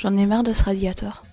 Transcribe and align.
J'en 0.00 0.16
ai 0.16 0.24
marre 0.24 0.42
de 0.42 0.54
ce 0.54 0.64
radiateur. 0.64 1.24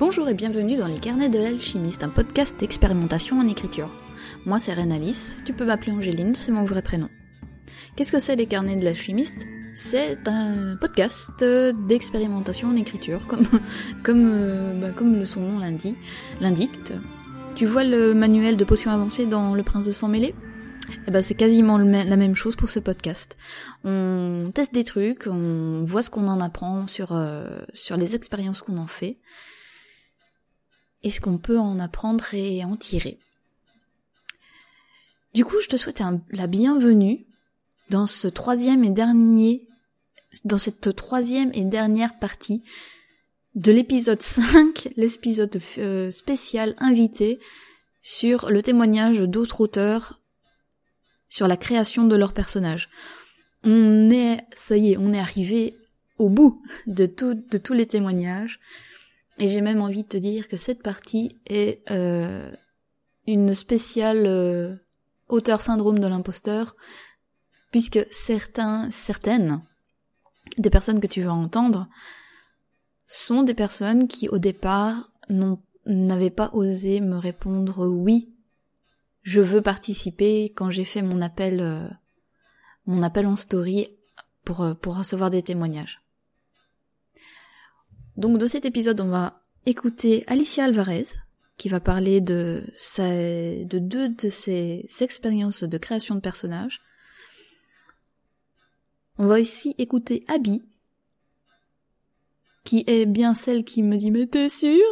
Bonjour 0.00 0.28
et 0.28 0.34
bienvenue 0.34 0.74
dans 0.74 0.88
les 0.88 0.98
carnets 0.98 1.28
de 1.28 1.38
l'alchimiste, 1.38 2.02
un 2.02 2.08
podcast 2.08 2.58
d'expérimentation 2.58 3.38
en 3.38 3.46
écriture. 3.46 3.92
Moi 4.44 4.58
c'est 4.58 4.74
Renalis, 4.74 5.36
tu 5.44 5.52
peux 5.52 5.64
m'appeler 5.64 5.92
Angéline, 5.92 6.34
c'est 6.34 6.50
mon 6.50 6.64
vrai 6.64 6.82
prénom. 6.82 7.08
Qu'est-ce 7.94 8.10
que 8.10 8.18
c'est 8.18 8.34
les 8.34 8.46
carnets 8.46 8.74
de 8.74 8.82
l'alchimiste? 8.82 9.46
C'est 9.76 10.26
un 10.26 10.74
podcast 10.80 11.44
d'expérimentation 11.86 12.70
en 12.70 12.74
écriture, 12.74 13.26
comme, 13.28 13.46
comme, 14.02 14.28
euh, 14.32 14.80
bah, 14.80 14.90
comme 14.90 15.14
le 15.14 15.26
son 15.26 15.42
nom 15.42 15.60
l'indique. 16.40 16.92
Tu 17.54 17.66
vois 17.66 17.84
le 17.84 18.14
manuel 18.14 18.56
de 18.56 18.64
potions 18.64 18.90
avancées 18.90 19.26
dans 19.26 19.54
Le 19.54 19.62
Prince 19.62 19.86
de 19.86 19.92
Sang 19.92 20.08
Mêlé? 20.08 20.34
Eh 21.06 21.10
ben, 21.10 21.22
c'est 21.22 21.34
quasiment 21.34 21.78
la 21.78 22.16
même 22.16 22.34
chose 22.34 22.56
pour 22.56 22.68
ce 22.68 22.78
podcast. 22.78 23.36
On 23.84 24.50
teste 24.54 24.74
des 24.74 24.84
trucs, 24.84 25.26
on 25.26 25.84
voit 25.84 26.02
ce 26.02 26.10
qu'on 26.10 26.28
en 26.28 26.40
apprend 26.40 26.86
sur, 26.86 27.12
euh, 27.12 27.60
sur 27.72 27.96
les 27.96 28.14
expériences 28.14 28.62
qu'on 28.62 28.78
en 28.78 28.86
fait, 28.86 29.18
et 31.02 31.10
ce 31.10 31.20
qu'on 31.20 31.38
peut 31.38 31.58
en 31.58 31.78
apprendre 31.78 32.24
et 32.32 32.64
en 32.64 32.76
tirer. 32.76 33.18
Du 35.34 35.44
coup, 35.44 35.60
je 35.60 35.68
te 35.68 35.76
souhaite 35.76 36.02
la 36.30 36.46
bienvenue 36.46 37.26
dans 37.90 38.06
ce 38.06 38.28
troisième 38.28 38.84
et 38.84 38.90
dernier, 38.90 39.66
dans 40.44 40.58
cette 40.58 40.94
troisième 40.96 41.50
et 41.54 41.64
dernière 41.64 42.18
partie 42.18 42.62
de 43.54 43.72
l'épisode 43.72 44.22
5, 44.22 44.90
l'épisode 44.96 45.60
euh, 45.78 46.10
spécial 46.10 46.74
invité 46.78 47.38
sur 48.02 48.50
le 48.50 48.62
témoignage 48.62 49.20
d'autres 49.20 49.60
auteurs 49.60 50.20
sur 51.34 51.48
la 51.48 51.56
création 51.56 52.06
de 52.06 52.14
leurs 52.14 52.32
personnages. 52.32 52.88
On 53.64 54.08
est, 54.12 54.46
ça 54.54 54.76
y 54.76 54.92
est, 54.92 54.96
on 54.96 55.12
est 55.12 55.18
arrivé 55.18 55.76
au 56.16 56.28
bout 56.28 56.62
de 56.86 57.06
tous 57.06 57.72
les 57.72 57.86
témoignages. 57.86 58.60
Et 59.38 59.48
j'ai 59.48 59.60
même 59.60 59.80
envie 59.80 60.04
de 60.04 60.08
te 60.08 60.16
dire 60.16 60.46
que 60.46 60.56
cette 60.56 60.80
partie 60.80 61.40
est 61.46 61.82
euh, 61.90 62.52
une 63.26 63.52
spéciale 63.52 64.26
euh, 64.26 64.76
auteur 65.28 65.60
syndrome 65.60 65.98
de 65.98 66.06
l'imposteur, 66.06 66.76
puisque 67.72 68.06
certains, 68.12 68.88
certaines 68.92 69.60
des 70.56 70.70
personnes 70.70 71.00
que 71.00 71.08
tu 71.08 71.22
vas 71.22 71.34
entendre 71.34 71.88
sont 73.08 73.42
des 73.42 73.54
personnes 73.54 74.06
qui 74.06 74.28
au 74.28 74.38
départ 74.38 75.10
n'avaient 75.84 76.30
pas 76.30 76.50
osé 76.52 77.00
me 77.00 77.16
répondre 77.16 77.88
oui 77.88 78.33
je 79.24 79.40
veux 79.40 79.62
participer 79.62 80.52
quand 80.54 80.70
j'ai 80.70 80.84
fait 80.84 81.02
mon 81.02 81.20
appel 81.20 81.60
euh, 81.60 81.88
mon 82.86 83.02
appel 83.02 83.26
en 83.26 83.36
story 83.36 83.88
pour 84.44 84.60
euh, 84.60 84.74
pour 84.74 84.96
recevoir 84.96 85.30
des 85.30 85.42
témoignages. 85.42 86.02
Donc 88.16 88.38
dans 88.38 88.46
cet 88.46 88.64
épisode, 88.66 89.00
on 89.00 89.08
va 89.08 89.42
écouter 89.66 90.22
Alicia 90.28 90.64
Alvarez 90.64 91.06
qui 91.56 91.68
va 91.68 91.80
parler 91.80 92.20
de 92.20 92.64
de 92.98 93.78
deux 93.78 94.10
de 94.10 94.30
ses 94.30 94.86
expériences 95.00 95.64
de 95.64 95.78
création 95.78 96.14
de 96.14 96.20
personnages. 96.20 96.82
On 99.16 99.26
va 99.26 99.40
aussi 99.40 99.74
écouter 99.78 100.24
Abby 100.28 100.62
qui 102.64 102.84
est 102.86 103.06
bien 103.06 103.34
celle 103.34 103.64
qui 103.64 103.82
me 103.82 103.96
dit 103.96 104.10
mais 104.10 104.26
t'es 104.26 104.48
sûr 104.48 104.84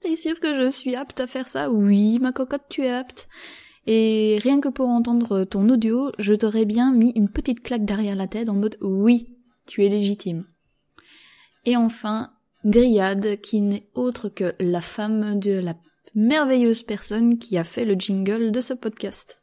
T'es 0.00 0.16
sûr 0.16 0.40
que 0.40 0.54
je 0.54 0.70
suis 0.70 0.96
apte 0.96 1.20
à 1.20 1.26
faire 1.26 1.46
ça 1.46 1.70
Oui, 1.70 2.18
ma 2.20 2.32
cocotte, 2.32 2.64
tu 2.70 2.84
es 2.84 2.90
apte. 2.90 3.28
Et 3.86 4.38
rien 4.42 4.60
que 4.60 4.68
pour 4.68 4.88
entendre 4.88 5.44
ton 5.44 5.68
audio, 5.68 6.12
je 6.18 6.34
t'aurais 6.34 6.66
bien 6.66 6.92
mis 6.92 7.12
une 7.16 7.30
petite 7.30 7.60
claque 7.60 7.84
derrière 7.84 8.14
la 8.14 8.26
tête 8.26 8.48
en 8.48 8.54
mode 8.54 8.76
oui, 8.80 9.38
tu 9.66 9.84
es 9.84 9.88
légitime. 9.88 10.44
Et 11.64 11.76
enfin, 11.76 12.30
Dryad, 12.64 13.40
qui 13.40 13.60
n'est 13.60 13.86
autre 13.94 14.28
que 14.28 14.54
la 14.60 14.80
femme 14.80 15.38
de 15.38 15.52
la 15.52 15.76
merveilleuse 16.14 16.82
personne 16.82 17.38
qui 17.38 17.56
a 17.56 17.64
fait 17.64 17.84
le 17.84 17.94
jingle 17.94 18.50
de 18.50 18.60
ce 18.60 18.74
podcast. 18.74 19.38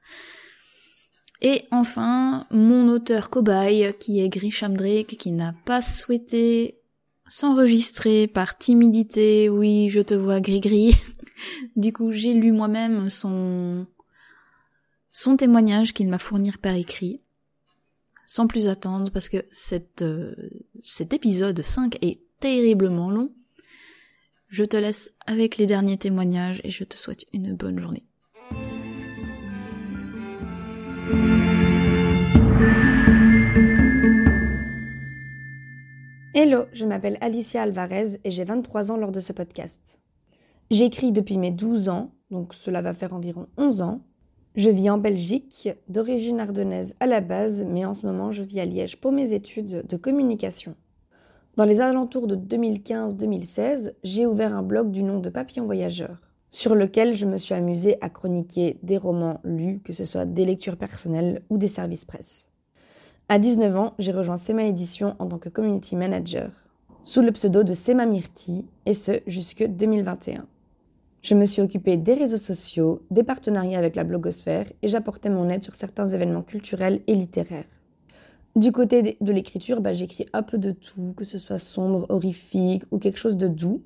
Et 1.42 1.64
enfin, 1.72 2.48
mon 2.52 2.88
auteur 2.90 3.30
cobaye, 3.30 3.94
qui 4.00 4.22
est 4.22 4.30
Grisham 4.30 4.76
Drake, 4.76 5.18
qui 5.18 5.32
n'a 5.32 5.54
pas 5.66 5.82
souhaité 5.82 6.80
s'enregistrer 7.28 8.28
par 8.28 8.58
timidité, 8.58 9.50
oui, 9.50 9.90
je 9.90 10.02
te 10.02 10.14
vois 10.14 10.40
gris-gris. 10.40 10.96
du 11.76 11.94
coup, 11.94 12.12
j'ai 12.12 12.34
lu 12.34 12.52
moi-même 12.52 13.10
son, 13.10 13.86
son 15.18 15.36
témoignage 15.36 15.96
qu'il 15.96 16.10
m'a 16.10 16.20
fourni 16.20 16.52
par 16.52 16.76
écrit, 16.76 17.24
sans 18.28 18.46
plus 18.46 18.68
attendre, 18.68 19.10
parce 19.10 19.30
que 19.30 19.44
euh, 20.04 20.36
cet 20.84 21.12
épisode 21.12 21.60
5 21.60 21.98
est 22.04 22.20
terriblement 22.40 23.10
long. 23.10 23.32
Je 24.48 24.64
te 24.64 24.78
laisse 24.78 25.12
avec 25.26 25.58
les 25.58 25.66
derniers 25.66 25.98
témoignages 25.98 26.62
et 26.64 26.70
je 26.70 26.84
te 26.84 26.96
souhaite 26.96 27.26
une 27.34 27.56
bonne 27.56 27.80
journée. 27.80 28.06
Hello, 36.36 36.66
je 36.74 36.86
m'appelle 36.86 37.18
Alicia 37.22 37.64
Alvarez 37.64 38.20
et 38.24 38.30
j'ai 38.30 38.44
23 38.44 38.92
ans 38.92 38.98
lors 38.98 39.12
de 39.12 39.20
ce 39.20 39.34
podcast. 39.34 40.00
J'écris 40.70 41.12
depuis 41.12 41.40
mes 41.40 41.50
12 41.50 41.90
ans, 41.90 42.12
donc 42.30 42.54
cela 42.54 42.84
va 42.84 42.94
faire 42.94 43.14
environ 43.14 43.48
11 43.58 43.82
ans, 43.82 44.04
je 44.58 44.72
vis 44.72 44.90
en 44.90 44.98
Belgique, 44.98 45.70
d'origine 45.88 46.40
ardennaise 46.40 46.96
à 47.00 47.06
la 47.06 47.22
base, 47.22 47.64
mais 47.64 47.86
en 47.86 47.94
ce 47.94 48.08
moment 48.08 48.32
je 48.32 48.42
vis 48.42 48.60
à 48.60 48.66
Liège 48.66 49.00
pour 49.00 49.12
mes 49.12 49.34
études 49.34 49.86
de 49.88 49.98
communication. 49.98 50.76
Dans 51.58 51.64
les 51.64 51.80
alentours 51.80 52.26
de 52.26 52.36
2015-2016, 52.36 53.94
j'ai 54.04 54.26
ouvert 54.26 54.56
un 54.56 54.64
blog 54.64 54.90
du 54.90 55.04
nom 55.04 55.20
de 55.20 55.30
Papillon 55.30 55.66
Voyageur, 55.66 56.18
sur 56.50 56.74
lequel 56.74 57.14
je 57.14 57.28
me 57.28 57.38
suis 57.38 57.54
amusée 57.54 57.98
à 58.02 58.10
chroniquer 58.10 58.80
des 58.82 58.98
romans 58.98 59.42
lus, 59.44 59.80
que 59.84 59.94
ce 59.94 60.06
soit 60.06 60.26
des 60.26 60.46
lectures 60.46 60.78
personnelles 60.78 61.44
ou 61.52 61.60
des 61.60 61.68
services 61.68 62.06
presse. 62.06 62.50
À 63.30 63.38
19 63.38 63.76
ans, 63.76 63.94
j'ai 64.00 64.12
rejoint 64.12 64.38
Sema 64.38 64.64
Édition 64.64 65.16
en 65.20 65.28
tant 65.28 65.38
que 65.38 65.50
community 65.50 65.96
manager, 65.96 66.52
sous 67.04 67.22
le 67.22 67.32
pseudo 67.32 67.62
de 67.62 67.76
Sema 67.76 68.08
Myrti, 68.08 68.66
et 68.88 68.96
ce 68.96 69.20
jusque 69.28 69.64
2021. 69.64 70.48
Je 71.22 71.36
me 71.36 71.46
suis 71.46 71.62
occupée 71.62 71.98
des 71.98 72.14
réseaux 72.14 72.38
sociaux, 72.38 73.02
des 73.12 73.24
partenariats 73.24 73.80
avec 73.80 73.96
la 73.96 74.04
blogosphère 74.04 74.66
et 74.82 74.88
j'apportais 74.88 75.30
mon 75.30 75.50
aide 75.50 75.64
sur 75.64 75.76
certains 75.76 76.08
événements 76.08 76.44
culturels 76.44 77.02
et 77.08 77.16
littéraires. 77.16 77.66
Du 78.56 78.72
côté 78.72 79.18
de 79.22 79.32
l'écriture, 79.32 79.82
bah, 79.82 79.94
j'écris 79.94 80.26
un 80.34 80.42
peu 80.42 80.58
de 80.58 80.72
tout, 80.72 81.14
que 81.16 81.26
ce 81.26 81.38
soit 81.38 81.60
sombre, 81.60 82.06
horrifique 82.10 82.84
ou 82.92 82.98
quelque 82.98 83.20
chose 83.20 83.38
de 83.38 83.48
doux. 83.48 83.84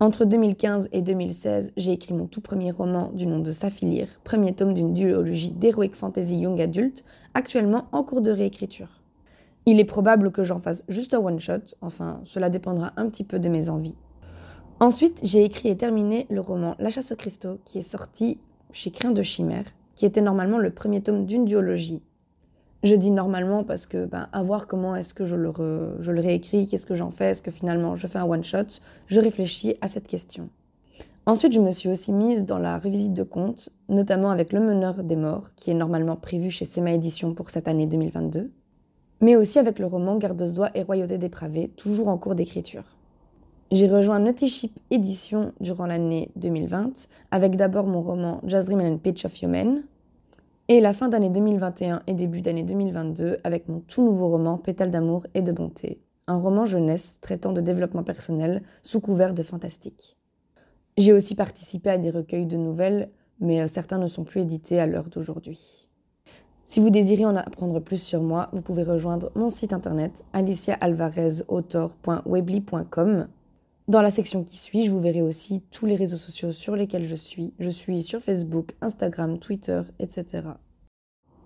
Entre 0.00 0.24
2015 0.24 0.88
et 0.92 1.02
2016, 1.02 1.72
j'ai 1.76 1.92
écrit 1.92 2.14
mon 2.14 2.26
tout 2.26 2.40
premier 2.40 2.70
roman 2.70 3.10
du 3.12 3.26
nom 3.26 3.40
de 3.40 3.50
Saphir, 3.50 4.06
premier 4.22 4.54
tome 4.54 4.72
d'une 4.72 4.94
duologie 4.94 5.50
d'heroic 5.50 5.90
fantasy 5.92 6.38
young 6.38 6.60
adulte, 6.60 7.04
actuellement 7.34 7.88
en 7.92 8.04
cours 8.04 8.22
de 8.22 8.30
réécriture. 8.30 9.02
Il 9.66 9.80
est 9.80 9.84
probable 9.84 10.30
que 10.30 10.44
j'en 10.44 10.60
fasse 10.60 10.84
juste 10.88 11.12
un 11.12 11.18
one-shot, 11.18 11.74
enfin 11.82 12.20
cela 12.24 12.48
dépendra 12.48 12.92
un 12.96 13.08
petit 13.08 13.24
peu 13.24 13.38
de 13.38 13.48
mes 13.48 13.68
envies. 13.68 13.96
Ensuite, 14.80 15.18
j'ai 15.24 15.44
écrit 15.44 15.70
et 15.70 15.76
terminé 15.76 16.28
le 16.30 16.40
roman 16.40 16.76
La 16.78 16.90
chasse 16.90 17.10
au 17.10 17.16
Christo, 17.16 17.58
qui 17.64 17.78
est 17.78 17.82
sorti 17.82 18.38
chez 18.70 18.92
Crin 18.92 19.10
de 19.10 19.22
Chimère, 19.22 19.64
qui 19.96 20.06
était 20.06 20.20
normalement 20.20 20.58
le 20.58 20.70
premier 20.70 21.00
tome 21.00 21.26
d'une 21.26 21.44
duologie. 21.44 22.00
Je 22.84 22.94
dis 22.94 23.10
normalement 23.10 23.64
parce 23.64 23.86
que, 23.86 24.04
ben, 24.04 24.28
à 24.32 24.40
voir 24.44 24.68
comment 24.68 24.94
est-ce 24.94 25.14
que 25.14 25.24
je 25.24 25.34
le, 25.34 25.50
réécris, 26.20 26.68
qu'est-ce 26.68 26.86
que 26.86 26.94
j'en 26.94 27.10
fais, 27.10 27.30
est-ce 27.30 27.42
que 27.42 27.50
finalement 27.50 27.96
je 27.96 28.06
fais 28.06 28.20
un 28.20 28.24
one-shot, 28.24 28.78
je 29.08 29.18
réfléchis 29.18 29.74
à 29.80 29.88
cette 29.88 30.06
question. 30.06 30.48
Ensuite, 31.26 31.54
je 31.54 31.60
me 31.60 31.72
suis 31.72 31.88
aussi 31.88 32.12
mise 32.12 32.44
dans 32.44 32.58
la 32.58 32.78
revisite 32.78 33.14
de 33.14 33.24
contes, 33.24 33.70
notamment 33.88 34.30
avec 34.30 34.52
Le 34.52 34.60
Meneur 34.60 35.02
des 35.02 35.16
Morts, 35.16 35.48
qui 35.56 35.72
est 35.72 35.74
normalement 35.74 36.14
prévu 36.14 36.50
chez 36.50 36.64
Sema 36.64 36.92
Édition 36.92 37.34
pour 37.34 37.50
cette 37.50 37.66
année 37.66 37.86
2022, 37.86 38.52
mais 39.22 39.34
aussi 39.34 39.58
avec 39.58 39.80
le 39.80 39.86
roman 39.86 40.18
Garde-Doigt 40.18 40.70
et 40.76 40.84
Royauté 40.84 41.18
dépravée, 41.18 41.68
toujours 41.76 42.06
en 42.06 42.16
cours 42.16 42.36
d'écriture. 42.36 42.97
J'ai 43.70 43.86
rejoint 43.86 44.18
Naughty 44.18 44.48
Ship 44.48 44.72
Édition 44.90 45.52
durant 45.60 45.84
l'année 45.84 46.30
2020 46.36 47.06
avec 47.30 47.56
d'abord 47.56 47.86
mon 47.86 48.00
roman 48.00 48.40
Just 48.46 48.66
Dream 48.66 48.80
and 48.80 48.96
Pitch 48.96 49.26
of 49.26 49.42
Human 49.42 49.82
et 50.68 50.80
la 50.80 50.94
fin 50.94 51.10
d'année 51.10 51.28
2021 51.28 52.00
et 52.06 52.14
début 52.14 52.40
d'année 52.40 52.62
2022 52.62 53.36
avec 53.44 53.68
mon 53.68 53.80
tout 53.80 54.02
nouveau 54.02 54.28
roman 54.28 54.56
Pétale 54.56 54.90
d'amour 54.90 55.26
et 55.34 55.42
de 55.42 55.52
bonté, 55.52 56.00
un 56.28 56.38
roman 56.38 56.64
jeunesse 56.64 57.18
traitant 57.20 57.52
de 57.52 57.60
développement 57.60 58.04
personnel 58.04 58.62
sous 58.82 59.02
couvert 59.02 59.34
de 59.34 59.42
fantastique. 59.42 60.16
J'ai 60.96 61.12
aussi 61.12 61.34
participé 61.34 61.90
à 61.90 61.98
des 61.98 62.10
recueils 62.10 62.46
de 62.46 62.56
nouvelles, 62.56 63.10
mais 63.38 63.60
euh, 63.60 63.66
certains 63.66 63.98
ne 63.98 64.06
sont 64.06 64.24
plus 64.24 64.40
édités 64.40 64.80
à 64.80 64.86
l'heure 64.86 65.10
d'aujourd'hui. 65.10 65.90
Si 66.64 66.80
vous 66.80 66.88
désirez 66.88 67.26
en 67.26 67.36
apprendre 67.36 67.80
plus 67.80 68.00
sur 68.00 68.22
moi, 68.22 68.48
vous 68.54 68.62
pouvez 68.62 68.82
rejoindre 68.82 69.30
mon 69.34 69.50
site 69.50 69.74
internet 69.74 70.24
aliciaalvarezautor.webly.com 70.32 73.28
dans 73.88 74.02
la 74.02 74.10
section 74.10 74.44
qui 74.44 74.58
suit, 74.58 74.84
je 74.84 74.90
vous 74.90 75.00
verrai 75.00 75.22
aussi 75.22 75.62
tous 75.70 75.86
les 75.86 75.96
réseaux 75.96 76.18
sociaux 76.18 76.52
sur 76.52 76.76
lesquels 76.76 77.06
je 77.06 77.14
suis. 77.14 77.54
Je 77.58 77.70
suis 77.70 78.02
sur 78.02 78.20
Facebook, 78.20 78.74
Instagram, 78.82 79.38
Twitter, 79.38 79.80
etc. 79.98 80.42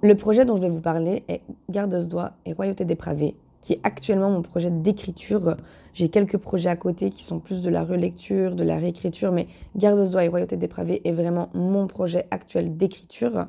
Le 0.03 0.17
projet 0.17 0.45
dont 0.45 0.57
je 0.57 0.63
vais 0.63 0.69
vous 0.69 0.81
parler 0.81 1.23
est 1.29 1.43
Garde-doigt 1.71 2.33
et 2.45 2.53
Royauté 2.53 2.85
dépravée, 2.85 3.37
qui 3.61 3.75
est 3.75 3.81
actuellement 3.85 4.29
mon 4.29 4.43
projet 4.43 4.73
d'écriture. 4.73 5.57
J'ai 5.95 6.09
quelques 6.09 6.39
projets 6.39 6.69
à 6.69 6.75
côté 6.75 7.11
qui 7.11 7.23
sont 7.23 7.39
plus 7.39 7.63
de 7.63 7.71
la 7.71 7.85
relecture, 7.85 8.57
de 8.57 8.65
la 8.65 8.77
réécriture, 8.77 9.31
mais 9.31 9.47
Garde-Zoie 9.77 10.25
et 10.25 10.29
Royauté 10.29 10.57
dépravée 10.57 11.01
est 11.05 11.13
vraiment 11.13 11.49
mon 11.55 11.87
projet 11.87 12.27
actuel 12.33 12.77
d'écriture. 12.77 13.47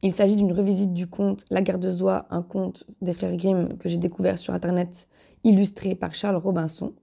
Il 0.00 0.12
s'agit 0.12 0.36
d'une 0.36 0.52
revisite 0.52 0.94
du 0.94 1.06
conte 1.06 1.44
La 1.50 1.60
Garde-Zoie, 1.60 2.24
un 2.30 2.42
conte 2.42 2.86
des 3.02 3.12
frères 3.12 3.36
Grimm 3.36 3.76
que 3.76 3.90
j'ai 3.90 3.98
découvert 3.98 4.38
sur 4.38 4.54
Internet, 4.54 5.06
illustré 5.44 5.94
par 5.94 6.14
Charles 6.14 6.36
Robinson. 6.36 6.94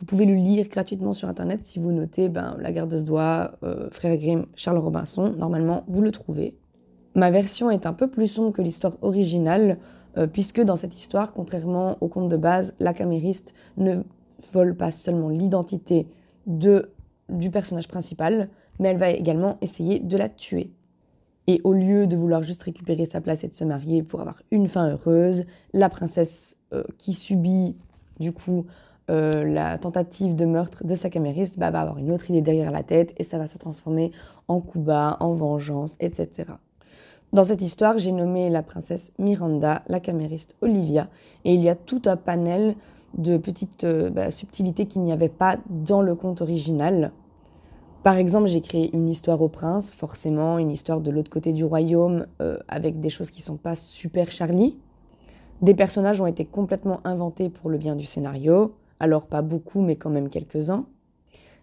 Vous 0.00 0.06
pouvez 0.06 0.24
le 0.24 0.34
lire 0.34 0.66
gratuitement 0.68 1.12
sur 1.12 1.28
Internet 1.28 1.62
si 1.62 1.78
vous 1.78 1.92
notez 1.92 2.30
ben, 2.30 2.56
La 2.58 2.72
Garde-Zoie, 2.72 3.52
euh, 3.62 3.90
Frères 3.90 4.16
Grimm, 4.16 4.46
Charles 4.56 4.78
Robinson. 4.78 5.34
Normalement, 5.36 5.84
vous 5.88 6.00
le 6.00 6.10
trouvez. 6.10 6.56
Ma 7.14 7.30
version 7.30 7.70
est 7.70 7.84
un 7.84 7.92
peu 7.92 8.08
plus 8.08 8.26
sombre 8.26 8.50
que 8.50 8.62
l'histoire 8.62 8.96
originale, 9.02 9.76
euh, 10.16 10.26
puisque 10.26 10.62
dans 10.62 10.76
cette 10.76 10.96
histoire, 10.96 11.34
contrairement 11.34 11.98
au 12.00 12.08
conte 12.08 12.30
de 12.30 12.38
base, 12.38 12.74
la 12.80 12.94
camériste 12.94 13.52
ne 13.76 13.96
vole 14.54 14.74
pas 14.74 14.90
seulement 14.90 15.28
l'identité 15.28 16.06
de, 16.46 16.92
du 17.28 17.50
personnage 17.50 17.88
principal, 17.88 18.48
mais 18.78 18.88
elle 18.88 18.96
va 18.96 19.10
également 19.10 19.58
essayer 19.60 19.98
de 19.98 20.16
la 20.16 20.30
tuer. 20.30 20.72
Et 21.46 21.60
au 21.62 21.74
lieu 21.74 22.06
de 22.06 22.16
vouloir 22.16 22.42
juste 22.42 22.62
récupérer 22.62 23.04
sa 23.04 23.20
place 23.20 23.44
et 23.44 23.48
de 23.48 23.52
se 23.52 23.64
marier 23.64 24.02
pour 24.02 24.22
avoir 24.22 24.40
une 24.50 24.66
fin 24.66 24.88
heureuse, 24.88 25.44
la 25.74 25.90
princesse 25.90 26.56
euh, 26.72 26.84
qui 26.96 27.12
subit 27.12 27.76
du 28.18 28.32
coup 28.32 28.64
euh, 29.10 29.44
la 29.44 29.76
tentative 29.76 30.36
de 30.36 30.44
meurtre 30.44 30.86
de 30.86 30.94
sa 30.94 31.10
camériste 31.10 31.58
bah, 31.58 31.70
va 31.70 31.80
avoir 31.80 31.98
une 31.98 32.12
autre 32.12 32.30
idée 32.30 32.40
derrière 32.40 32.70
la 32.70 32.84
tête 32.84 33.12
et 33.18 33.24
ça 33.24 33.38
va 33.38 33.46
se 33.46 33.58
transformer 33.58 34.12
en 34.48 34.60
coup 34.60 34.78
bas, 34.78 35.16
en 35.20 35.34
vengeance, 35.34 35.96
etc. 36.00 36.52
Dans 37.32 37.44
cette 37.44 37.62
histoire, 37.62 37.98
j'ai 37.98 38.12
nommé 38.12 38.50
la 38.50 38.62
princesse 38.62 39.12
Miranda, 39.18 39.82
la 39.88 40.00
camériste 40.00 40.56
Olivia, 40.62 41.08
et 41.44 41.54
il 41.54 41.60
y 41.60 41.68
a 41.68 41.74
tout 41.74 42.02
un 42.06 42.16
panel 42.16 42.74
de 43.18 43.36
petites 43.36 43.84
euh, 43.84 44.10
bah, 44.10 44.30
subtilités 44.30 44.86
qu'il 44.86 45.02
n'y 45.02 45.12
avait 45.12 45.28
pas 45.28 45.58
dans 45.68 46.02
le 46.02 46.14
conte 46.14 46.40
original. 46.40 47.12
Par 48.02 48.16
exemple, 48.16 48.48
j'ai 48.48 48.60
créé 48.60 48.90
une 48.94 49.08
histoire 49.08 49.42
au 49.42 49.48
prince, 49.48 49.90
forcément 49.90 50.58
une 50.58 50.70
histoire 50.70 51.00
de 51.00 51.10
l'autre 51.10 51.30
côté 51.30 51.52
du 51.52 51.64
royaume, 51.64 52.26
euh, 52.40 52.58
avec 52.68 53.00
des 53.00 53.10
choses 53.10 53.30
qui 53.30 53.42
sont 53.42 53.56
pas 53.56 53.76
super 53.76 54.30
Charlie. 54.30 54.76
Des 55.62 55.74
personnages 55.74 56.20
ont 56.20 56.26
été 56.26 56.44
complètement 56.46 57.00
inventés 57.04 57.50
pour 57.50 57.68
le 57.68 57.76
bien 57.76 57.94
du 57.94 58.06
scénario, 58.06 58.74
alors 59.00 59.26
pas 59.26 59.42
beaucoup, 59.42 59.80
mais 59.80 59.96
quand 59.96 60.10
même 60.10 60.28
quelques-uns. 60.28 60.86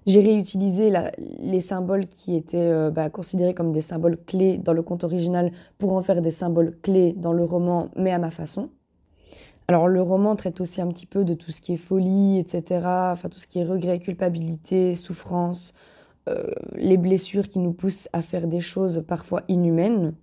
J'ai 0.07 0.21
réutilisé 0.21 0.91
les 1.39 1.59
symboles 1.59 2.07
qui 2.07 2.35
étaient 2.35 2.57
euh, 2.57 2.91
bah, 2.91 3.09
considérés 3.09 3.53
comme 3.53 3.73
des 3.73 3.81
symboles 3.81 4.17
clés 4.25 4.57
dans 4.57 4.71
le 4.71 4.81
conte 4.81 5.03
original 5.03 5.51
pour 5.77 5.93
en 5.93 6.01
faire 6.01 6.21
des 6.21 6.31
symboles 6.31 6.77
clés 6.81 7.13
dans 7.13 7.33
le 7.33 7.43
roman, 7.43 7.89
mais 7.97 8.11
à 8.11 8.17
ma 8.17 8.31
façon. 8.31 8.69
Alors 9.67 9.89
le 9.89 10.01
roman 10.01 10.37
traite 10.37 10.61
aussi 10.61 10.81
un 10.81 10.87
petit 10.87 11.05
peu 11.05 11.25
de 11.25 11.33
tout 11.33 11.51
ce 11.51 11.59
qui 11.59 11.73
est 11.73 11.77
folie, 11.77 12.39
etc. 12.39 12.81
Enfin 13.11 13.27
tout 13.27 13.39
ce 13.39 13.47
qui 13.47 13.59
est 13.59 13.65
regret, 13.65 13.99
culpabilité, 13.99 14.95
souffrance, 14.95 15.73
euh, 16.29 16.51
les 16.75 16.95
blessures 16.95 17.49
qui 17.49 17.59
nous 17.59 17.73
poussent 17.73 18.07
à 18.13 18.21
faire 18.21 18.47
des 18.47 18.61
choses 18.61 19.03
parfois 19.05 19.43
inhumaines. 19.49 20.13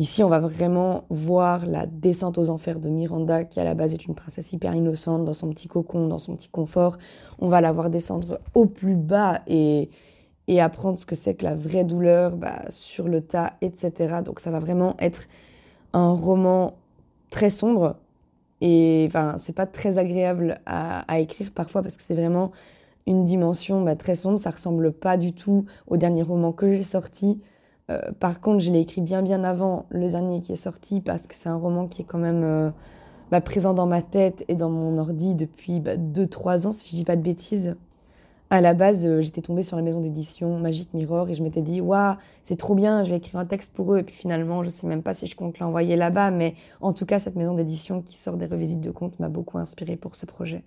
Ici, 0.00 0.24
on 0.24 0.30
va 0.30 0.38
vraiment 0.38 1.04
voir 1.10 1.66
la 1.66 1.84
descente 1.84 2.38
aux 2.38 2.48
enfers 2.48 2.80
de 2.80 2.88
Miranda, 2.88 3.44
qui 3.44 3.60
à 3.60 3.64
la 3.64 3.74
base 3.74 3.92
est 3.92 4.06
une 4.06 4.14
princesse 4.14 4.50
hyper 4.50 4.74
innocente, 4.74 5.26
dans 5.26 5.34
son 5.34 5.50
petit 5.50 5.68
cocon, 5.68 6.08
dans 6.08 6.18
son 6.18 6.36
petit 6.36 6.48
confort. 6.48 6.96
On 7.38 7.48
va 7.48 7.60
la 7.60 7.70
voir 7.70 7.90
descendre 7.90 8.40
au 8.54 8.64
plus 8.64 8.96
bas 8.96 9.42
et, 9.46 9.90
apprendre 10.58 10.98
ce 10.98 11.04
que 11.04 11.14
c'est 11.14 11.34
que 11.34 11.44
la 11.44 11.54
vraie 11.54 11.84
douleur 11.84 12.34
bah, 12.34 12.62
sur 12.70 13.08
le 13.08 13.20
tas, 13.20 13.52
etc. 13.60 14.22
Donc 14.24 14.40
ça 14.40 14.50
va 14.50 14.58
vraiment 14.58 14.96
être 15.00 15.24
un 15.92 16.12
roman 16.12 16.78
très 17.28 17.50
sombre, 17.50 17.96
et 18.62 19.04
enfin, 19.06 19.34
c'est 19.36 19.52
pas 19.52 19.66
très 19.66 19.98
agréable 19.98 20.62
à, 20.64 21.20
écrire 21.20 21.50
parfois 21.52 21.82
parce 21.82 21.98
que 21.98 22.02
c'est 22.02 22.14
vraiment 22.14 22.52
une 23.06 23.26
dimension 23.26 23.82
bah, 23.82 23.96
très 23.96 24.14
sombre. 24.14 24.38
Ça 24.38 24.48
ressemble 24.48 24.92
pas 24.92 25.18
du 25.18 25.34
tout 25.34 25.66
au 25.88 25.98
dernier 25.98 26.22
roman 26.22 26.52
que 26.52 26.74
j'ai 26.74 26.82
sorti. 26.84 27.38
Euh, 27.90 28.00
par 28.18 28.40
contre, 28.40 28.60
je 28.60 28.70
l'ai 28.70 28.80
écrit 28.80 29.00
bien 29.00 29.22
bien 29.22 29.42
avant 29.44 29.86
le 29.90 30.08
dernier 30.08 30.40
qui 30.40 30.52
est 30.52 30.56
sorti 30.56 31.00
parce 31.00 31.26
que 31.26 31.34
c'est 31.34 31.48
un 31.48 31.56
roman 31.56 31.86
qui 31.86 32.02
est 32.02 32.04
quand 32.04 32.18
même 32.18 32.44
euh, 32.44 32.70
bah, 33.30 33.40
présent 33.40 33.74
dans 33.74 33.86
ma 33.86 34.02
tête 34.02 34.44
et 34.48 34.54
dans 34.54 34.70
mon 34.70 34.96
ordi 34.98 35.34
depuis 35.34 35.80
2-3 35.80 35.82
bah, 35.82 36.68
ans, 36.68 36.72
si 36.72 36.90
je 36.90 36.96
dis 36.96 37.04
pas 37.04 37.16
de 37.16 37.22
bêtises 37.22 37.74
à 38.50 38.60
la 38.60 38.74
base, 38.74 39.06
euh, 39.06 39.20
j'étais 39.20 39.42
tombée 39.42 39.62
sur 39.62 39.76
la 39.76 39.82
maison 39.82 40.00
d'édition 40.00 40.58
Magic 40.58 40.92
Mirror 40.92 41.28
et 41.28 41.34
je 41.34 41.42
m'étais 41.42 41.62
dit, 41.62 41.80
waouh, 41.80 42.16
c'est 42.42 42.56
trop 42.56 42.74
bien, 42.74 43.04
je 43.04 43.10
vais 43.10 43.18
écrire 43.18 43.38
un 43.38 43.46
texte 43.46 43.72
pour 43.72 43.94
eux. 43.94 43.98
Et 43.98 44.02
puis 44.02 44.16
finalement, 44.16 44.64
je 44.64 44.70
sais 44.70 44.88
même 44.88 45.02
pas 45.02 45.14
si 45.14 45.28
je 45.28 45.36
compte 45.36 45.60
l'envoyer 45.60 45.94
là-bas, 45.94 46.32
mais 46.32 46.54
en 46.80 46.92
tout 46.92 47.06
cas, 47.06 47.20
cette 47.20 47.36
maison 47.36 47.54
d'édition 47.54 48.02
qui 48.02 48.18
sort 48.18 48.36
des 48.36 48.46
revisites 48.46 48.80
de 48.80 48.90
contes 48.90 49.20
m'a 49.20 49.28
beaucoup 49.28 49.58
inspirée 49.58 49.96
pour 49.96 50.16
ce 50.16 50.26
projet. 50.26 50.64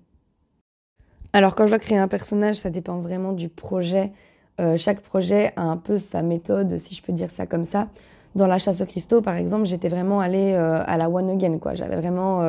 Alors, 1.34 1.56
quand 1.56 1.66
je 1.66 1.72
dois 1.72 1.80
créer 1.80 1.98
un 1.98 2.08
personnage, 2.08 2.56
ça 2.56 2.70
dépend 2.70 3.00
vraiment 3.00 3.34
du 3.34 3.50
projet. 3.50 4.14
Euh, 4.60 4.78
chaque 4.78 5.02
projet 5.02 5.52
a 5.56 5.64
un 5.64 5.78
peu 5.78 5.98
sa 5.98 6.22
méthode, 6.22 6.78
si 6.78 6.96
je 6.96 7.02
peux 7.02 7.14
dire 7.14 7.32
ça 7.32 7.46
comme 7.46 7.66
ça. 7.66 7.90
Dans 8.36 8.48
La 8.48 8.58
chasse 8.58 8.82
aux 8.82 8.86
cristaux, 8.86 9.22
par 9.22 9.36
exemple, 9.36 9.66
j'étais 9.66 9.90
vraiment 9.90 10.20
allée 10.20 10.54
euh, 10.54 10.84
à 10.86 10.98
la 10.98 11.10
one 11.10 11.30
again, 11.30 11.58
quoi. 11.60 11.76
J'avais 11.76 11.96
vraiment. 11.96 12.42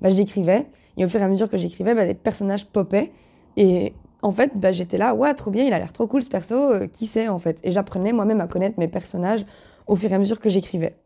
bah, 0.00 0.10
j'écrivais, 0.10 0.66
et 0.96 1.04
au 1.04 1.08
fur 1.08 1.20
et 1.20 1.24
à 1.24 1.28
mesure 1.28 1.48
que 1.48 1.56
j'écrivais, 1.56 1.94
bah, 1.94 2.04
des 2.04 2.14
personnages 2.14 2.66
popaient. 2.66 3.12
Et 3.56 3.94
en 4.22 4.30
fait, 4.30 4.58
bah, 4.58 4.72
j'étais 4.72 4.98
là, 4.98 5.14
ouais, 5.14 5.34
trop 5.34 5.50
bien, 5.50 5.64
il 5.64 5.72
a 5.72 5.78
l'air 5.78 5.92
trop 5.92 6.06
cool 6.06 6.22
ce 6.22 6.30
perso, 6.30 6.54
euh, 6.54 6.86
qui 6.86 7.06
c'est 7.06 7.28
en 7.28 7.38
fait? 7.38 7.60
Et 7.62 7.70
j'apprenais 7.72 8.12
moi-même 8.12 8.40
à 8.40 8.46
connaître 8.48 8.78
mes 8.78 8.88
personnages 8.88 9.44
au 9.86 9.96
fur 9.96 10.10
et 10.10 10.14
à 10.14 10.18
mesure 10.18 10.40
que 10.40 10.48
j'écrivais. 10.48 10.96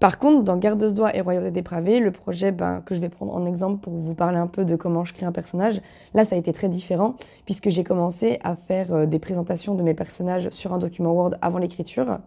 Par 0.00 0.18
contre, 0.18 0.42
dans 0.42 0.56
Garde 0.56 0.92
doigt 0.92 1.14
et 1.16 1.20
Royauté 1.20 1.50
dépravée, 1.50 2.00
le 2.00 2.10
projet 2.10 2.52
ben, 2.52 2.82
que 2.84 2.94
je 2.94 3.00
vais 3.00 3.08
prendre 3.08 3.34
en 3.34 3.46
exemple 3.46 3.80
pour 3.80 3.92
vous 3.94 4.14
parler 4.14 4.38
un 4.38 4.46
peu 4.46 4.64
de 4.64 4.76
comment 4.76 5.04
je 5.04 5.14
crée 5.14 5.24
un 5.24 5.32
personnage, 5.32 5.80
là 6.14 6.24
ça 6.24 6.36
a 6.36 6.38
été 6.38 6.52
très 6.52 6.68
différent 6.68 7.14
puisque 7.44 7.70
j'ai 7.70 7.84
commencé 7.84 8.38
à 8.42 8.56
faire 8.56 8.92
euh, 8.92 9.06
des 9.06 9.18
présentations 9.18 9.74
de 9.74 9.82
mes 9.82 9.94
personnages 9.94 10.48
sur 10.50 10.74
un 10.74 10.78
document 10.78 11.12
Word 11.12 11.36
avant 11.40 11.58
l'écriture. 11.58 12.18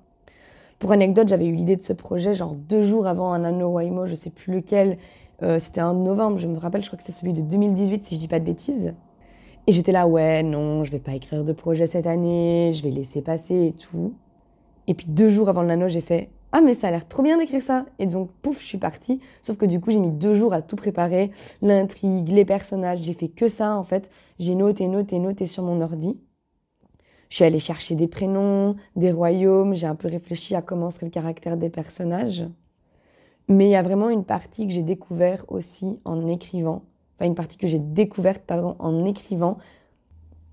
Pour 0.80 0.92
anecdote, 0.92 1.28
j'avais 1.28 1.48
eu 1.48 1.54
l'idée 1.54 1.75
de 1.75 1.81
ce 1.81 1.94
projet 1.94 2.36
genre 2.36 2.56
deux 2.56 2.84
jours 2.84 3.08
avant 3.08 3.34
un 3.34 3.44
anneau 3.44 3.69
Waimo, 3.69 4.08
je 4.08 4.16
sais 4.16 4.30
plus 4.30 4.54
lequel. 4.54 4.98
Euh, 5.44 5.60
c'était 5.60 5.81
en 5.81 5.94
novembre, 5.94 6.40
je 6.40 6.48
me 6.48 6.58
rappelle, 6.58 6.81
je 6.81 6.88
crois 6.88 6.98
que 6.98 7.04
c'est 7.04 7.12
celui 7.12 7.34
de 7.34 7.42
2018 7.42 8.06
si 8.06 8.16
je 8.16 8.19
dis 8.22 8.28
pas 8.28 8.40
de 8.40 8.46
bêtises. 8.46 8.94
Et 9.68 9.72
j'étais 9.72 9.92
là, 9.92 10.08
ouais, 10.08 10.44
non, 10.44 10.84
je 10.84 10.92
vais 10.92 11.00
pas 11.00 11.14
écrire 11.14 11.44
de 11.44 11.52
projet 11.52 11.88
cette 11.88 12.08
année, 12.08 12.72
je 12.74 12.81
vais 12.81 12.90
laisser 12.90 13.22
passer 13.22 13.66
et 13.66 13.74
tout. 13.74 14.14
Et 14.88 14.94
puis 14.94 15.08
deux 15.08 15.30
jours 15.30 15.50
avant 15.50 15.64
le 15.64 15.88
j'ai 15.90 16.02
fait, 16.02 16.30
ah 16.51 16.61
mais 16.61 16.73
ça 16.73 16.87
a 16.87 16.92
l'air 16.92 17.07
trop 17.07 17.23
bien 17.23 17.37
d'écrire 17.37 17.61
ça. 17.61 17.85
Et 17.99 18.06
donc, 18.06 18.31
pouf, 18.42 18.61
je 18.61 18.66
suis 18.66 18.77
partie. 18.77 19.19
Sauf 19.42 19.57
que 19.57 19.66
du 19.66 19.80
coup, 19.80 19.92
j'ai 19.92 19.99
mis 19.99 20.11
deux 20.11 20.35
jours 20.35 20.54
à 20.54 20.61
tout 20.61 20.75
préparer, 20.75 21.31
l'intrigue, 21.61 22.30
les 22.30 22.45
personnages, 22.45 22.99
j'ai 22.99 23.13
fait 23.13 23.27
que 23.27 23.47
ça 23.47 23.75
en 23.75 23.83
fait. 23.83 24.09
J'ai 24.39 24.56
noté, 24.56 24.87
noté, 24.87 25.19
noté 25.19 25.45
sur 25.45 25.63
mon 25.63 25.81
ordi. 25.81 26.19
Je 27.30 27.35
suis 27.35 27.44
allée 27.45 27.59
chercher 27.59 27.95
des 27.95 28.07
prénoms, 28.07 28.75
des 28.95 29.11
royaumes, 29.11 29.73
j'ai 29.73 29.87
un 29.87 29.95
peu 29.95 30.07
réfléchi 30.07 30.56
à 30.56 30.61
comment 30.61 30.89
serait 30.89 31.07
le 31.07 31.11
caractère 31.11 31.57
des 31.57 31.69
personnages. 31.69 32.45
Mais 33.49 33.68
il 33.68 33.71
y 33.71 33.75
a 33.75 33.81
vraiment 33.81 34.09
une 34.09 34.23
partie 34.23 34.68
que 34.68 34.73
j'ai 34.73 34.83
découvert 34.83 35.45
aussi 35.49 35.99
en 36.06 36.25
écrivant 36.27 36.83
enfin 37.18 37.25
une 37.25 37.35
partie 37.35 37.57
que 37.57 37.68
j'ai 37.68 37.80
découverte 37.80 38.44
pardon, 38.45 38.75
en 38.80 39.06
écrivant, 39.06 39.57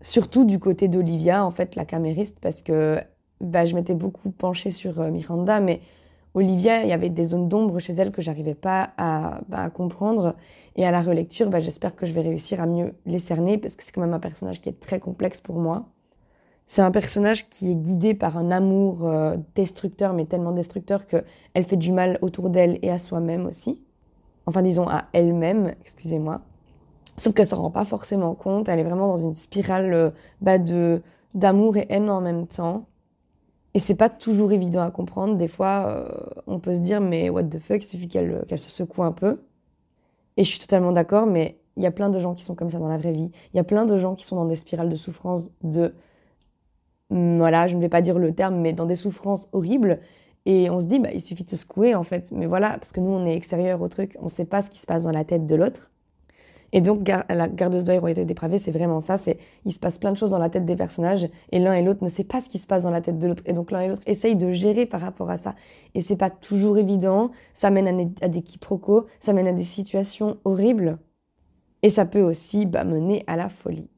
surtout 0.01 0.45
du 0.45 0.59
côté 0.59 0.89
d'Olivia, 0.89 1.45
en 1.45 1.51
fait, 1.51 1.77
la 1.77 1.85
camériste, 1.85 2.39
parce 2.41 2.63
que 2.63 3.01
bah, 3.41 3.67
je 3.67 3.75
m'étais 3.75 3.95
beaucoup 3.95 4.31
penchée 4.31 4.71
sur 4.71 5.01
euh, 5.01 5.11
Miranda, 5.11 5.61
mais 5.61 5.81
Olivia, 6.35 6.83
il 6.83 6.89
y 6.89 6.93
avait 6.93 7.11
des 7.11 7.25
zones 7.25 7.49
d'ombre 7.49 7.79
chez 7.79 7.93
elle 7.93 8.11
que 8.11 8.21
j'arrivais 8.21 8.55
pas 8.55 8.93
à, 8.97 9.41
bah, 9.49 9.71
comprendre. 9.71 10.35
Et 10.77 10.85
à 10.85 10.91
la 10.91 11.01
relecture, 11.01 11.49
bah, 11.49 11.61
j'espère 11.61 11.95
que 11.95 12.07
je 12.07 12.13
vais 12.13 12.23
réussir 12.23 12.61
à 12.61 12.67
mieux 12.67 12.95
les 13.07 13.21
cerner, 13.21 13.59
parce 13.59 13.77
que 13.77 13.83
c'est 13.85 13.93
quand 13.93 14.01
même 14.01 14.15
un 14.15 14.21
personnage 14.21 14.61
qui 14.61 14.69
est 14.69 14.81
très 14.81 14.99
complexe 14.99 15.41
pour 15.41 15.57
moi. 15.57 15.87
C'est 16.67 16.83
un 16.83 16.91
personnage 16.91 17.49
qui 17.49 17.71
est 17.71 17.75
guidé 17.75 18.15
par 18.15 18.37
un 18.39 18.51
amour 18.51 19.07
euh, 19.07 19.37
destructeur, 19.55 20.13
mais 20.15 20.25
tellement 20.25 20.53
destructeur 20.53 21.07
qu'elle 21.07 21.65
fait 21.65 21.77
du 21.77 21.93
mal 21.93 22.19
autour 22.23 22.51
d'elle 22.51 22.79
et 22.83 22.91
à 22.91 22.99
soi-même 22.99 23.47
aussi. 23.47 23.81
Enfin, 24.47 24.63
disons 24.63 24.89
à 24.89 25.05
elle-même, 25.13 25.75
excusez-moi. 25.83 26.41
Sauf 27.17 27.35
qu'elle 27.35 27.47
s'en 27.47 27.63
rend 27.63 27.71
pas 27.71 27.85
forcément 27.85 28.35
compte. 28.35 28.69
Elle 28.69 28.81
est 28.81 28.85
vraiment 28.85 29.09
dans 29.09 29.19
une 29.19 29.35
spirale 29.35 29.93
euh, 29.95 30.11
bah, 30.41 30.59
de 30.59 31.03
d'amour 31.35 31.77
et 31.77 31.87
haine 31.91 32.11
en 32.11 32.21
même 32.21 32.47
temps. 32.47 32.87
Et 33.75 33.81
c'est 33.81 33.97
pas 33.97 34.09
toujours 34.09 34.53
évident 34.53 34.83
à 34.83 34.91
comprendre. 34.91 35.37
Des 35.37 35.49
fois, 35.49 35.87
euh, 35.89 36.43
on 36.47 36.61
peut 36.61 36.75
se 36.75 36.81
dire, 36.81 37.01
mais 37.01 37.29
what 37.29 37.45
the 37.45 37.59
fuck, 37.59 37.83
il 37.83 37.87
suffit 37.87 38.09
qu'elle 38.09 38.45
qu'elle 38.47 38.59
se 38.59 38.71
secoue 38.71 39.03
un 39.03 39.13
peu. 39.13 39.41
Et 40.37 40.45
je 40.45 40.51
suis 40.51 40.61
totalement 40.61 40.93
d'accord, 40.93 41.27
mais 41.27 41.59
il 41.77 41.83
y 41.83 41.87
a 41.87 41.91
plein 41.91 42.11
de 42.11 42.19
gens 42.21 42.35
qui 42.35 42.45
sont 42.45 42.55
comme 42.55 42.71
ça 42.71 42.79
dans 42.79 42.89
la 42.89 42.99
vraie 42.99 43.13
vie. 43.13 43.31
Il 43.53 43.57
y 43.57 43.61
a 43.61 43.65
plein 43.65 43.85
de 43.85 43.99
gens 43.99 44.15
qui 44.15 44.25
sont 44.25 44.37
dans 44.37 44.47
des 44.47 44.55
spirales 44.57 44.89
de 44.89 44.97
souffrance, 44.97 45.51
de. 45.63 45.95
Mm, 47.11 47.39
voilà, 47.39 47.67
je 47.69 47.77
ne 47.77 47.81
vais 47.81 47.89
pas 47.89 48.03
dire 48.03 48.19
le 48.19 48.35
terme, 48.35 48.57
mais 48.61 48.73
dans 48.73 48.87
des 48.87 48.95
souffrances 48.97 49.49
horribles. 49.53 50.01
Et 50.47 50.71
on 50.71 50.81
se 50.81 50.87
dit, 50.87 50.99
bah, 51.01 51.11
il 51.13 51.21
suffit 51.23 51.45
de 51.45 51.51
se 51.51 51.57
secouer, 51.57 51.95
en 51.95 52.03
fait. 52.05 52.31
Mais 52.33 52.47
voilà, 52.47 52.71
parce 52.73 52.93
que 52.93 53.01
nous, 53.01 53.11
on 53.11 53.27
est 53.27 53.35
extérieur 53.35 53.81
au 53.83 53.89
truc, 53.89 54.17
on 54.21 54.25
ne 54.25 54.29
sait 54.29 54.45
pas 54.45 54.63
ce 54.63 54.71
qui 54.71 54.79
se 54.81 54.87
passe 54.87 55.05
dans 55.05 55.13
la 55.13 55.25
tête 55.25 55.47
de 55.47 55.55
l'autre. 55.57 55.91
Et 56.77 56.81
donc, 56.81 57.09
la 57.09 57.49
gardeuse 57.49 57.85
d'oeil 57.85 57.99
royauté 57.99 58.25
dépravée, 58.25 58.59
c'est 58.59 58.73
vraiment 58.73 58.99
ça. 58.99 59.17
C'est 59.17 59.39
il 59.65 59.73
se 59.73 59.79
passe 59.79 59.97
plein 59.97 60.11
de 60.11 60.17
choses 60.17 60.33
dans 60.33 60.39
la 60.39 60.51
tête 60.51 60.65
des 60.65 60.75
personnages 60.75 61.29
et 61.53 61.61
l'un 61.61 61.73
et 61.73 61.83
l'autre 61.83 62.03
ne 62.03 62.09
sait 62.09 62.25
pas 62.25 62.41
ce 62.41 62.49
qui 62.49 62.59
se 62.59 62.67
passe 62.67 62.83
dans 62.83 62.91
la 62.91 63.01
tête 63.01 63.21
de 63.21 63.29
l'autre. 63.29 63.45
Et 63.47 63.53
donc, 63.53 63.71
l'un 63.71 63.83
et 63.83 63.89
l'autre 63.89 64.03
essayent 64.07 64.35
de 64.35 64.51
gérer 64.51 64.85
par 64.85 65.01
rapport 65.01 65.31
à 65.31 65.37
ça. 65.37 65.55
Et 65.95 66.01
c'est 66.01 66.17
pas 66.17 66.31
toujours 66.31 66.77
évident. 66.77 67.31
Ça 67.53 67.71
mène 67.71 68.13
à, 68.21 68.29
des 68.29 68.43
quiproquos, 68.43 69.07
ça 69.21 69.33
mène 69.33 69.47
à 69.47 69.53
des 69.53 69.63
situations 69.63 70.39
horribles. 70.45 70.99
Et 71.85 71.91
ça 71.91 72.07
peut 72.07 72.23
aussi 72.23 72.67
bah, 72.67 72.83
mener 72.83 73.23
à 73.29 73.37
la 73.37 73.49
folie. 73.49 73.89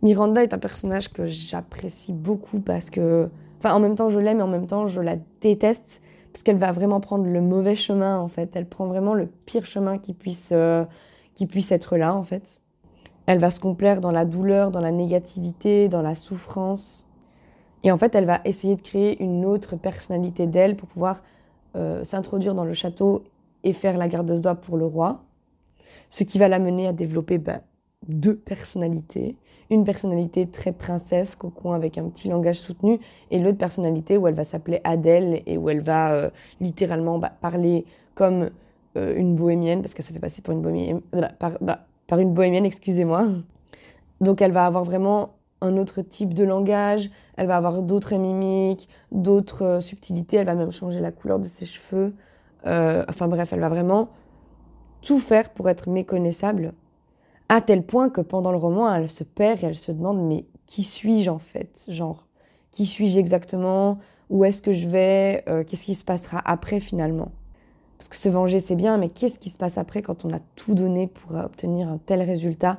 Miranda 0.00 0.42
est 0.42 0.54
un 0.54 0.58
personnage 0.58 1.12
que 1.12 1.26
j'apprécie 1.26 2.14
beaucoup 2.14 2.60
parce 2.60 2.88
que, 2.88 3.28
enfin, 3.58 3.74
en 3.74 3.80
même 3.80 3.96
temps 3.96 4.08
je 4.08 4.18
l'aime 4.18 4.38
et 4.40 4.42
en 4.42 4.48
même 4.48 4.66
temps 4.66 4.86
je 4.86 5.00
la 5.00 5.16
déteste 5.42 6.00
parce 6.32 6.42
qu'elle 6.42 6.56
va 6.56 6.72
vraiment 6.72 7.00
prendre 7.00 7.26
le 7.26 7.40
mauvais 7.42 7.74
chemin 7.74 8.18
en 8.18 8.28
fait. 8.28 8.56
Elle 8.56 8.66
prend 8.66 8.86
vraiment 8.86 9.14
le 9.14 9.26
pire 9.26 9.66
chemin 9.66 9.98
qui 9.98 10.14
puisse, 10.14 10.50
euh, 10.52 10.84
qui 11.42 11.48
puisse 11.48 11.72
être 11.72 11.96
là 11.96 12.14
en 12.14 12.22
fait. 12.22 12.60
Elle 13.26 13.40
va 13.40 13.50
se 13.50 13.58
complaire 13.58 14.00
dans 14.00 14.12
la 14.12 14.24
douleur, 14.24 14.70
dans 14.70 14.80
la 14.80 14.92
négativité, 14.92 15.88
dans 15.88 16.00
la 16.00 16.14
souffrance. 16.14 17.04
Et 17.82 17.90
en 17.90 17.96
fait, 17.96 18.14
elle 18.14 18.26
va 18.26 18.40
essayer 18.44 18.76
de 18.76 18.80
créer 18.80 19.20
une 19.20 19.44
autre 19.44 19.74
personnalité 19.74 20.46
d'elle 20.46 20.76
pour 20.76 20.88
pouvoir 20.88 21.20
euh, 21.74 22.04
s'introduire 22.04 22.54
dans 22.54 22.64
le 22.64 22.74
château 22.74 23.24
et 23.64 23.72
faire 23.72 23.98
la 23.98 24.06
garde 24.06 24.32
de 24.32 24.38
doigt 24.38 24.54
pour 24.54 24.76
le 24.76 24.86
roi. 24.86 25.24
Ce 26.10 26.22
qui 26.22 26.38
va 26.38 26.46
l'amener 26.46 26.86
à 26.86 26.92
développer 26.92 27.38
bah, 27.38 27.62
deux 28.06 28.36
personnalités 28.36 29.34
une 29.70 29.84
personnalité 29.84 30.46
très 30.46 30.70
princesse, 30.72 31.34
cocon 31.34 31.72
avec 31.72 31.96
un 31.96 32.04
petit 32.08 32.28
langage 32.28 32.60
soutenu, 32.60 33.00
et 33.30 33.38
l'autre 33.38 33.56
personnalité 33.56 34.18
où 34.18 34.28
elle 34.28 34.34
va 34.34 34.44
s'appeler 34.44 34.82
Adèle 34.84 35.42
et 35.46 35.56
où 35.56 35.70
elle 35.70 35.80
va 35.80 36.12
euh, 36.12 36.30
littéralement 36.60 37.18
bah, 37.18 37.32
parler 37.40 37.86
comme 38.14 38.50
euh, 38.96 39.14
une 39.16 39.34
bohémienne, 39.34 39.82
parce 39.82 39.94
qu'elle 39.94 40.04
se 40.04 40.12
fait 40.12 40.18
passer 40.18 40.42
pour 40.42 40.52
une 40.52 40.62
bohémienne, 40.62 41.00
par, 41.38 41.52
bah, 41.60 41.86
par 42.06 42.18
une 42.18 42.32
bohémienne, 42.32 42.64
excusez-moi. 42.64 43.26
Donc 44.20 44.40
elle 44.42 44.52
va 44.52 44.66
avoir 44.66 44.84
vraiment 44.84 45.34
un 45.60 45.76
autre 45.76 46.02
type 46.02 46.34
de 46.34 46.44
langage, 46.44 47.10
elle 47.36 47.46
va 47.46 47.56
avoir 47.56 47.82
d'autres 47.82 48.16
mimiques, 48.16 48.88
d'autres 49.10 49.64
euh, 49.64 49.80
subtilités, 49.80 50.36
elle 50.36 50.46
va 50.46 50.54
même 50.54 50.72
changer 50.72 51.00
la 51.00 51.12
couleur 51.12 51.38
de 51.38 51.44
ses 51.44 51.66
cheveux. 51.66 52.14
enfin 52.64 53.28
bref, 53.28 53.52
elle 53.52 53.60
va 53.60 53.68
vraiment 53.68 54.08
tout 55.00 55.18
faire 55.18 55.50
pour 55.50 55.68
être 55.68 55.88
méconnaissable 55.88 56.74
à 57.52 57.60
tel 57.60 57.84
point 57.84 58.08
que 58.08 58.22
pendant 58.22 58.50
le 58.50 58.56
roman, 58.56 58.94
elle 58.94 59.10
se 59.10 59.24
perd 59.24 59.62
et 59.62 59.66
elle 59.66 59.76
se 59.76 59.92
demande 59.92 60.26
mais 60.26 60.46
qui 60.64 60.82
suis-je 60.82 61.28
en 61.28 61.38
fait? 61.38 61.84
Genre, 61.88 62.26
qui 62.70 62.86
suis-je 62.86 63.18
exactement? 63.18 63.98
Où 64.30 64.46
est-ce 64.46 64.62
que 64.62 64.72
je 64.72 64.88
vais? 64.88 65.44
Euh, 65.48 65.62
Qu'est-ce 65.62 65.84
qui 65.84 65.94
se 65.94 66.02
passera 66.02 66.40
après 66.46 66.80
finalement? 66.80 67.30
Parce 68.02 68.08
que 68.08 68.16
se 68.16 68.28
venger, 68.28 68.58
c'est 68.58 68.74
bien, 68.74 68.98
mais 68.98 69.10
qu'est-ce 69.10 69.38
qui 69.38 69.48
se 69.48 69.56
passe 69.56 69.78
après 69.78 70.02
quand 70.02 70.24
on 70.24 70.32
a 70.32 70.40
tout 70.56 70.74
donné 70.74 71.06
pour 71.06 71.36
obtenir 71.36 71.88
un 71.88 71.98
tel 71.98 72.20
résultat? 72.20 72.76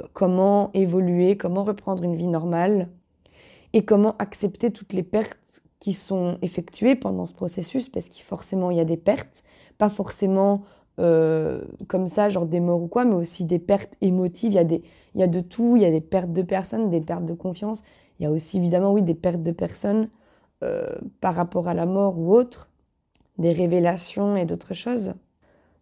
Euh, 0.00 0.04
Comment 0.14 0.70
évoluer 0.72 1.36
Comment 1.36 1.62
reprendre 1.62 2.02
une 2.04 2.16
vie 2.16 2.26
normale? 2.26 2.88
Et 3.74 3.84
comment 3.84 4.16
accepter 4.18 4.70
toutes 4.70 4.94
les 4.94 5.02
pertes 5.02 5.60
qui 5.78 5.92
sont 5.92 6.38
effectuées 6.40 6.96
pendant 6.96 7.26
ce 7.26 7.34
processus? 7.34 7.90
Parce 7.90 8.08
qu'il 8.08 8.24
forcément, 8.24 8.70
il 8.70 8.78
y 8.78 8.80
a 8.80 8.86
des 8.86 8.96
pertes, 8.96 9.44
pas 9.76 9.90
forcément 9.90 10.62
euh, 10.98 11.60
comme 11.86 12.06
ça, 12.06 12.30
genre 12.30 12.46
des 12.46 12.60
morts 12.60 12.82
ou 12.82 12.88
quoi, 12.88 13.04
mais 13.04 13.14
aussi 13.14 13.44
des 13.44 13.58
pertes 13.58 13.92
émotives. 14.00 14.54
Il 14.54 14.80
y, 15.20 15.22
a 15.22 15.26
de 15.26 15.40
tout, 15.40 15.76
il 15.76 15.82
y 15.82 15.84
a 15.84 15.90
des 15.90 16.00
pertes 16.00 16.32
de 16.32 16.40
personnes, 16.40 16.88
des 16.88 17.02
pertes 17.02 17.26
de 17.26 17.34
confiance. 17.34 17.82
Il 18.18 18.22
y 18.22 18.26
a 18.26 18.30
aussi 18.30 18.56
évidemment, 18.56 18.90
oui, 18.90 19.02
des 19.02 19.12
pertes 19.12 19.42
de 19.42 19.52
personnes 19.52 20.08
euh, 20.62 20.86
par 21.20 21.34
rapport 21.34 21.68
à 21.68 21.74
la 21.74 21.84
mort 21.84 22.18
ou 22.18 22.34
autre, 22.34 22.70
des 23.38 23.52
révélations 23.52 24.36
et 24.36 24.44
d'autres 24.44 24.74
choses. 24.74 25.14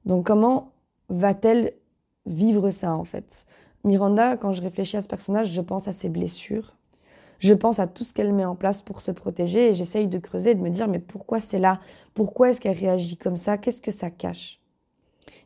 Donc 0.05 0.27
comment 0.27 0.73
va-t-elle 1.09 1.73
vivre 2.27 2.71
ça 2.71 2.95
en 2.95 3.05
fait? 3.05 3.47
Miranda, 3.85 4.37
quand 4.37 4.53
je 4.53 4.63
réfléchis 4.63 4.97
à 4.97 5.03
ce 5.03 5.09
personnage, 5.09 5.51
je 5.51 5.61
pense 5.61 5.89
à 5.89 5.93
ses 5.93 6.09
blessures. 6.09 6.77
Je 7.39 7.55
pense 7.55 7.79
à 7.79 7.87
tout 7.87 8.05
ce 8.05 8.13
qu'elle 8.13 8.33
met 8.35 8.45
en 8.45 8.55
place 8.55 8.83
pour 8.83 9.01
se 9.01 9.11
protéger 9.11 9.71
et 9.71 9.75
j'essaye 9.75 10.07
de 10.07 10.19
creuser, 10.19 10.55
de 10.55 10.61
me 10.61 10.69
dire 10.69 10.89
mais 10.89 10.99
pourquoi 10.99 11.41
c'est 11.41 11.59
là? 11.59 11.81
Pourquoi 12.13 12.51
est-ce 12.51 12.61
qu'elle 12.61 12.77
réagit 12.77 13.17
comme 13.17 13.39
ça? 13.39 13.57
Qu'est-ce 13.57 13.81
que 13.81 13.91
ça 13.91 14.11
cache? 14.11 14.61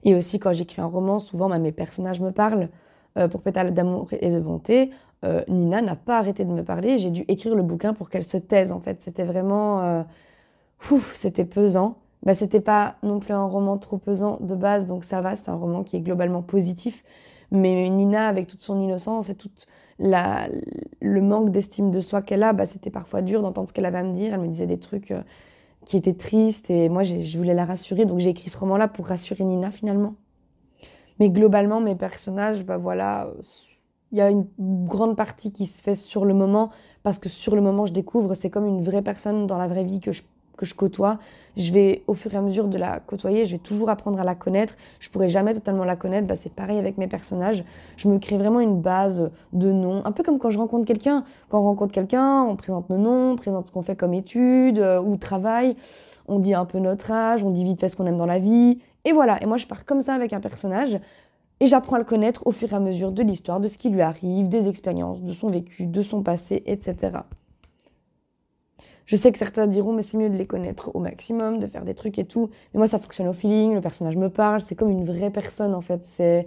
Et 0.02 0.14
aussi, 0.14 0.38
quand 0.38 0.52
j'écris 0.52 0.82
un 0.82 0.86
roman, 0.86 1.18
souvent 1.18 1.48
bah, 1.48 1.58
mes 1.58 1.72
personnages 1.72 2.20
me 2.20 2.32
parlent. 2.32 2.68
Euh, 3.16 3.28
pour 3.28 3.42
Pétale 3.42 3.72
d'amour 3.72 4.08
et 4.12 4.28
de 4.28 4.40
bonté, 4.40 4.90
euh, 5.24 5.44
Nina 5.46 5.82
n'a 5.82 5.94
pas 5.94 6.18
arrêté 6.18 6.44
de 6.44 6.50
me 6.50 6.64
parler. 6.64 6.98
J'ai 6.98 7.10
dû 7.10 7.24
écrire 7.28 7.54
le 7.54 7.62
bouquin 7.62 7.94
pour 7.94 8.10
qu'elle 8.10 8.24
se 8.24 8.36
taise, 8.36 8.72
en 8.72 8.80
fait. 8.80 9.00
C'était 9.00 9.22
vraiment. 9.22 9.82
Euh, 9.82 10.02
c'était 11.12 11.44
pesant. 11.44 11.98
Bah, 12.24 12.34
c'était 12.34 12.60
pas 12.60 12.96
non 13.02 13.20
plus 13.20 13.34
un 13.34 13.44
roman 13.44 13.76
trop 13.76 13.98
pesant 13.98 14.38
de 14.40 14.54
base, 14.54 14.86
donc 14.86 15.04
ça 15.04 15.20
va, 15.20 15.36
c'est 15.36 15.50
un 15.50 15.56
roman 15.56 15.82
qui 15.84 15.96
est 15.96 16.00
globalement 16.00 16.42
positif. 16.42 17.04
Mais 17.50 17.88
Nina, 17.90 18.28
avec 18.28 18.46
toute 18.46 18.62
son 18.62 18.80
innocence 18.80 19.28
et 19.28 19.34
tout 19.34 19.50
le 19.98 21.20
manque 21.20 21.50
d'estime 21.50 21.90
de 21.90 22.00
soi 22.00 22.22
qu'elle 22.22 22.42
a, 22.42 22.52
bah, 22.52 22.66
c'était 22.66 22.90
parfois 22.90 23.22
dur 23.22 23.42
d'entendre 23.42 23.68
ce 23.68 23.72
qu'elle 23.72 23.84
avait 23.84 23.98
à 23.98 24.02
me 24.02 24.14
dire. 24.14 24.34
Elle 24.34 24.40
me 24.40 24.48
disait 24.48 24.66
des 24.66 24.78
trucs 24.78 25.12
qui 25.84 25.96
était 25.96 26.14
triste 26.14 26.70
et 26.70 26.88
moi 26.88 27.02
je 27.02 27.36
voulais 27.36 27.54
la 27.54 27.64
rassurer 27.64 28.06
donc 28.06 28.18
j'ai 28.18 28.30
écrit 28.30 28.50
ce 28.50 28.58
roman 28.58 28.76
là 28.76 28.88
pour 28.88 29.06
rassurer 29.06 29.44
Nina 29.44 29.70
finalement 29.70 30.14
mais 31.20 31.30
globalement 31.30 31.80
mes 31.80 31.94
personnages 31.94 32.64
bah 32.64 32.76
voilà 32.76 33.30
il 34.12 34.18
y 34.18 34.20
a 34.20 34.30
une 34.30 34.46
grande 34.58 35.16
partie 35.16 35.52
qui 35.52 35.66
se 35.66 35.82
fait 35.82 35.94
sur 35.94 36.24
le 36.24 36.34
moment 36.34 36.70
parce 37.02 37.18
que 37.18 37.28
sur 37.28 37.54
le 37.54 37.62
moment 37.62 37.86
je 37.86 37.92
découvre 37.92 38.34
c'est 38.34 38.50
comme 38.50 38.66
une 38.66 38.82
vraie 38.82 39.02
personne 39.02 39.46
dans 39.46 39.58
la 39.58 39.68
vraie 39.68 39.84
vie 39.84 40.00
que 40.00 40.12
je 40.12 40.22
que 40.56 40.66
je 40.66 40.74
côtoie, 40.74 41.18
je 41.56 41.72
vais 41.72 42.02
au 42.06 42.14
fur 42.14 42.32
et 42.34 42.36
à 42.36 42.40
mesure 42.40 42.66
de 42.66 42.76
la 42.78 43.00
côtoyer, 43.00 43.46
je 43.46 43.52
vais 43.52 43.58
toujours 43.58 43.88
apprendre 43.88 44.20
à 44.20 44.24
la 44.24 44.34
connaître. 44.34 44.76
Je 44.98 45.08
pourrai 45.08 45.28
jamais 45.28 45.54
totalement 45.54 45.84
la 45.84 45.96
connaître. 45.96 46.26
Bah, 46.26 46.36
c'est 46.36 46.52
pareil 46.52 46.78
avec 46.78 46.98
mes 46.98 47.06
personnages. 47.06 47.64
Je 47.96 48.08
me 48.08 48.18
crée 48.18 48.38
vraiment 48.38 48.60
une 48.60 48.80
base 48.80 49.30
de 49.52 49.70
noms, 49.70 50.02
un 50.04 50.12
peu 50.12 50.22
comme 50.22 50.38
quand 50.38 50.50
je 50.50 50.58
rencontre 50.58 50.84
quelqu'un. 50.84 51.24
Quand 51.48 51.60
on 51.60 51.64
rencontre 51.64 51.92
quelqu'un, 51.92 52.42
on 52.42 52.56
présente 52.56 52.90
nos 52.90 52.98
noms, 52.98 53.32
on 53.32 53.36
présente 53.36 53.66
ce 53.66 53.72
qu'on 53.72 53.82
fait 53.82 53.96
comme 53.96 54.14
études 54.14 54.78
euh, 54.78 55.00
ou 55.00 55.16
travail. 55.16 55.76
On 56.26 56.38
dit 56.38 56.54
un 56.54 56.64
peu 56.64 56.78
notre 56.78 57.10
âge, 57.10 57.44
on 57.44 57.50
dit 57.50 57.64
vite 57.64 57.80
fait 57.80 57.88
ce 57.88 57.96
qu'on 57.96 58.06
aime 58.06 58.18
dans 58.18 58.26
la 58.26 58.38
vie. 58.38 58.78
Et 59.04 59.12
voilà. 59.12 59.40
Et 59.42 59.46
moi, 59.46 59.56
je 59.56 59.66
pars 59.66 59.84
comme 59.84 60.02
ça 60.02 60.14
avec 60.14 60.32
un 60.32 60.40
personnage. 60.40 60.98
Et 61.60 61.66
j'apprends 61.66 61.96
à 61.96 61.98
le 62.00 62.04
connaître 62.04 62.46
au 62.46 62.50
fur 62.50 62.72
et 62.72 62.76
à 62.76 62.80
mesure 62.80 63.12
de 63.12 63.22
l'histoire, 63.22 63.60
de 63.60 63.68
ce 63.68 63.78
qui 63.78 63.88
lui 63.88 64.02
arrive, 64.02 64.48
des 64.48 64.66
expériences, 64.66 65.22
de 65.22 65.30
son 65.30 65.50
vécu, 65.50 65.86
de 65.86 66.02
son 66.02 66.22
passé, 66.22 66.64
etc. 66.66 67.12
Je 69.06 69.16
sais 69.16 69.32
que 69.32 69.38
certains 69.38 69.66
diront, 69.66 69.92
mais 69.92 70.02
c'est 70.02 70.16
mieux 70.16 70.30
de 70.30 70.36
les 70.36 70.46
connaître 70.46 70.90
au 70.94 70.98
maximum, 70.98 71.58
de 71.58 71.66
faire 71.66 71.84
des 71.84 71.94
trucs 71.94 72.18
et 72.18 72.24
tout. 72.24 72.50
Mais 72.72 72.78
moi, 72.78 72.86
ça 72.86 72.98
fonctionne 72.98 73.28
au 73.28 73.32
feeling, 73.32 73.74
le 73.74 73.80
personnage 73.80 74.16
me 74.16 74.30
parle, 74.30 74.60
c'est 74.60 74.74
comme 74.74 74.90
une 74.90 75.04
vraie 75.04 75.30
personne 75.30 75.74
en 75.74 75.80
fait. 75.80 76.04
C'est, 76.04 76.46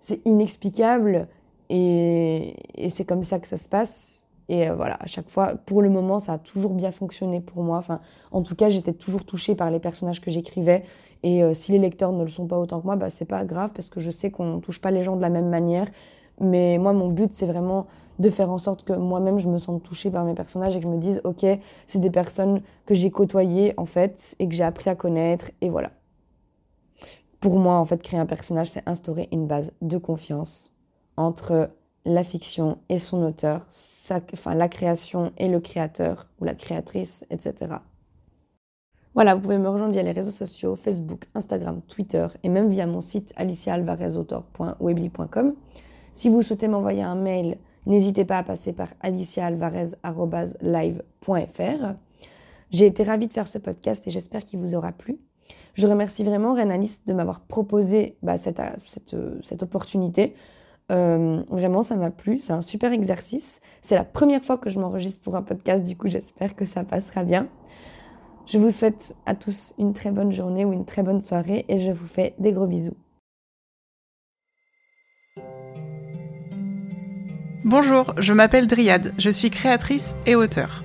c'est 0.00 0.20
inexplicable 0.24 1.28
et, 1.68 2.54
et 2.74 2.90
c'est 2.90 3.04
comme 3.04 3.22
ça 3.22 3.38
que 3.38 3.46
ça 3.46 3.56
se 3.56 3.68
passe. 3.68 4.22
Et 4.48 4.68
euh, 4.68 4.74
voilà, 4.74 4.96
à 5.00 5.06
chaque 5.06 5.28
fois, 5.28 5.54
pour 5.66 5.82
le 5.82 5.90
moment, 5.90 6.18
ça 6.18 6.34
a 6.34 6.38
toujours 6.38 6.72
bien 6.72 6.90
fonctionné 6.90 7.40
pour 7.40 7.62
moi. 7.62 7.78
Enfin, 7.78 8.00
en 8.32 8.42
tout 8.42 8.54
cas, 8.54 8.70
j'étais 8.70 8.94
toujours 8.94 9.24
touchée 9.24 9.54
par 9.54 9.70
les 9.70 9.78
personnages 9.78 10.20
que 10.20 10.30
j'écrivais. 10.30 10.84
Et 11.22 11.42
euh, 11.42 11.52
si 11.52 11.72
les 11.72 11.78
lecteurs 11.78 12.12
ne 12.12 12.22
le 12.22 12.30
sont 12.30 12.46
pas 12.46 12.58
autant 12.58 12.80
que 12.80 12.86
moi, 12.86 12.96
bah, 12.96 13.10
c'est 13.10 13.24
pas 13.26 13.44
grave 13.44 13.72
parce 13.74 13.88
que 13.88 14.00
je 14.00 14.10
sais 14.10 14.30
qu'on 14.30 14.60
touche 14.60 14.80
pas 14.80 14.90
les 14.90 15.02
gens 15.02 15.16
de 15.16 15.20
la 15.20 15.28
même 15.28 15.48
manière. 15.48 15.88
Mais 16.40 16.78
moi, 16.78 16.92
mon 16.92 17.08
but, 17.08 17.34
c'est 17.34 17.46
vraiment 17.46 17.86
de 18.18 18.30
faire 18.30 18.50
en 18.50 18.58
sorte 18.58 18.84
que 18.84 18.92
moi-même 18.92 19.38
je 19.38 19.48
me 19.48 19.58
sente 19.58 19.82
touchée 19.82 20.10
par 20.10 20.24
mes 20.24 20.34
personnages 20.34 20.76
et 20.76 20.80
que 20.80 20.84
je 20.84 20.90
me 20.90 20.98
dise 20.98 21.20
ok 21.24 21.44
c'est 21.86 21.98
des 21.98 22.10
personnes 22.10 22.62
que 22.86 22.94
j'ai 22.94 23.10
côtoyées 23.10 23.74
en 23.76 23.86
fait 23.86 24.36
et 24.38 24.48
que 24.48 24.54
j'ai 24.54 24.64
appris 24.64 24.90
à 24.90 24.94
connaître 24.94 25.50
et 25.60 25.68
voilà. 25.68 25.90
Pour 27.40 27.58
moi 27.58 27.74
en 27.74 27.84
fait 27.84 28.02
créer 28.02 28.18
un 28.18 28.26
personnage 28.26 28.70
c'est 28.70 28.82
instaurer 28.86 29.28
une 29.32 29.46
base 29.46 29.72
de 29.82 29.98
confiance 29.98 30.74
entre 31.16 31.70
la 32.04 32.24
fiction 32.24 32.78
et 32.88 32.98
son 32.98 33.22
auteur, 33.22 33.66
enfin 34.32 34.54
la 34.54 34.68
création 34.68 35.32
et 35.36 35.46
le 35.48 35.60
créateur 35.60 36.26
ou 36.40 36.44
la 36.44 36.54
créatrice, 36.54 37.26
etc. 37.30 37.76
Voilà, 39.14 39.34
vous 39.34 39.40
pouvez 39.40 39.56
me 39.58 39.68
rejoindre 39.68 39.92
via 39.92 40.02
les 40.02 40.12
réseaux 40.12 40.30
sociaux, 40.30 40.76
Facebook, 40.76 41.24
Instagram, 41.34 41.82
Twitter 41.82 42.28
et 42.44 42.48
même 42.48 42.68
via 42.68 42.86
mon 42.86 43.00
site 43.00 43.32
aliciaalvarezautor.webly.com. 43.36 45.54
Si 46.12 46.28
vous 46.28 46.42
souhaitez 46.42 46.68
m'envoyer 46.68 47.02
un 47.02 47.16
mail 47.16 47.58
N'hésitez 47.88 48.24
pas 48.26 48.38
à 48.38 48.44
passer 48.44 48.72
par 48.72 48.88
aliciaalvarez.live.fr. 49.00 51.94
J'ai 52.70 52.86
été 52.86 53.02
ravie 53.02 53.26
de 53.28 53.32
faire 53.32 53.48
ce 53.48 53.56
podcast 53.56 54.06
et 54.06 54.10
j'espère 54.10 54.44
qu'il 54.44 54.60
vous 54.60 54.74
aura 54.74 54.92
plu. 54.92 55.18
Je 55.72 55.86
remercie 55.86 56.22
vraiment 56.22 56.52
Renalis 56.54 57.00
de 57.06 57.14
m'avoir 57.14 57.40
proposé 57.40 58.18
bah, 58.22 58.36
cette, 58.36 58.60
cette, 59.42 59.62
opportunité. 59.62 60.34
Euh, 60.92 61.42
vraiment, 61.48 61.80
ça 61.82 61.96
m'a 61.96 62.10
plu. 62.10 62.38
C'est 62.38 62.52
un 62.52 62.60
super 62.60 62.92
exercice. 62.92 63.62
C'est 63.80 63.94
la 63.94 64.04
première 64.04 64.44
fois 64.44 64.58
que 64.58 64.68
je 64.68 64.78
m'enregistre 64.78 65.22
pour 65.22 65.34
un 65.34 65.42
podcast, 65.42 65.82
du 65.82 65.96
coup, 65.96 66.08
j'espère 66.08 66.54
que 66.54 66.66
ça 66.66 66.84
passera 66.84 67.24
bien. 67.24 67.48
Je 68.44 68.58
vous 68.58 68.70
souhaite 68.70 69.16
à 69.24 69.34
tous 69.34 69.72
une 69.78 69.94
très 69.94 70.10
bonne 70.10 70.32
journée 70.32 70.66
ou 70.66 70.74
une 70.74 70.84
très 70.84 71.02
bonne 71.02 71.22
soirée 71.22 71.64
et 71.68 71.78
je 71.78 71.90
vous 71.90 72.06
fais 72.06 72.34
des 72.38 72.52
gros 72.52 72.66
bisous. 72.66 72.98
Bonjour, 77.64 78.14
je 78.18 78.32
m'appelle 78.32 78.68
Dryade, 78.68 79.12
je 79.18 79.30
suis 79.30 79.50
créatrice 79.50 80.14
et 80.26 80.36
auteur. 80.36 80.84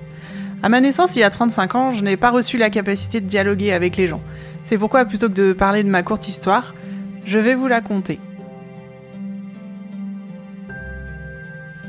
À 0.60 0.68
ma 0.68 0.80
naissance, 0.80 1.14
il 1.14 1.20
y 1.20 1.22
a 1.22 1.30
35 1.30 1.74
ans, 1.76 1.92
je 1.92 2.02
n'ai 2.02 2.16
pas 2.16 2.30
reçu 2.30 2.58
la 2.58 2.68
capacité 2.68 3.20
de 3.20 3.26
dialoguer 3.26 3.72
avec 3.72 3.96
les 3.96 4.08
gens. 4.08 4.20
C'est 4.64 4.76
pourquoi, 4.76 5.04
plutôt 5.04 5.28
que 5.28 5.34
de 5.34 5.52
parler 5.52 5.84
de 5.84 5.88
ma 5.88 6.02
courte 6.02 6.26
histoire, 6.26 6.74
je 7.26 7.38
vais 7.38 7.54
vous 7.54 7.68
la 7.68 7.80
conter. 7.80 8.18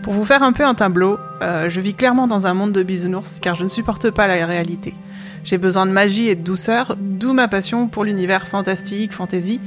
Pour 0.04 0.14
vous 0.14 0.24
faire 0.24 0.44
un 0.44 0.54
peu 0.54 0.64
un 0.64 0.76
tableau, 0.76 1.18
euh, 1.42 1.68
je 1.68 1.82
vis 1.82 1.96
clairement 1.96 2.28
dans 2.28 2.46
un 2.46 2.54
monde 2.54 2.72
de 2.72 2.84
bisounours 2.84 3.40
car 3.40 3.56
je 3.56 3.64
ne 3.64 3.70
supporte 3.70 4.12
pas 4.12 4.28
la 4.28 4.46
réalité. 4.46 4.94
J'ai 5.44 5.58
besoin 5.58 5.88
de 5.88 5.92
magie 5.92 6.30
et 6.30 6.36
de 6.36 6.44
douceur, 6.44 6.96
d'où 7.00 7.34
ma 7.34 7.48
passion 7.48 7.88
pour 7.88 8.04
l'univers 8.04 8.48
fantastique, 8.48 9.14
fantasy, 9.14 9.60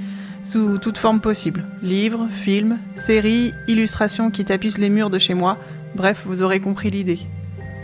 sous 0.49 0.79
toute 0.79 0.97
forme 0.97 1.21
possible. 1.21 1.63
Livres, 1.83 2.27
films, 2.31 2.79
séries, 2.97 3.53
illustrations 3.67 4.31
qui 4.31 4.47
tapissent 4.47 4.79
les 4.79 4.89
murs 4.89 5.11
de 5.11 5.19
chez 5.19 5.35
moi, 5.35 5.59
bref, 5.95 6.23
vous 6.25 6.43
aurez 6.43 6.59
compris 6.59 6.89
l'idée. 6.89 7.19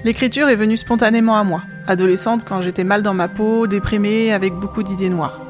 L'écriture 0.02 0.49
est 0.49 0.56
venue 0.56 0.78
spontanément 0.78 1.37
à 1.37 1.44
moi, 1.44 1.62
adolescente 1.87 2.44
quand 2.49 2.62
j'étais 2.62 2.85
mal 2.85 3.02
dans 3.02 3.12
ma 3.12 3.28
peau, 3.28 3.66
déprimée, 3.66 4.33
avec 4.33 4.54
beaucoup 4.54 4.83
d'idées 4.83 5.11
noires. 5.11 5.42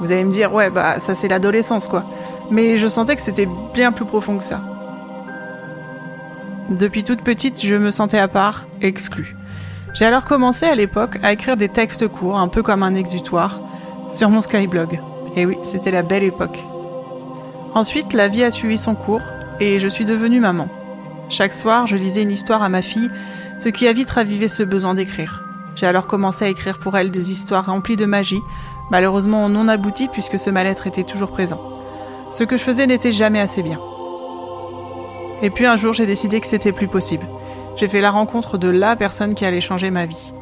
Vous 0.00 0.10
allez 0.10 0.24
me 0.24 0.32
dire, 0.32 0.52
ouais, 0.52 0.68
bah 0.68 0.98
ça 0.98 1.14
c'est 1.14 1.28
l'adolescence 1.28 1.86
quoi. 1.86 2.04
Mais 2.50 2.76
je 2.76 2.88
sentais 2.88 3.14
que 3.14 3.22
c'était 3.22 3.48
bien 3.72 3.92
plus 3.92 4.04
profond 4.04 4.38
que 4.38 4.44
ça. 4.44 4.60
Depuis 6.70 7.04
toute 7.04 7.22
petite, 7.22 7.64
je 7.64 7.76
me 7.76 7.92
sentais 7.92 8.18
à 8.18 8.26
part, 8.26 8.66
exclue. 8.80 9.36
J'ai 9.94 10.06
alors 10.06 10.24
commencé 10.24 10.66
à 10.66 10.74
l'époque 10.74 11.18
à 11.22 11.32
écrire 11.32 11.56
des 11.56 11.68
textes 11.68 12.08
courts, 12.08 12.38
un 12.38 12.48
peu 12.48 12.64
comme 12.64 12.82
un 12.82 12.96
exutoire, 12.96 13.62
sur 14.06 14.28
mon 14.28 14.42
Skyblog. 14.42 15.00
Et 15.38 15.46
oui, 15.46 15.56
c'était 15.62 15.92
la 15.92 16.02
belle 16.02 16.24
époque. 16.24 16.64
Ensuite, 17.72 18.12
la 18.12 18.26
vie 18.26 18.42
a 18.42 18.50
suivi 18.50 18.76
son 18.76 18.96
cours 18.96 19.22
et 19.60 19.78
je 19.78 19.86
suis 19.86 20.04
devenue 20.04 20.40
maman. 20.40 20.68
Chaque 21.28 21.52
soir, 21.52 21.86
je 21.86 21.94
lisais 21.94 22.24
une 22.24 22.32
histoire 22.32 22.60
à 22.60 22.68
ma 22.68 22.82
fille, 22.82 23.08
ce 23.60 23.68
qui 23.68 23.86
a 23.86 23.92
vite 23.92 24.10
ravivé 24.10 24.48
ce 24.48 24.64
besoin 24.64 24.94
d'écrire. 24.94 25.44
J'ai 25.76 25.86
alors 25.86 26.08
commencé 26.08 26.44
à 26.44 26.48
écrire 26.48 26.80
pour 26.80 26.96
elle 26.96 27.12
des 27.12 27.30
histoires 27.30 27.66
remplies 27.66 27.94
de 27.94 28.04
magie, 28.04 28.40
malheureusement 28.90 29.48
non 29.48 29.68
abouties 29.68 30.08
puisque 30.08 30.40
ce 30.40 30.50
mal-être 30.50 30.88
était 30.88 31.04
toujours 31.04 31.30
présent. 31.30 31.60
Ce 32.32 32.42
que 32.42 32.56
je 32.56 32.64
faisais 32.64 32.88
n'était 32.88 33.12
jamais 33.12 33.38
assez 33.38 33.62
bien. 33.62 33.78
Et 35.40 35.50
puis 35.50 35.66
un 35.66 35.76
jour, 35.76 35.92
j'ai 35.92 36.06
décidé 36.06 36.40
que 36.40 36.48
c'était 36.48 36.72
plus 36.72 36.88
possible. 36.88 37.28
J'ai 37.76 37.86
fait 37.86 38.00
la 38.00 38.10
rencontre 38.10 38.58
de 38.58 38.68
la 38.68 38.96
personne 38.96 39.36
qui 39.36 39.44
allait 39.44 39.60
changer 39.60 39.92
ma 39.92 40.06
vie. 40.06 40.32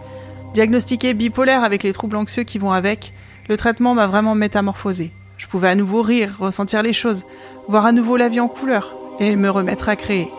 Diagnostiquée 0.54 1.12
bipolaire 1.12 1.64
avec 1.64 1.82
les 1.82 1.92
troubles 1.92 2.16
anxieux 2.16 2.44
qui 2.44 2.56
vont 2.56 2.72
avec, 2.72 3.12
le 3.48 3.56
traitement 3.56 3.94
m'a 3.94 4.06
vraiment 4.06 4.34
métamorphosé. 4.34 5.10
Je 5.38 5.46
pouvais 5.46 5.68
à 5.68 5.74
nouveau 5.74 6.02
rire, 6.02 6.36
ressentir 6.38 6.82
les 6.82 6.92
choses, 6.92 7.24
voir 7.68 7.86
à 7.86 7.92
nouveau 7.92 8.16
la 8.16 8.28
vie 8.28 8.40
en 8.40 8.48
couleur 8.48 8.96
et 9.20 9.36
me 9.36 9.50
remettre 9.50 9.88
à 9.88 9.96
créer. 9.96 10.30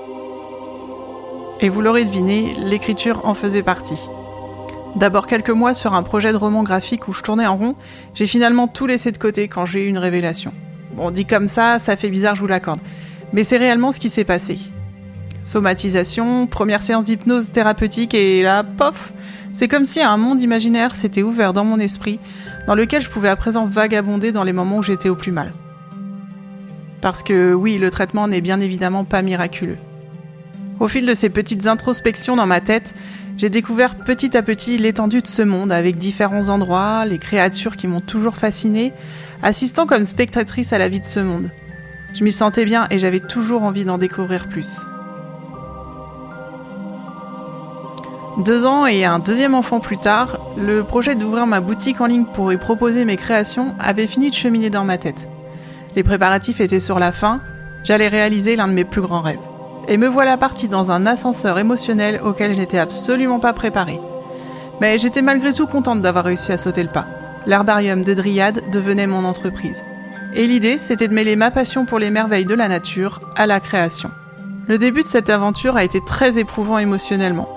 Et 1.59 1.69
vous 1.69 1.81
l'aurez 1.81 2.05
deviné, 2.05 2.53
l'écriture 2.57 3.21
en 3.25 3.33
faisait 3.33 3.63
partie. 3.63 4.09
D'abord 4.95 5.27
quelques 5.27 5.49
mois 5.49 5.73
sur 5.73 5.93
un 5.93 6.03
projet 6.03 6.31
de 6.31 6.37
roman 6.37 6.63
graphique 6.63 7.07
où 7.07 7.13
je 7.13 7.21
tournais 7.21 7.45
en 7.45 7.57
rond, 7.57 7.75
j'ai 8.13 8.25
finalement 8.25 8.67
tout 8.67 8.87
laissé 8.87 9.11
de 9.11 9.17
côté 9.17 9.47
quand 9.47 9.65
j'ai 9.65 9.85
eu 9.85 9.87
une 9.87 9.97
révélation. 9.97 10.53
Bon, 10.93 11.11
dit 11.11 11.25
comme 11.25 11.47
ça, 11.47 11.79
ça 11.79 11.95
fait 11.95 12.09
bizarre, 12.09 12.35
je 12.35 12.41
vous 12.41 12.47
l'accorde. 12.47 12.79
Mais 13.33 13.43
c'est 13.43 13.57
réellement 13.57 13.91
ce 13.91 13.99
qui 13.99 14.09
s'est 14.09 14.23
passé. 14.23 14.57
Somatisation, 15.43 16.47
première 16.47 16.81
séance 16.81 17.05
d'hypnose 17.05 17.51
thérapeutique 17.51 18.13
et 18.13 18.41
là, 18.41 18.63
pof 18.63 19.13
C'est 19.53 19.67
comme 19.67 19.85
si 19.85 20.01
un 20.01 20.17
monde 20.17 20.41
imaginaire 20.41 20.95
s'était 20.95 21.23
ouvert 21.23 21.53
dans 21.53 21.63
mon 21.63 21.79
esprit, 21.79 22.19
dans 22.67 22.75
lequel 22.75 23.01
je 23.01 23.09
pouvais 23.09 23.29
à 23.29 23.35
présent 23.35 23.65
vagabonder 23.65 24.31
dans 24.31 24.43
les 24.43 24.53
moments 24.53 24.77
où 24.77 24.83
j'étais 24.83 25.09
au 25.09 25.15
plus 25.15 25.31
mal. 25.31 25.53
Parce 27.01 27.23
que 27.23 27.53
oui, 27.53 27.77
le 27.77 27.89
traitement 27.89 28.27
n'est 28.27 28.41
bien 28.41 28.59
évidemment 28.59 29.05
pas 29.05 29.21
miraculeux. 29.21 29.77
Au 30.79 30.87
fil 30.87 31.05
de 31.05 31.13
ces 31.13 31.29
petites 31.29 31.65
introspections 31.65 32.35
dans 32.35 32.45
ma 32.45 32.59
tête, 32.59 32.93
j'ai 33.37 33.49
découvert 33.49 33.95
petit 33.95 34.35
à 34.35 34.43
petit 34.43 34.77
l'étendue 34.77 35.21
de 35.21 35.27
ce 35.27 35.41
monde 35.41 35.71
avec 35.71 35.97
différents 35.97 36.49
endroits, 36.49 37.05
les 37.05 37.19
créatures 37.19 37.77
qui 37.77 37.87
m'ont 37.87 38.01
toujours 38.01 38.35
fascinée, 38.35 38.93
assistant 39.41 39.87
comme 39.87 40.05
spectatrice 40.05 40.73
à 40.73 40.77
la 40.77 40.89
vie 40.89 40.99
de 40.99 41.05
ce 41.05 41.19
monde. 41.19 41.49
Je 42.13 42.23
m'y 42.23 42.31
sentais 42.31 42.65
bien 42.65 42.87
et 42.89 42.99
j'avais 42.99 43.19
toujours 43.19 43.63
envie 43.63 43.85
d'en 43.85 43.97
découvrir 43.97 44.49
plus. 44.49 44.77
Deux 48.37 48.67
ans 48.67 48.85
et 48.85 49.03
un 49.03 49.17
deuxième 49.17 49.55
enfant 49.55 49.79
plus 49.79 49.97
tard, 49.97 50.37
le 50.57 50.83
projet 50.83 51.15
d'ouvrir 51.15 51.47
ma 51.47 51.59
boutique 51.59 52.01
en 52.01 52.05
ligne 52.05 52.25
pour 52.25 52.53
y 52.53 52.57
proposer 52.57 53.03
mes 53.03 53.15
créations 53.15 53.73
avait 53.79 54.05
fini 54.05 54.29
de 54.29 54.35
cheminer 54.35 54.69
dans 54.69 54.83
ma 54.83 54.99
tête. 54.99 55.27
Les 55.95 56.03
préparatifs 56.03 56.59
étaient 56.59 56.79
sur 56.79 56.99
la 56.99 57.11
fin, 57.11 57.41
j'allais 57.83 58.07
réaliser 58.07 58.55
l'un 58.55 58.67
de 58.67 58.73
mes 58.73 58.83
plus 58.83 59.01
grands 59.01 59.21
rêves. 59.21 59.39
Et 59.87 59.97
me 59.97 60.07
voilà 60.07 60.37
partie 60.37 60.67
dans 60.67 60.91
un 60.91 61.07
ascenseur 61.07 61.57
émotionnel 61.57 62.21
auquel 62.23 62.53
je 62.53 62.59
n'étais 62.59 62.77
absolument 62.77 63.39
pas 63.39 63.53
préparée. 63.53 63.99
Mais 64.81 64.99
j'étais 64.99 65.23
malgré 65.23 65.51
tout 65.51 65.65
contente 65.65 66.03
d'avoir 66.03 66.25
réussi 66.25 66.51
à 66.51 66.59
sauter 66.59 66.83
le 66.83 66.89
pas. 66.89 67.07
L'herbarium 67.47 68.03
de 68.03 68.13
Dryade 68.13 68.69
devenait 68.71 69.07
mon 69.07 69.25
entreprise. 69.25 69.83
Et 70.35 70.45
l'idée, 70.45 70.77
c'était 70.77 71.07
de 71.07 71.13
mêler 71.13 71.35
ma 71.35 71.49
passion 71.49 71.85
pour 71.85 71.97
les 71.97 72.11
merveilles 72.11 72.45
de 72.45 72.53
la 72.53 72.67
nature 72.67 73.19
à 73.35 73.47
la 73.47 73.59
création. 73.59 74.11
Le 74.67 74.77
début 74.77 75.01
de 75.01 75.07
cette 75.07 75.31
aventure 75.31 75.75
a 75.75 75.83
été 75.83 76.01
très 76.05 76.37
éprouvant 76.37 76.77
émotionnellement, 76.77 77.47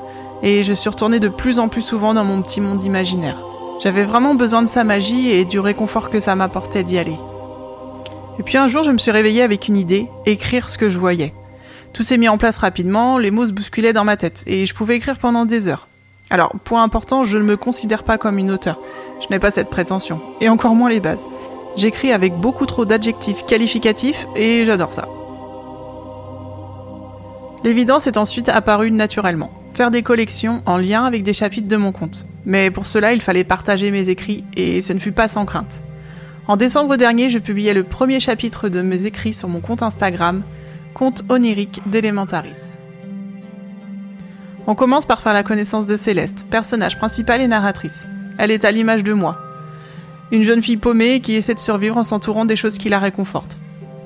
et 0.42 0.62
je 0.62 0.72
suis 0.72 0.88
retournée 0.88 1.20
de 1.20 1.29
plus 1.29 1.59
en 1.59 1.68
plus 1.68 1.83
souvent 1.83 2.14
dans 2.14 2.24
mon 2.24 2.42
petit 2.42 2.61
monde 2.61 2.83
imaginaire. 2.83 3.44
J'avais 3.83 4.05
vraiment 4.05 4.35
besoin 4.35 4.62
de 4.62 4.68
sa 4.68 4.85
magie 4.85 5.31
et 5.31 5.44
du 5.44 5.59
réconfort 5.59 6.11
que 6.11 6.20
ça 6.20 6.35
m'apportait 6.35 6.85
d'y 6.85 6.98
aller. 6.98 7.16
Et 8.38 8.42
puis 8.42 8.59
un 8.59 8.66
jour, 8.66 8.83
je 8.83 8.90
me 8.90 8.98
suis 8.98 9.11
réveillée 9.11 9.42
avec 9.42 9.68
une 9.68 9.76
idée, 9.76 10.09
écrire 10.26 10.68
ce 10.68 10.79
que 10.79 10.90
je 10.90 10.98
voyais. 10.98 11.35
Tout 11.92 12.03
s'est 12.03 12.18
mis 12.18 12.29
en 12.29 12.38
place 12.38 12.59
rapidement, 12.59 13.18
les 13.18 13.31
mots 13.31 13.46
se 13.46 13.53
bousculaient 13.53 13.92
dans 13.92 14.05
ma 14.05 14.16
tête, 14.16 14.44
et 14.46 14.66
je 14.66 14.74
pouvais 14.74 14.96
écrire 14.96 15.18
pendant 15.18 15.44
des 15.44 15.68
heures. 15.68 15.88
Alors, 16.31 16.53
point 16.64 16.83
important, 16.83 17.24
je 17.24 17.38
ne 17.38 17.42
me 17.42 17.57
considère 17.57 18.05
pas 18.05 18.18
comme 18.18 18.38
une 18.38 18.50
auteure. 18.50 18.81
Je 19.20 19.26
n'ai 19.31 19.38
pas 19.38 19.50
cette 19.50 19.68
prétention, 19.68 20.20
et 20.40 20.48
encore 20.48 20.74
moins 20.74 20.88
les 20.88 21.00
bases. 21.00 21.26
J'écris 21.76 22.12
avec 22.12 22.35
beaucoup 22.35 22.66
trop 22.66 22.85
d'adjectifs 22.85 23.44
qualificatifs 23.46 24.26
et 24.37 24.64
j'adore 24.64 24.92
ça. 24.92 25.09
L'évidence 27.64 28.07
est 28.07 28.16
ensuite 28.16 28.48
apparue 28.48 28.90
naturellement. 28.90 29.50
Faire 29.74 29.90
des 29.90 30.02
collections 30.02 30.62
en 30.66 30.76
lien 30.76 31.04
avec 31.04 31.22
des 31.22 31.33
chapitres 31.33 31.68
de 31.68 31.76
mon 31.76 31.92
compte. 31.92 32.26
Mais 32.44 32.70
pour 32.70 32.87
cela, 32.87 33.12
il 33.12 33.20
fallait 33.20 33.44
partager 33.44 33.90
mes 33.90 34.09
écrits 34.09 34.44
et 34.56 34.80
ce 34.80 34.92
ne 34.92 34.98
fut 34.98 35.12
pas 35.12 35.28
sans 35.28 35.44
crainte. 35.44 35.80
En 36.48 36.56
décembre 36.56 36.96
dernier, 36.96 37.30
je 37.30 37.38
publiais 37.38 37.74
le 37.74 37.85
premier 37.85 38.18
chapitre 38.18 38.68
de 38.68 38.83
mes 38.83 39.04
écrits 39.04 39.35
sur 39.35 39.48
mon 39.48 39.61
compte 39.61 39.83
Instagram, 39.83 40.42
compte 40.94 41.22
onirique 41.28 41.80
d'Elementaris. 41.87 42.76
On 44.66 44.74
commence 44.74 45.06
par 45.06 45.22
faire 45.22 45.33
la 45.33 45.42
connaissance 45.42 45.87
de 45.87 45.96
Céleste, 45.96 46.44
personnage 46.50 46.98
principal 46.98 47.40
et 47.40 47.46
narratrice. 47.46 48.06
Elle 48.38 48.50
est 48.50 48.64
à 48.64 48.72
l'image 48.72 49.04
de 49.04 49.12
moi, 49.12 49.38
une 50.33 50.44
jeune 50.44 50.62
fille 50.62 50.76
paumée 50.76 51.20
qui 51.20 51.35
essaie 51.35 51.54
de 51.54 51.61
survivre 51.61 51.96
en 51.96 52.04
s'entourant 52.04 52.44
des 52.44 52.56
choses 52.56 52.78
qui 52.78 52.88
la 52.88 52.98
réconfortent. 52.98 53.59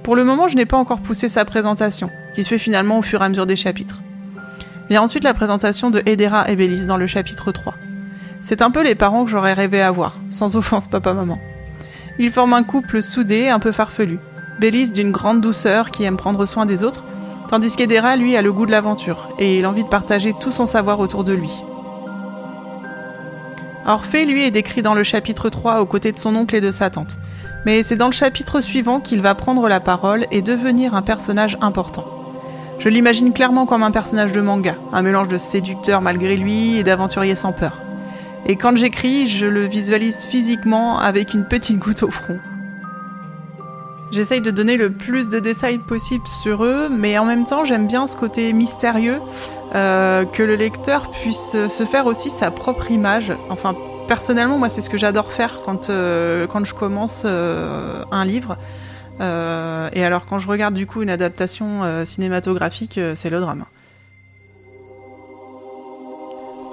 Pour 0.02 0.16
le 0.16 0.24
moment, 0.24 0.48
je 0.48 0.56
n'ai 0.56 0.66
pas 0.66 0.76
encore 0.76 1.00
poussé 1.00 1.28
sa 1.28 1.44
présentation, 1.44 2.10
qui 2.34 2.44
se 2.44 2.48
fait 2.48 2.58
finalement 2.58 2.98
au 2.98 3.02
fur 3.02 3.22
et 3.22 3.24
à 3.24 3.28
mesure 3.28 3.46
des 3.46 3.56
chapitres. 3.56 4.00
Vient 4.90 5.02
ensuite 5.02 5.24
la 5.24 5.32
présentation 5.32 5.90
de 5.90 6.02
Edera 6.04 6.50
et 6.50 6.56
Bélis 6.56 6.84
dans 6.84 6.98
le 6.98 7.06
chapitre 7.06 7.52
3. 7.52 7.74
C'est 8.42 8.60
un 8.60 8.70
peu 8.70 8.82
les 8.82 8.94
parents 8.94 9.24
que 9.24 9.30
j'aurais 9.30 9.54
rêvé 9.54 9.80
avoir, 9.80 10.16
sans 10.28 10.56
offense 10.56 10.88
papa-maman. 10.88 11.38
Ils 12.18 12.30
forment 12.30 12.52
un 12.52 12.62
couple 12.62 13.02
soudé, 13.02 13.48
un 13.48 13.58
peu 13.58 13.72
farfelu. 13.72 14.18
Bélis 14.60 14.90
d'une 14.90 15.10
grande 15.10 15.40
douceur 15.40 15.90
qui 15.90 16.04
aime 16.04 16.18
prendre 16.18 16.44
soin 16.44 16.66
des 16.66 16.84
autres, 16.84 17.04
tandis 17.48 17.74
qu'Edera, 17.74 18.16
lui, 18.16 18.36
a 18.36 18.42
le 18.42 18.52
goût 18.52 18.66
de 18.66 18.70
l'aventure 18.70 19.30
et 19.38 19.62
l'envie 19.62 19.84
de 19.84 19.88
partager 19.88 20.34
tout 20.38 20.52
son 20.52 20.66
savoir 20.66 21.00
autour 21.00 21.24
de 21.24 21.32
lui. 21.32 21.64
Orphée, 23.86 24.26
lui, 24.26 24.44
est 24.44 24.50
décrit 24.50 24.82
dans 24.82 24.94
le 24.94 25.02
chapitre 25.02 25.48
3 25.48 25.80
aux 25.80 25.86
côtés 25.86 26.12
de 26.12 26.18
son 26.18 26.36
oncle 26.36 26.54
et 26.54 26.60
de 26.60 26.70
sa 26.70 26.90
tante. 26.90 27.18
Mais 27.64 27.82
c'est 27.82 27.96
dans 27.96 28.06
le 28.06 28.12
chapitre 28.12 28.60
suivant 28.60 29.00
qu'il 29.00 29.22
va 29.22 29.34
prendre 29.34 29.66
la 29.68 29.80
parole 29.80 30.26
et 30.30 30.42
devenir 30.42 30.94
un 30.94 31.02
personnage 31.02 31.56
important. 31.62 32.23
Je 32.78 32.88
l'imagine 32.88 33.32
clairement 33.32 33.66
comme 33.66 33.82
un 33.82 33.90
personnage 33.90 34.32
de 34.32 34.40
manga, 34.40 34.76
un 34.92 35.02
mélange 35.02 35.28
de 35.28 35.38
séducteur 35.38 36.00
malgré 36.00 36.36
lui 36.36 36.78
et 36.78 36.82
d'aventurier 36.82 37.34
sans 37.34 37.52
peur. 37.52 37.82
Et 38.46 38.56
quand 38.56 38.76
j'écris, 38.76 39.26
je 39.26 39.46
le 39.46 39.66
visualise 39.66 40.26
physiquement 40.26 40.98
avec 40.98 41.32
une 41.32 41.46
petite 41.46 41.78
goutte 41.78 42.02
au 42.02 42.10
front. 42.10 42.38
J'essaye 44.10 44.40
de 44.40 44.50
donner 44.50 44.76
le 44.76 44.90
plus 44.90 45.28
de 45.28 45.38
détails 45.38 45.78
possible 45.78 46.26
sur 46.26 46.64
eux, 46.64 46.88
mais 46.88 47.18
en 47.18 47.24
même 47.24 47.46
temps 47.46 47.64
j'aime 47.64 47.86
bien 47.86 48.06
ce 48.06 48.16
côté 48.16 48.52
mystérieux, 48.52 49.20
euh, 49.74 50.24
que 50.24 50.42
le 50.42 50.54
lecteur 50.54 51.10
puisse 51.10 51.56
se 51.68 51.84
faire 51.84 52.06
aussi 52.06 52.30
sa 52.30 52.50
propre 52.50 52.90
image. 52.90 53.32
Enfin, 53.48 53.74
personnellement, 54.06 54.58
moi 54.58 54.68
c'est 54.68 54.82
ce 54.82 54.90
que 54.90 54.98
j'adore 54.98 55.32
faire 55.32 55.60
quand, 55.64 55.90
euh, 55.90 56.46
quand 56.46 56.64
je 56.64 56.74
commence 56.74 57.22
euh, 57.24 58.04
un 58.12 58.24
livre. 58.24 58.56
Et 59.20 60.04
alors 60.04 60.26
quand 60.26 60.38
je 60.38 60.48
regarde 60.48 60.74
du 60.74 60.86
coup 60.86 61.02
une 61.02 61.10
adaptation 61.10 62.04
cinématographique, 62.04 62.98
c'est 63.14 63.30
le 63.30 63.40
drame. 63.40 63.64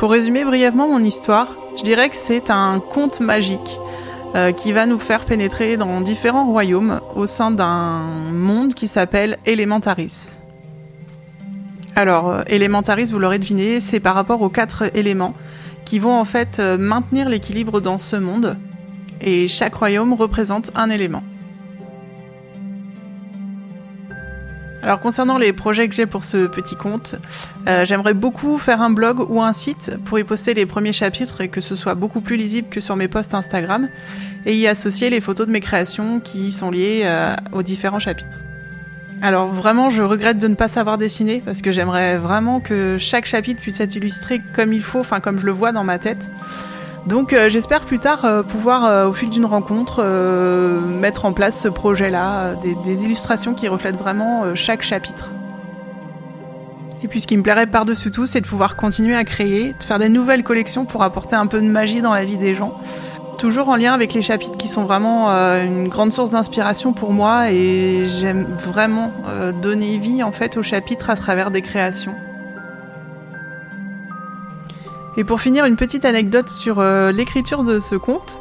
Pour 0.01 0.09
résumer 0.09 0.43
brièvement 0.43 0.87
mon 0.87 0.97
histoire, 0.97 1.55
je 1.77 1.83
dirais 1.83 2.09
que 2.09 2.15
c'est 2.15 2.49
un 2.49 2.79
conte 2.79 3.19
magique 3.19 3.77
euh, 4.33 4.51
qui 4.51 4.71
va 4.71 4.87
nous 4.87 4.97
faire 4.97 5.25
pénétrer 5.25 5.77
dans 5.77 6.01
différents 6.01 6.47
royaumes 6.47 7.01
au 7.15 7.27
sein 7.27 7.51
d'un 7.51 8.07
monde 8.31 8.73
qui 8.73 8.87
s'appelle 8.87 9.37
Elementaris. 9.45 10.39
Alors, 11.95 12.29
euh, 12.29 12.41
Elementaris, 12.47 13.11
vous 13.11 13.19
l'aurez 13.19 13.37
deviné, 13.39 13.79
c'est 13.79 13.99
par 13.99 14.15
rapport 14.15 14.41
aux 14.41 14.49
quatre 14.49 14.89
éléments 14.95 15.35
qui 15.85 15.99
vont 15.99 16.17
en 16.17 16.25
fait 16.25 16.59
euh, 16.59 16.77
maintenir 16.79 17.29
l'équilibre 17.29 17.79
dans 17.79 17.99
ce 17.99 18.15
monde. 18.15 18.57
Et 19.21 19.47
chaque 19.47 19.75
royaume 19.75 20.13
représente 20.13 20.71
un 20.73 20.89
élément. 20.89 21.21
Alors 24.83 24.99
concernant 24.99 25.37
les 25.37 25.53
projets 25.53 25.87
que 25.87 25.93
j'ai 25.93 26.07
pour 26.07 26.23
ce 26.23 26.47
petit 26.47 26.75
compte, 26.75 27.15
euh, 27.67 27.85
j'aimerais 27.85 28.15
beaucoup 28.15 28.57
faire 28.57 28.81
un 28.81 28.89
blog 28.89 29.19
ou 29.29 29.41
un 29.41 29.53
site 29.53 29.97
pour 30.05 30.17
y 30.17 30.23
poster 30.23 30.55
les 30.55 30.65
premiers 30.65 30.93
chapitres 30.93 31.41
et 31.41 31.49
que 31.49 31.61
ce 31.61 31.75
soit 31.75 31.93
beaucoup 31.93 32.21
plus 32.21 32.35
lisible 32.35 32.67
que 32.69 32.81
sur 32.81 32.95
mes 32.95 33.07
posts 33.07 33.35
Instagram 33.35 33.89
et 34.45 34.55
y 34.55 34.67
associer 34.67 35.11
les 35.11 35.21
photos 35.21 35.45
de 35.45 35.51
mes 35.51 35.59
créations 35.59 36.19
qui 36.19 36.51
sont 36.51 36.71
liées 36.71 37.03
euh, 37.05 37.35
aux 37.51 37.61
différents 37.61 37.99
chapitres. 37.99 38.37
Alors 39.21 39.53
vraiment, 39.53 39.91
je 39.91 40.01
regrette 40.01 40.39
de 40.39 40.47
ne 40.47 40.55
pas 40.55 40.67
savoir 40.67 40.97
dessiner 40.97 41.43
parce 41.45 41.61
que 41.61 41.71
j'aimerais 41.71 42.17
vraiment 42.17 42.59
que 42.59 42.97
chaque 42.97 43.25
chapitre 43.25 43.61
puisse 43.61 43.79
être 43.79 43.95
illustré 43.95 44.41
comme 44.55 44.73
il 44.73 44.81
faut, 44.81 44.99
enfin 44.99 45.19
comme 45.19 45.39
je 45.39 45.45
le 45.45 45.51
vois 45.51 45.71
dans 45.71 45.83
ma 45.83 45.99
tête. 45.99 46.31
Donc 47.05 47.33
euh, 47.33 47.49
j'espère 47.49 47.81
plus 47.81 47.99
tard 47.99 48.25
euh, 48.25 48.43
pouvoir, 48.43 48.85
euh, 48.85 49.07
au 49.07 49.13
fil 49.13 49.29
d'une 49.29 49.45
rencontre, 49.45 50.03
mettre 50.03 51.25
en 51.25 51.33
place 51.33 51.59
ce 51.59 51.67
projet-là, 51.67 52.55
des, 52.55 52.75
des, 52.75 53.03
illustrations 53.03 53.53
qui 53.53 53.67
reflètent 53.67 53.97
vraiment 53.97 54.55
chaque 54.55 54.81
chapitre. 54.81 55.31
Et 57.03 57.07
puis 57.07 57.19
ce 57.19 57.27
qui 57.27 57.35
me 57.35 57.41
plairait 57.41 57.65
par-dessus 57.65 58.11
tout, 58.11 58.27
c'est 58.27 58.41
de 58.41 58.47
pouvoir 58.47 58.75
continuer 58.75 59.15
à 59.15 59.23
créer, 59.23 59.73
de 59.77 59.83
faire 59.83 59.97
des 59.97 60.09
nouvelles 60.09 60.43
collections 60.43 60.85
pour 60.85 61.01
apporter 61.01 61.35
un 61.35 61.47
peu 61.47 61.59
de 61.59 61.67
magie 61.67 62.01
dans 62.01 62.13
la 62.13 62.23
vie 62.23 62.37
des 62.37 62.53
gens. 62.53 62.77
Toujours 63.39 63.69
en 63.69 63.75
lien 63.75 63.93
avec 63.93 64.13
les 64.13 64.21
chapitres 64.21 64.57
qui 64.57 64.67
sont 64.67 64.83
vraiment 64.83 65.29
une 65.29 65.87
grande 65.87 66.13
source 66.13 66.29
d'inspiration 66.29 66.93
pour 66.93 67.11
moi 67.11 67.49
et 67.49 68.05
j'aime 68.05 68.43
vraiment 68.55 69.11
donner 69.63 69.97
vie 69.97 70.21
en 70.21 70.31
fait 70.31 70.57
aux 70.57 70.63
chapitres 70.63 71.09
à 71.09 71.15
travers 71.15 71.49
des 71.49 71.63
créations. 71.63 72.13
Et 75.17 75.23
pour 75.23 75.41
finir, 75.41 75.65
une 75.65 75.75
petite 75.75 76.05
anecdote 76.05 76.49
sur 76.49 76.79
euh, 76.79 77.11
l'écriture 77.11 77.63
de 77.63 77.79
ce 77.79 77.95
conte, 77.95 78.39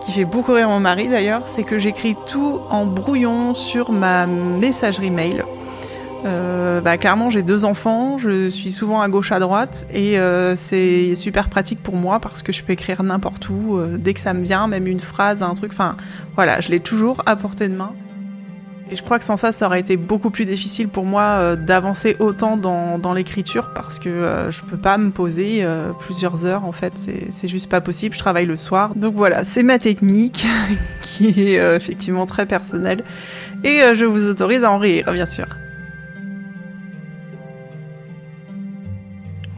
qui 0.00 0.12
fait 0.12 0.24
beaucoup 0.24 0.52
rire 0.52 0.68
mon 0.68 0.80
mari 0.80 1.08
d'ailleurs, 1.08 1.42
c'est 1.46 1.62
que 1.62 1.78
j'écris 1.78 2.16
tout 2.26 2.60
en 2.70 2.86
brouillon 2.86 3.54
sur 3.54 3.92
ma 3.92 4.26
messagerie 4.26 5.10
mail. 5.10 5.44
Euh, 6.24 6.80
bah, 6.80 6.98
clairement, 6.98 7.30
j'ai 7.30 7.42
deux 7.42 7.64
enfants, 7.64 8.18
je 8.18 8.48
suis 8.48 8.72
souvent 8.72 9.00
à 9.00 9.08
gauche 9.08 9.30
à 9.30 9.38
droite 9.38 9.86
et 9.94 10.18
euh, 10.18 10.56
c'est 10.56 11.14
super 11.14 11.48
pratique 11.48 11.80
pour 11.80 11.94
moi 11.94 12.18
parce 12.18 12.42
que 12.42 12.52
je 12.52 12.64
peux 12.64 12.72
écrire 12.72 13.04
n'importe 13.04 13.48
où, 13.48 13.80
dès 13.98 14.14
que 14.14 14.20
ça 14.20 14.34
me 14.34 14.42
vient, 14.42 14.66
même 14.66 14.88
une 14.88 15.00
phrase, 15.00 15.44
un 15.44 15.54
truc, 15.54 15.72
enfin 15.72 15.96
voilà, 16.34 16.60
je 16.60 16.70
l'ai 16.70 16.80
toujours 16.80 17.22
à 17.26 17.36
portée 17.36 17.68
de 17.68 17.74
main. 17.74 17.92
Et 18.90 18.96
je 18.96 19.02
crois 19.02 19.18
que 19.18 19.24
sans 19.24 19.36
ça, 19.36 19.52
ça 19.52 19.66
aurait 19.66 19.80
été 19.80 19.96
beaucoup 19.98 20.30
plus 20.30 20.46
difficile 20.46 20.88
pour 20.88 21.04
moi 21.04 21.22
euh, 21.22 21.56
d'avancer 21.56 22.16
autant 22.20 22.56
dans, 22.56 22.98
dans 22.98 23.12
l'écriture 23.12 23.70
parce 23.74 23.98
que 23.98 24.08
euh, 24.08 24.50
je 24.50 24.62
peux 24.62 24.78
pas 24.78 24.96
me 24.96 25.10
poser 25.10 25.58
euh, 25.62 25.92
plusieurs 25.92 26.46
heures 26.46 26.64
en 26.64 26.72
fait, 26.72 26.94
c'est 26.96 27.48
juste 27.48 27.68
pas 27.68 27.82
possible. 27.82 28.14
Je 28.14 28.18
travaille 28.18 28.46
le 28.46 28.56
soir. 28.56 28.94
Donc 28.94 29.14
voilà, 29.14 29.44
c'est 29.44 29.62
ma 29.62 29.78
technique 29.78 30.46
qui 31.02 31.28
est 31.28 31.76
effectivement 31.76 32.24
très 32.24 32.46
personnelle 32.46 33.04
et 33.62 33.80
je 33.94 34.04
vous 34.04 34.28
autorise 34.28 34.64
à 34.64 34.70
en 34.70 34.78
rire, 34.78 35.12
bien 35.12 35.26
sûr. 35.26 35.46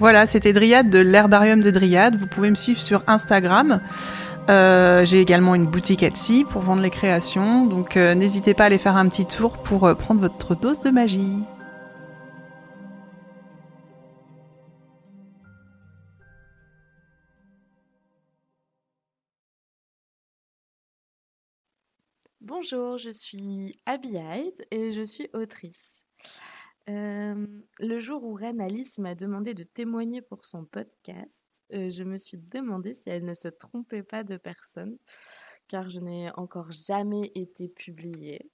Voilà, 0.01 0.27
c'était 0.27 0.55
Dryade 0.55 0.89
de 0.89 0.99
l'herbarium 0.99 1.61
de 1.61 1.71
Dryade. 1.71 2.19
Vous 2.19 2.27
pouvez 2.27 2.49
me 2.49 2.55
suivre 2.55 2.81
sur 2.81 3.03
Instagram. 3.07 3.81
Euh, 4.51 5.05
j'ai 5.05 5.21
également 5.21 5.55
une 5.55 5.67
boutique 5.67 6.03
Etsy 6.03 6.45
pour 6.45 6.63
vendre 6.63 6.83
les 6.83 6.91
créations, 6.91 7.67
donc 7.67 7.97
euh, 7.97 8.17
n'hésitez 8.17 8.53
pas 8.53 8.65
à 8.65 8.67
aller 8.67 8.79
faire 8.79 8.97
un 8.97 9.09
petit 9.09 9.25
tour 9.25 9.59
pour 9.63 9.87
euh, 9.87 9.95
prendre 9.95 10.21
votre 10.21 10.57
dose 10.57 10.81
de 10.81 10.91
magie. 10.91 11.45
Bonjour, 22.41 22.99
je 22.99 23.11
suis 23.11 23.77
Abby 23.87 24.17
Hyde 24.17 24.67
et 24.73 24.91
je 24.93 25.03
suis 25.03 25.29
autrice. 25.33 26.05
le 26.89 27.99
jour 28.01 28.25
où 28.25 28.35
Reine 28.35 28.61
Alice 28.61 28.99
m'a 28.99 29.15
demandé 29.15 29.55
de 29.55 29.63
témoigner 29.63 30.23
pour 30.23 30.45
son 30.45 30.65
podcast, 30.65 31.45
je 31.73 32.03
me 32.03 32.19
suis 32.19 32.39
demandé 32.39 32.95
si 32.95 33.11
elle 33.11 33.25
ne 33.25 33.35
se 33.35 33.49
trompait 33.49 34.03
pas 34.03 34.25
de 34.25 34.37
personne, 34.37 34.99
car 35.69 35.89
je 35.89 36.01
n'ai 36.01 36.31
encore 36.37 36.73
jamais 36.73 37.31
été 37.35 37.69
publiée. 37.69 38.51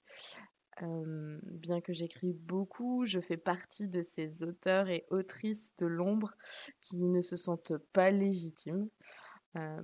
bien 0.81 1.81
que 1.81 1.93
j'écris 1.93 2.33
beaucoup, 2.33 3.05
je 3.05 3.19
fais 3.19 3.37
partie 3.37 3.87
de 3.87 4.01
ces 4.01 4.43
auteurs 4.43 4.89
et 4.89 5.05
autrices 5.09 5.75
de 5.77 5.87
l'ombre 5.87 6.35
qui 6.81 6.97
ne 6.97 7.21
se 7.21 7.35
sentent 7.35 7.77
pas 7.93 8.11
légitimes. 8.11 8.89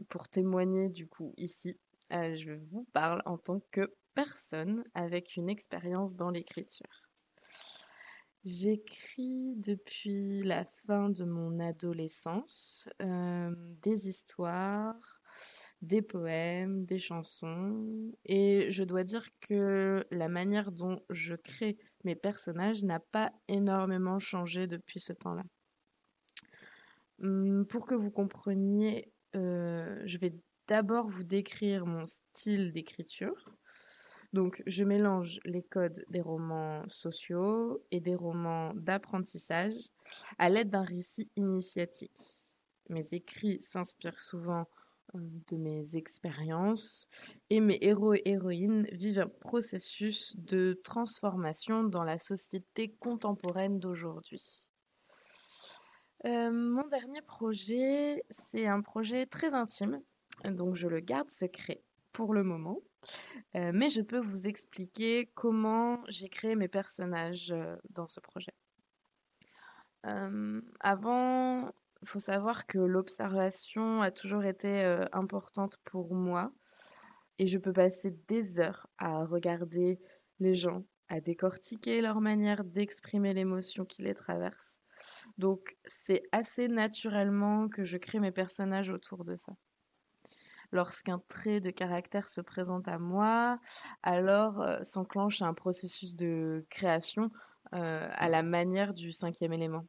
pour 0.09 0.29
témoigner 0.29 0.89
du 0.89 1.07
coup 1.07 1.33
ici, 1.37 1.79
je 2.11 2.51
vous 2.51 2.85
parle 2.93 3.21
en 3.25 3.37
tant 3.37 3.61
que 3.71 3.93
personne 4.13 4.83
avec 4.93 5.35
une 5.35 5.49
expérience 5.49 6.15
dans 6.15 6.29
l'écriture. 6.29 7.12
J'écris 8.45 9.55
depuis 9.55 10.43
la 10.43 10.65
fin 10.65 11.09
de 11.09 11.23
mon 11.23 11.61
adolescence 11.61 12.89
des 12.99 14.09
histoires, 14.09 15.21
des 15.81 16.01
poèmes, 16.01 16.83
des 16.85 16.99
chansons, 16.99 18.11
et 18.25 18.69
je 18.69 18.83
dois 18.83 19.05
dire 19.05 19.25
que 19.39 20.05
la 20.11 20.27
manière 20.27 20.73
dont 20.73 20.99
je 21.09 21.35
crée 21.35 21.77
mes 22.03 22.15
personnages 22.15 22.83
n'a 22.83 22.99
pas 22.99 23.31
énormément 23.47 24.19
changé 24.19 24.67
depuis 24.67 24.99
ce 24.99 25.13
temps-là. 25.13 25.43
Mmh, 27.19 27.63
pour 27.65 27.85
que 27.85 27.95
vous 27.95 28.11
compreniez, 28.11 29.09
je 29.33 30.17
vais 30.17 30.35
d'abord 30.67 31.07
vous 31.07 31.23
décrire 31.23 31.85
mon 31.85 32.05
style 32.05 32.71
d'écriture. 32.73 33.55
Donc, 34.33 34.63
je 34.65 34.83
mélange 34.83 35.39
les 35.45 35.61
codes 35.61 36.03
des 36.09 36.21
romans 36.21 36.83
sociaux 36.89 37.83
et 37.91 37.99
des 37.99 38.15
romans 38.15 38.73
d'apprentissage 38.73 39.75
à 40.39 40.49
l'aide 40.49 40.71
d'un 40.71 40.83
récit 40.83 41.29
initiatique. 41.35 42.47
Mes 42.89 43.13
écrits 43.13 43.61
s'inspirent 43.61 44.19
souvent 44.19 44.67
euh, 45.15 45.19
de 45.47 45.57
mes 45.57 45.95
expériences 45.95 47.07
et 47.51 47.59
mes 47.59 47.77
héros 47.81 48.15
et 48.15 48.23
héroïnes 48.25 48.87
vivent 48.91 49.19
un 49.19 49.27
processus 49.27 50.35
de 50.37 50.79
transformation 50.83 51.83
dans 51.83 52.03
la 52.03 52.17
société 52.17 52.89
contemporaine 52.99 53.79
d'aujourd'hui. 53.79 54.67
Euh, 56.25 56.51
mon 56.51 56.87
dernier 56.87 57.21
projet, 57.21 58.23
c'est 58.31 58.65
un 58.65 58.81
projet 58.81 59.27
très 59.27 59.53
intime, 59.53 60.01
donc 60.45 60.75
je 60.75 60.87
le 60.87 61.01
garde 61.01 61.29
secret 61.29 61.83
pour 62.13 62.33
le 62.33 62.43
moment. 62.43 62.79
Euh, 63.55 63.71
mais 63.73 63.89
je 63.89 64.01
peux 64.01 64.19
vous 64.19 64.47
expliquer 64.47 65.31
comment 65.35 66.03
j'ai 66.07 66.29
créé 66.29 66.55
mes 66.55 66.67
personnages 66.67 67.51
euh, 67.51 67.75
dans 67.89 68.07
ce 68.07 68.19
projet. 68.19 68.53
Euh, 70.05 70.61
avant, 70.79 71.71
il 72.01 72.07
faut 72.07 72.19
savoir 72.19 72.67
que 72.67 72.79
l'observation 72.79 74.01
a 74.01 74.11
toujours 74.11 74.43
été 74.43 74.83
importante 75.13 75.77
pour 75.85 76.13
moi 76.13 76.51
et 77.39 77.47
je 77.47 77.57
peux 77.57 77.71
passer 77.71 78.11
des 78.27 78.59
heures 78.59 78.87
à 78.97 79.23
regarder 79.23 79.99
les 80.39 80.55
gens, 80.55 80.83
à 81.07 81.21
décortiquer 81.21 82.01
leur 82.01 82.19
manière 82.19 82.65
d'exprimer 82.65 83.33
l'émotion 83.33 83.85
qui 83.85 84.01
les 84.01 84.13
traverse. 84.13 84.81
Donc 85.37 85.77
c'est 85.85 86.23
assez 86.33 86.67
naturellement 86.67 87.69
que 87.69 87.85
je 87.85 87.97
crée 87.97 88.19
mes 88.19 88.31
personnages 88.31 88.89
autour 88.89 89.23
de 89.23 89.37
ça 89.37 89.53
lorsqu'un 90.73 91.21
trait 91.29 91.61
de 91.61 91.69
caractère 91.69 92.27
se 92.27 92.41
présente 92.41 92.87
à 92.89 92.99
moi, 92.99 93.59
alors 94.01 94.65
s'enclenche 94.81 95.41
un 95.41 95.53
processus 95.53 96.15
de 96.15 96.65
création 96.69 97.31
à 97.71 98.27
la 98.27 98.43
manière 98.43 98.93
du 98.93 99.11
cinquième 99.11 99.53
élément. 99.53 99.85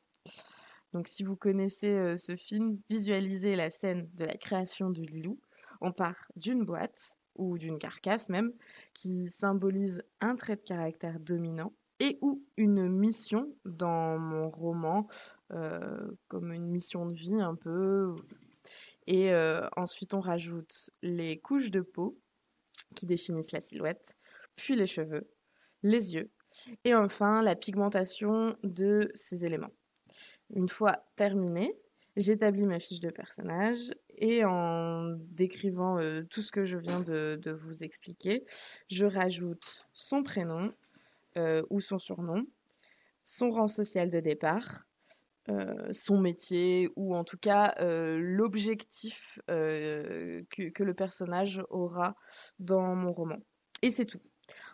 Donc 0.92 1.09
si 1.09 1.25
vous 1.25 1.37
connaissez 1.37 2.16
ce 2.16 2.37
film, 2.37 2.79
visualisez 2.88 3.57
la 3.57 3.70
scène 3.70 4.09
de 4.14 4.25
la 4.25 4.37
création 4.37 4.90
du 4.90 5.05
loup. 5.20 5.40
On 5.81 5.90
part 5.90 6.31
d'une 6.37 6.64
boîte 6.64 7.16
ou 7.35 7.59
d'une 7.59 7.79
carcasse 7.79 8.29
même 8.29 8.53
qui 8.92 9.29
symbolise 9.29 10.05
un 10.20 10.37
trait 10.37 10.57
de 10.57 10.62
caractère 10.62 11.18
dominant 11.18 11.73
et 12.01 12.18
ou 12.23 12.44
une 12.57 12.88
mission 12.88 13.55
dans 13.64 14.18
mon 14.18 14.51
roman, 14.51 15.07
comme 16.29 16.53
une 16.53 16.68
mission 16.68 17.07
de 17.07 17.14
vie 17.14 17.40
un 17.40 17.55
peu, 17.55 18.14
et 19.07 19.33
euh, 19.33 19.68
ensuite, 19.77 20.14
on 20.14 20.20
rajoute 20.20 20.90
les 21.03 21.38
couches 21.38 21.70
de 21.70 21.81
peau 21.81 22.18
qui 22.94 23.07
définissent 23.07 23.53
la 23.53 23.61
silhouette, 23.61 24.16
puis 24.57 24.77
les 24.77 24.87
cheveux, 24.87 25.29
les 25.83 26.14
yeux, 26.14 26.31
et 26.85 26.94
enfin 26.94 27.42
la 27.42 27.57
pigmentation 27.57 28.57
de 28.62 29.09
ces 29.14 29.44
éléments. 29.44 29.72
Une 30.55 30.68
fois 30.68 31.05
terminé, 31.16 31.74
j'établis 32.16 32.66
ma 32.66 32.79
fiche 32.79 33.00
de 33.00 33.11
personnage 33.11 33.92
et 34.16 34.44
en 34.44 35.16
décrivant 35.31 35.98
euh, 35.98 36.22
tout 36.31 36.42
ce 36.42 36.53
que 36.53 36.64
je 36.64 36.77
viens 36.77 37.00
de, 37.00 37.50
vous 37.50 37.83
expliquer, 37.83 38.44
je 38.88 39.07
rajoute 39.07 39.87
son 39.92 40.22
prénom 40.22 40.72
euh, 41.37 41.62
ou 41.70 41.81
son 41.81 41.98
surnom, 41.98 42.46
son 43.24 43.50
rang 43.50 43.66
social 43.66 44.11
de 44.11 44.20
départ, 44.20 44.87
euh, 45.51 45.93
son 45.93 46.19
métier 46.19 46.89
ou 46.97 47.15
en 47.15 47.23
tout 47.23 47.37
cas 47.37 47.75
euh, 47.81 48.19
l'objectif 48.19 49.39
euh, 49.51 50.43
que, 50.49 50.83
le 50.83 50.95
personnage 50.95 51.63
aura 51.69 52.15
dans 52.59 52.95
mon 52.95 53.13
roman. 53.13 53.37
Et 53.83 53.91
c'est 53.91 54.07
tout. 54.07 54.23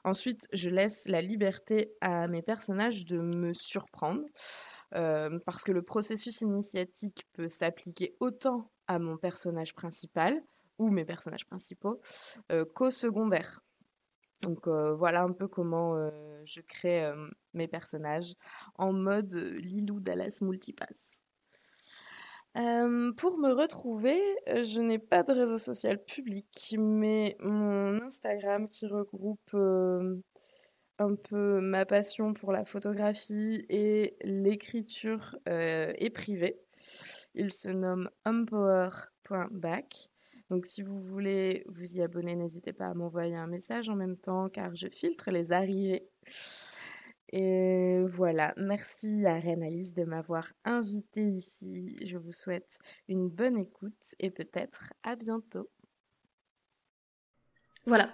Ensuite, 0.05 0.47
je 0.53 0.71
laisse 0.71 1.09
la 1.09 1.23
liberté 1.23 1.93
à 2.01 2.29
mes 2.29 2.43
personnages 2.43 3.05
de 3.05 3.19
me 3.19 3.53
surprendre. 3.53 4.23
Parce 4.93 5.63
que 5.63 5.71
le 5.71 5.83
processus 5.83 6.41
initiatique 6.41 7.25
peut 7.33 7.49
s'appliquer 7.49 8.17
autant 8.19 8.73
à 8.89 8.99
mon 8.99 9.17
personnage 9.17 9.73
principal 9.73 10.43
ou 10.79 10.91
mes 10.91 11.05
personnages 11.05 11.47
principaux 11.47 12.01
qu'au 12.75 12.91
secondaire. 12.91 13.61
Donc 14.43 14.67
euh, 14.67 14.95
voilà 14.95 15.23
un 15.23 15.33
peu 15.33 15.49
comment 15.49 16.11
je 16.45 16.61
crée 16.61 17.11
mes 17.53 17.69
personnages 17.69 18.35
en 18.77 18.93
mode 18.93 19.35
Lilou 19.35 20.01
Dallas 20.01 20.39
Multipass. 20.41 21.21
pour 22.55 23.39
me 23.39 23.53
retrouver, 23.53 24.21
je 24.47 24.81
n'ai 24.81 24.99
pas 24.99 25.23
de 25.23 25.33
réseau 25.33 25.59
social 25.59 26.03
public, 26.03 26.77
mais 26.79 27.37
mon 27.41 28.01
Instagram 28.03 28.69
qui 28.69 28.87
regroupe 28.87 29.55
un 31.01 31.15
peu 31.15 31.61
ma 31.61 31.87
passion 31.87 32.35
pour 32.35 32.53
la 32.53 32.65
photographie 32.65 33.65
et 33.71 34.17
l'écriture 34.23 35.37
euh, 35.49 35.93
est 35.97 36.11
privée. 36.11 36.61
Il 37.35 37.53
se 37.53 37.71
nomme 37.71 38.11
empower.back. 38.27 40.10
Donc 40.51 40.67
si 40.67 40.83
vous 40.83 41.01
voulez 41.01 41.65
vous 41.69 41.97
y 41.97 42.03
abonner, 42.03 42.35
n'hésitez 42.35 42.73
pas 42.73 42.87
à 42.87 42.95
m'envoyer 42.95 43.37
un 43.37 43.47
message 43.47 43.89
en 43.89 43.95
même 43.95 44.17
temps 44.17 44.49
car 44.49 44.75
je 44.75 44.89
filtre 44.89 45.31
les 45.31 45.53
arrivées. 45.53 46.09
Et 47.33 48.03
voilà, 48.09 48.53
merci 48.57 49.25
à 49.25 49.39
Reine 49.39 49.63
Alice 49.63 49.95
de 49.95 50.03
m'avoir 50.03 50.49
invité 50.65 51.23
ici. 51.23 51.95
Je 52.05 52.19
vous 52.19 52.33
souhaite 52.33 52.79
une 53.09 53.29
bonne 53.29 53.57
écoute 53.57 54.17
et 54.19 54.31
peut-être 54.31 54.93
à 55.05 55.15
bientôt. 55.15 55.71
Voilà. 57.87 58.13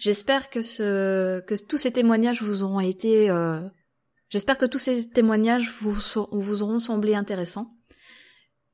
J'espère 0.00 0.50
que 0.50 0.58
tous 1.68 1.78
ces 1.78 1.92
témoignages 1.92 2.42
vous 2.42 2.64
auront 2.64 2.80
été 2.80 3.30
euh, 3.30 3.60
j'espère 4.28 4.58
que 4.58 4.66
tous 4.66 4.80
ces 4.80 5.08
témoignages 5.08 5.72
vous 5.80 5.96
vous 6.32 6.62
auront 6.62 6.80
semblé 6.80 7.14
intéressants. 7.14 7.72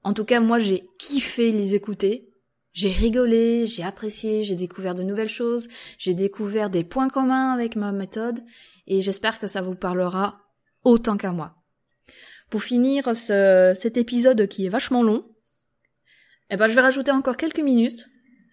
En 0.02 0.14
tout 0.14 0.24
cas, 0.24 0.40
moi 0.40 0.58
j'ai 0.58 0.88
kiffé 0.98 1.52
les 1.52 1.74
écouter. 1.74 2.31
J'ai 2.72 2.90
rigolé, 2.90 3.66
j'ai 3.66 3.82
apprécié, 3.82 4.44
j'ai 4.44 4.56
découvert 4.56 4.94
de 4.94 5.02
nouvelles 5.02 5.28
choses, 5.28 5.68
j'ai 5.98 6.14
découvert 6.14 6.70
des 6.70 6.84
points 6.84 7.08
communs 7.08 7.52
avec 7.52 7.76
ma 7.76 7.92
méthode 7.92 8.40
et 8.86 9.02
j'espère 9.02 9.38
que 9.38 9.46
ça 9.46 9.60
vous 9.60 9.74
parlera 9.74 10.40
autant 10.84 11.16
qu'à 11.16 11.32
moi. 11.32 11.54
Pour 12.50 12.62
finir 12.62 13.14
ce, 13.14 13.72
cet 13.78 13.96
épisode 13.96 14.46
qui 14.46 14.66
est 14.66 14.70
vachement 14.70 15.02
long, 15.02 15.22
eh 16.50 16.56
ben 16.56 16.66
je 16.66 16.74
vais 16.74 16.80
rajouter 16.80 17.10
encore 17.10 17.36
quelques 17.36 17.60
minutes 17.60 18.08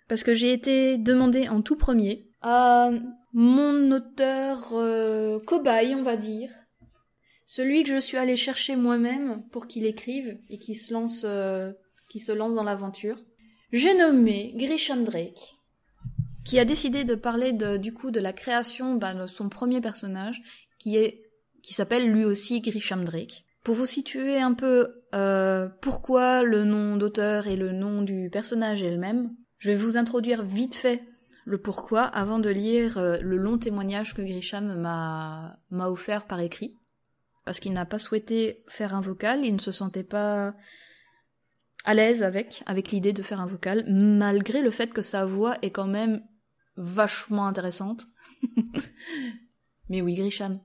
parce 0.08 0.24
que 0.24 0.34
j'ai 0.34 0.52
été 0.52 0.98
demandé 0.98 1.48
en 1.48 1.62
tout 1.62 1.76
premier 1.76 2.30
à 2.42 2.90
mon 3.34 3.92
auteur 3.92 4.70
euh, 4.74 5.40
cobaye, 5.46 5.96
on 5.96 6.04
va 6.04 6.18
dire, 6.18 6.52
celui 7.46 7.84
que 7.84 7.94
je 7.94 8.00
suis 8.00 8.18
allé 8.18 8.36
chercher 8.36 8.76
moi-même 8.76 9.44
pour 9.52 9.68
qu'il 9.68 9.86
écrive 9.86 10.40
et 10.50 10.58
qu'il 10.58 10.78
se 10.78 10.94
lance, 10.94 11.24
euh, 11.26 11.72
qui 12.10 12.20
se 12.20 12.32
lance 12.32 12.56
dans 12.56 12.64
l'aventure. 12.64 13.18
J'ai 13.72 13.96
nommé 13.96 14.54
Grisham 14.56 15.04
Drake, 15.04 15.56
qui 16.44 16.60
a 16.60 16.66
décidé 16.66 17.04
de 17.04 17.14
parler 17.14 17.54
du 17.54 17.94
coup 17.94 18.10
de 18.10 18.20
la 18.20 18.34
création 18.34 18.96
bah, 18.96 19.14
de 19.14 19.28
son 19.28 19.50
premier 19.50 19.80
personnage, 19.82 20.42
qui 20.80 20.98
est 20.98 21.24
qui 21.62 21.74
s'appelle 21.74 22.10
lui 22.10 22.26
aussi 22.26 22.62
Grisham 22.62 23.04
Drake. 23.04 23.44
Pour 23.64 23.76
vous 23.76 23.86
situer 23.86 24.38
un 24.38 24.54
peu 24.54 25.04
euh, 25.14 25.68
pourquoi 25.82 26.42
le 26.42 26.64
nom 26.64 26.96
d'auteur 26.96 27.48
et 27.48 27.58
le 27.58 27.72
nom 27.72 28.02
du 28.02 28.30
personnage 28.32 28.82
est 28.82 28.92
le 28.92 28.98
même, 28.98 29.36
je 29.58 29.72
vais 29.72 29.78
vous 29.78 29.98
introduire 29.98 30.44
vite 30.44 30.76
fait 30.76 31.04
le 31.46 31.58
pourquoi 31.58 32.04
avant 32.04 32.40
de 32.40 32.50
lire 32.50 32.98
euh, 32.98 33.18
le 33.22 33.38
long 33.38 33.58
témoignage 33.58 34.14
que 34.14 34.22
Grisham 34.22 34.80
m'a 34.80 35.60
m'a 35.70 35.90
offert 35.90 36.26
par 36.26 36.40
écrit 36.40 36.76
parce 37.46 37.60
qu'il 37.60 37.74
n'a 37.74 37.86
pas 37.86 38.00
souhaité 38.00 38.64
faire 38.68 38.96
un 38.96 39.02
vocal, 39.02 39.44
il 39.44 39.54
ne 39.54 39.60
se 39.60 39.72
sentait 39.72 40.04
pas 40.04 40.54
à 41.86 41.94
l'aise 41.94 42.24
avec 42.24 42.64
avec 42.66 42.92
l'idée 42.92 43.14
de 43.14 43.24
faire 43.24 43.42
un 43.42 43.46
vocal 43.46 43.86
malgré 43.88 44.62
le 44.62 44.72
fait 44.72 44.92
que 44.94 45.02
sa 45.02 45.26
voix 45.26 45.58
est 45.62 45.72
quand 45.72 45.88
même 45.88 46.24
vachement 46.76 47.48
intéressante. 47.48 48.08
Mais 49.90 50.02
oui, 50.02 50.16
Grisham. 50.16 50.60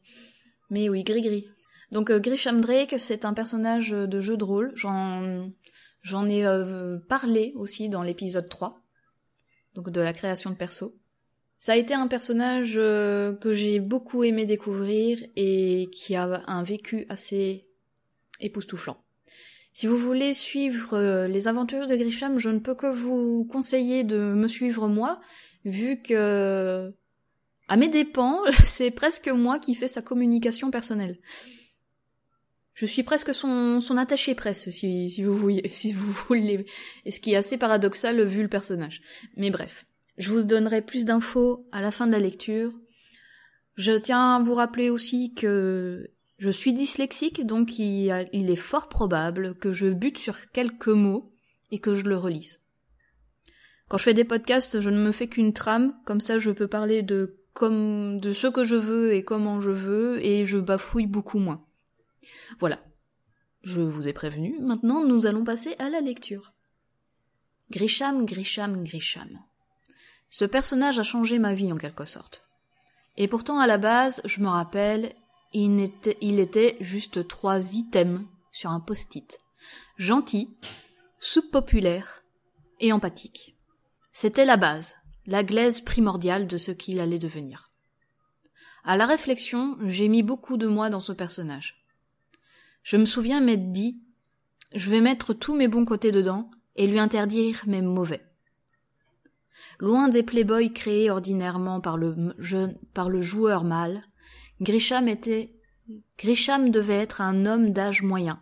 Mais 0.71 0.89
oui, 0.89 1.03
Gris 1.03 1.47
Donc 1.93 2.11
euh, 2.11 2.19
Grisham 2.19 2.61
Drake, 2.61 2.95
c'est 2.99 3.25
un 3.25 3.33
personnage 3.33 3.91
de 3.91 4.21
jeu 4.21 4.37
de 4.37 4.45
rôle. 4.45 4.73
J'en 4.75 5.51
j'en 6.03 6.29
ai 6.29 6.45
euh, 6.45 6.99
parlé 7.09 7.53
aussi 7.57 7.89
dans 7.89 8.03
l'épisode 8.03 8.49
3 8.49 8.85
donc 9.75 9.91
de 9.91 10.01
la 10.01 10.13
création 10.13 10.51
de 10.51 10.57
perso. 10.57 10.97
Ça 11.59 11.73
a 11.73 11.77
été 11.77 11.95
un 11.95 12.09
personnage 12.09 12.75
euh, 12.77 13.35
que 13.35 13.53
j'ai 13.53 13.81
beaucoup 13.81 14.23
aimé 14.25 14.45
découvrir 14.45 15.19
et 15.37 15.89
qui 15.93 16.15
a 16.15 16.43
un 16.47 16.63
vécu 16.63 17.07
assez 17.09 17.69
époustouflant. 18.41 19.04
Si 19.75 19.89
vous 19.89 19.99
voulez 19.99 20.33
suivre 20.35 20.95
euh, 20.95 21.27
les 21.27 21.49
aventures 21.49 21.89
de 21.89 21.97
Grisham, 21.97 22.39
je 22.39 22.49
ne 22.49 22.61
peux 22.61 22.77
que 22.77 22.87
vous 22.87 23.45
conseiller 23.45 24.05
de 24.05 24.19
me 24.19 24.47
suivre 24.47 24.87
moi, 24.87 25.21
vu 25.65 26.01
que 26.01 26.95
à 27.67 27.77
mes 27.77 27.89
dépens, 27.89 28.39
c'est 28.63 28.93
presque 28.93 29.27
moi 29.27 29.59
qui 29.59 29.75
fais 29.75 29.89
sa 29.89 30.01
communication 30.01 30.71
personnelle. 30.71 31.19
Je 32.75 32.87
suis 32.87 33.03
presque 33.03 33.35
son, 33.35 33.81
attaché 33.99 34.37
presse, 34.37 34.71
si, 34.71 35.11
si 35.11 35.25
vous 35.25 35.37
voulez, 35.37 35.63
si 35.69 35.93
vous 35.93 36.13
voulez, 36.29 36.65
et 37.05 37.11
ce 37.11 37.19
qui 37.19 37.33
est 37.33 37.37
assez 37.37 37.59
paradoxal 37.59 38.23
vu 38.23 38.43
le 38.43 38.49
personnage. 38.49 39.03
Mais 39.37 39.51
bref, 39.51 39.87
je 40.19 40.31
vous 40.31 40.45
donnerai 40.45 40.83
plus 40.83 41.05
d'infos 41.05 41.67
à 41.73 41.83
la 41.83 41.91
fin 41.91 42.07
de 42.07 42.13
la 42.13 42.21
lecture. 42.21 42.71
Je 43.75 43.95
tiens 43.95 44.37
à 44.37 44.41
vous 44.41 44.55
rappeler 44.55 44.89
aussi 44.89 45.35
que 45.35 46.14
je 46.39 46.51
suis 46.51 46.73
dyslexique, 46.73 47.47
donc 47.47 47.79
il, 47.79 48.11
est 48.33 48.57
fort 48.57 48.89
probable 48.89 49.55
que 49.55 49.73
je 49.73 49.87
bute 49.89 50.19
sur 50.19 50.51
quelques 50.51 50.89
mots 50.89 51.33
et 51.71 51.79
que 51.79 51.95
je 51.95 52.05
le 52.05 52.17
relise. 52.17 52.61
Quand 53.89 53.99
je 53.99 54.05
fais 54.05 54.15
des 54.15 54.25
podcasts, 54.25 54.81
je 54.81 54.91
ne 54.91 55.03
me 55.03 55.13
fais 55.13 55.29
qu'une 55.29 55.53
trame, 55.53 55.95
comme 56.05 56.21
ça 56.21 56.39
je 56.39 56.51
peux 56.51 56.69
parler 56.69 57.03
de 57.03 57.39
comme 57.53 58.19
de 58.19 58.33
ce 58.33 58.49
que 58.49 58.65
je 58.65 58.75
veux 58.75 59.15
et 59.15 59.23
comment 59.23 59.61
je 59.61 59.71
veux 59.71 60.25
et 60.25 60.45
je 60.45 60.59
bafouille 60.59 61.07
beaucoup 61.07 61.39
moins. 61.39 61.65
Voilà. 62.59 62.81
Je 63.63 63.81
vous 63.81 64.09
ai 64.09 64.13
prévenu, 64.13 64.59
maintenant 64.61 65.05
nous 65.05 65.27
allons 65.27 65.45
passer 65.45 65.77
à 65.79 65.89
la 65.89 66.01
lecture. 66.01 66.53
Grisham, 67.71 68.27
Grisham, 68.27 68.85
Grisham. 68.85 69.39
Ce 70.31 70.45
personnage 70.45 70.99
a 70.99 71.05
changé 71.05 71.39
ma 71.39 71.55
vie 71.55 71.73
en 71.73 71.79
quelque 71.79 72.05
sorte. 72.05 72.49
Et 73.17 73.29
pourtant 73.29 73.61
à 73.61 73.67
la 73.67 73.79
base, 73.79 74.21
je 74.25 74.41
me 74.41 74.49
rappelle, 74.49 75.15
il 75.55 76.41
était, 76.41 76.77
juste 76.81 77.27
trois 77.29 77.75
items 77.75 78.23
sur 78.53 78.71
un 78.71 78.81
post-it. 78.81 79.39
Gentil, 79.97 80.57
sous-populaire 81.21 82.25
et 82.81 82.93
empathique. 82.93 83.57
C'était 84.13 84.45
la 84.45 84.57
base, 84.57 84.97
la 85.27 85.45
glaise 85.45 85.81
primordiale 85.81 86.47
de 86.47 86.57
ce 86.57 86.73
qu'il 86.73 87.01
allait 87.01 87.19
devenir. 87.19 87.71
À 88.85 88.97
la 88.97 89.07
réflexion, 89.07 89.79
j'ai 89.87 90.09
mis 90.09 90.23
beaucoup 90.23 90.57
de 90.57 90.67
moi 90.67 90.91
dans 90.91 91.01
ce 91.01 91.13
personnage. 91.13 91.87
Je 92.83 92.97
me 92.97 93.07
souviens 93.07 93.41
m'être 93.41 93.73
dit 93.73 94.01
je 94.75 94.91
vais 94.91 95.01
mettre 95.01 95.35
tous 95.35 95.55
mes 95.55 95.69
bons 95.69 95.85
côtés 95.85 96.11
dedans 96.11 96.51
et 96.75 96.89
lui 96.89 96.99
interdire 96.99 97.63
mes 97.67 97.81
mauvais. 97.81 98.25
Loin 99.79 100.09
des 100.09 100.25
playboys 100.25 100.73
créés 100.73 101.11
ordinairement 101.11 101.81
par 101.81 101.97
le 101.97 103.21
joueur 103.21 103.63
mâle, 103.63 104.05
Grisham 104.61 105.09
était, 105.09 105.55
Grisham 106.19 106.71
devait 106.71 106.95
être 106.95 107.21
un 107.21 107.47
homme 107.47 107.73
d'âge 107.73 108.03
moyen. 108.03 108.41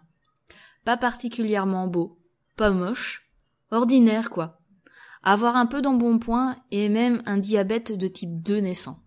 Pas 0.84 0.96
particulièrement 0.96 1.86
beau, 1.86 2.18
pas 2.56 2.70
moche, 2.70 3.30
ordinaire 3.70 4.30
quoi. 4.30 4.58
Avoir 5.22 5.56
un 5.56 5.66
peu 5.66 5.80
d'embonpoint 5.80 6.56
et 6.70 6.88
même 6.88 7.22
un 7.26 7.38
diabète 7.38 7.92
de 7.92 8.08
type 8.08 8.42
2 8.42 8.58
naissant. 8.58 8.98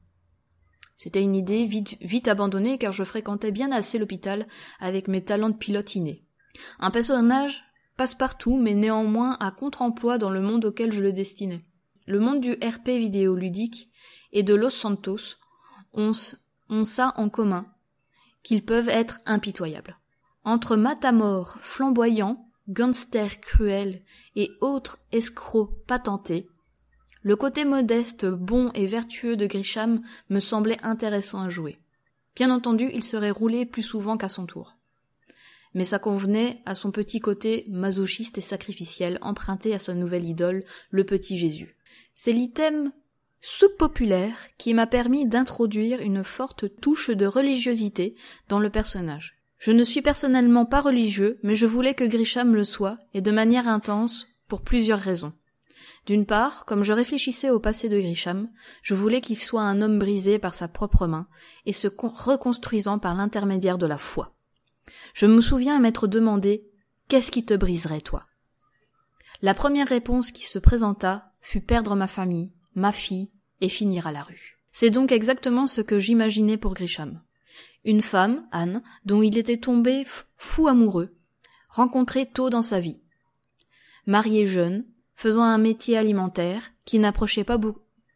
C'était 0.95 1.21
une 1.21 1.35
idée 1.35 1.65
vite, 1.65 1.97
vite 2.01 2.27
abandonnée 2.27 2.77
car 2.77 2.93
je 2.93 3.03
fréquentais 3.03 3.51
bien 3.51 3.71
assez 3.71 3.99
l'hôpital 3.99 4.47
avec 4.79 5.07
mes 5.07 5.23
talents 5.23 5.49
de 5.49 5.57
pilote 5.57 5.95
innés. 5.95 6.23
Un 6.79 6.89
personnage 6.89 7.63
passe-partout 7.97 8.57
mais 8.57 8.73
néanmoins 8.73 9.37
à 9.39 9.51
contre-emploi 9.51 10.17
dans 10.17 10.29
le 10.29 10.41
monde 10.41 10.65
auquel 10.65 10.93
je 10.93 11.03
le 11.03 11.11
destinais. 11.11 11.65
Le 12.07 12.19
monde 12.19 12.39
du 12.39 12.53
RP 12.53 12.87
vidéoludique 12.87 13.89
et 14.31 14.43
de 14.43 14.53
Los 14.53 14.69
Santos 14.69 15.37
ont, 15.93 16.13
ont 16.69 16.83
ça 16.83 17.13
en 17.17 17.29
commun, 17.29 17.65
qu'ils 18.43 18.65
peuvent 18.65 18.89
être 18.89 19.21
impitoyables. 19.25 19.97
Entre 20.43 20.75
matamor 20.75 21.57
flamboyants, 21.61 22.49
gangsters 22.69 23.41
cruels 23.41 24.01
et 24.35 24.51
autres 24.61 24.99
escrocs 25.11 25.85
patentés, 25.85 26.47
le 27.25 27.35
côté 27.35 27.65
modeste, 27.65 28.27
bon 28.27 28.69
et 28.75 28.85
vertueux 28.85 29.35
de 29.35 29.47
Grisham 29.47 29.99
me 30.29 30.39
semblait 30.39 30.77
intéressant 30.83 31.41
à 31.41 31.49
jouer. 31.49 31.79
Bien 32.35 32.51
entendu, 32.51 32.87
il 32.93 33.03
serait 33.03 33.31
roulé 33.31 33.65
plus 33.65 33.81
souvent 33.81 34.15
qu'à 34.15 34.29
son 34.29 34.45
tour. 34.45 34.77
Mais 35.73 35.85
ça 35.85 35.97
convenait 35.97 36.61
à 36.67 36.75
son 36.75 36.91
petit 36.91 37.19
côté 37.19 37.65
masochiste 37.67 38.37
et 38.37 38.41
sacrificiel 38.41 39.17
emprunté 39.21 39.73
à 39.73 39.79
sa 39.79 39.95
nouvelle 39.95 40.23
idole, 40.23 40.65
le 40.91 41.03
petit 41.03 41.35
Jésus. 41.39 41.75
C'est 42.13 42.31
l'item 42.31 42.91
subpopulaire 43.47 44.35
qui 44.57 44.73
m'a 44.73 44.87
permis 44.87 45.27
d'introduire 45.27 46.01
une 46.01 46.23
forte 46.23 46.65
touche 46.81 47.11
de 47.11 47.27
religiosité 47.27 48.15
dans 48.49 48.57
le 48.57 48.71
personnage. 48.71 49.37
Je 49.59 49.71
ne 49.71 49.83
suis 49.83 50.01
personnellement 50.01 50.65
pas 50.65 50.81
religieux, 50.81 51.37
mais 51.43 51.53
je 51.53 51.67
voulais 51.67 51.93
que 51.93 52.03
Grisham 52.03 52.55
le 52.55 52.63
soit, 52.63 52.97
et 53.13 53.21
de 53.21 53.29
manière 53.29 53.67
intense, 53.67 54.25
pour 54.47 54.61
plusieurs 54.61 54.97
raisons. 54.97 55.31
D'une 56.07 56.25
part, 56.25 56.65
comme 56.65 56.83
je 56.83 56.91
réfléchissais 56.91 57.51
au 57.51 57.59
passé 57.59 57.87
de 57.87 57.99
Grisham, 57.99 58.49
je 58.81 58.95
voulais 58.95 59.21
qu'il 59.21 59.37
soit 59.37 59.61
un 59.61 59.79
homme 59.79 59.99
brisé 59.99 60.39
par 60.39 60.55
sa 60.55 60.67
propre 60.67 61.05
main, 61.05 61.27
et 61.67 61.73
se 61.73 61.87
reconstruisant 61.87 62.97
par 62.97 63.13
l'intermédiaire 63.13 63.77
de 63.77 63.85
la 63.85 63.99
foi. 63.99 64.33
Je 65.13 65.27
me 65.27 65.39
souviens 65.39 65.77
m'être 65.79 66.07
demandé 66.07 66.65
Qu'est-ce 67.09 67.29
qui 67.29 67.45
te 67.45 67.53
briserait, 67.53 68.01
toi? 68.01 68.25
La 69.43 69.53
première 69.53 69.87
réponse 69.87 70.31
qui 70.31 70.47
se 70.47 70.57
présenta 70.57 71.31
fut 71.41 71.61
perdre 71.61 71.93
ma 71.93 72.07
famille, 72.07 72.51
ma 72.73 72.91
fille, 72.91 73.29
et 73.61 73.69
finir 73.69 74.07
à 74.07 74.11
la 74.11 74.23
rue. 74.23 74.59
C'est 74.71 74.89
donc 74.89 75.11
exactement 75.11 75.67
ce 75.67 75.81
que 75.81 75.99
j'imaginais 75.99 76.57
pour 76.57 76.73
Grisham. 76.73 77.21
Une 77.85 78.01
femme, 78.01 78.47
Anne, 78.51 78.81
dont 79.05 79.21
il 79.21 79.37
était 79.37 79.57
tombé 79.57 80.05
fou 80.37 80.67
amoureux, 80.67 81.15
rencontrée 81.69 82.25
tôt 82.25 82.49
dans 82.49 82.61
sa 82.61 82.79
vie. 82.79 83.01
Mariée 84.05 84.45
jeune, 84.45 84.85
faisant 85.15 85.43
un 85.43 85.57
métier 85.57 85.97
alimentaire 85.97 86.71
qui 86.83 86.99
n'approchait 86.99 87.43
pas 87.43 87.59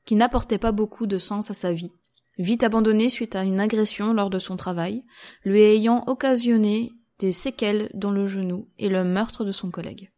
qui 0.06 0.15
n'apportait 0.15 0.58
pas 0.58 0.71
beaucoup 0.71 1.06
de 1.06 1.17
sens 1.17 1.52
à 1.52 1.54
sa 1.54 1.71
vie, 1.71 1.91
vite 2.39 2.63
abandonnée 2.63 3.10
suite 3.10 3.36
à 3.36 3.43
une 3.43 3.60
agression 3.60 4.13
lors 4.13 4.30
de 4.30 4.39
son 4.39 4.58
travail, 4.58 5.04
lui 5.45 5.62
ayant 5.62 6.04
occasionné 6.08 6.91
des 7.19 7.32
séquelles 7.32 7.91
dans 7.93 8.12
le 8.12 8.25
genou 8.25 8.67
et 8.80 8.89
le 8.89 9.04
meurtre 9.04 9.45
de 9.45 9.52
son 9.52 9.69
collègue. 9.69 10.10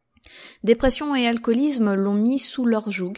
Dépression 0.63 1.15
et 1.15 1.27
alcoolisme 1.27 1.93
l'ont 1.93 2.13
mis 2.13 2.39
sous 2.39 2.65
leur 2.65 2.89
joug, 2.89 3.13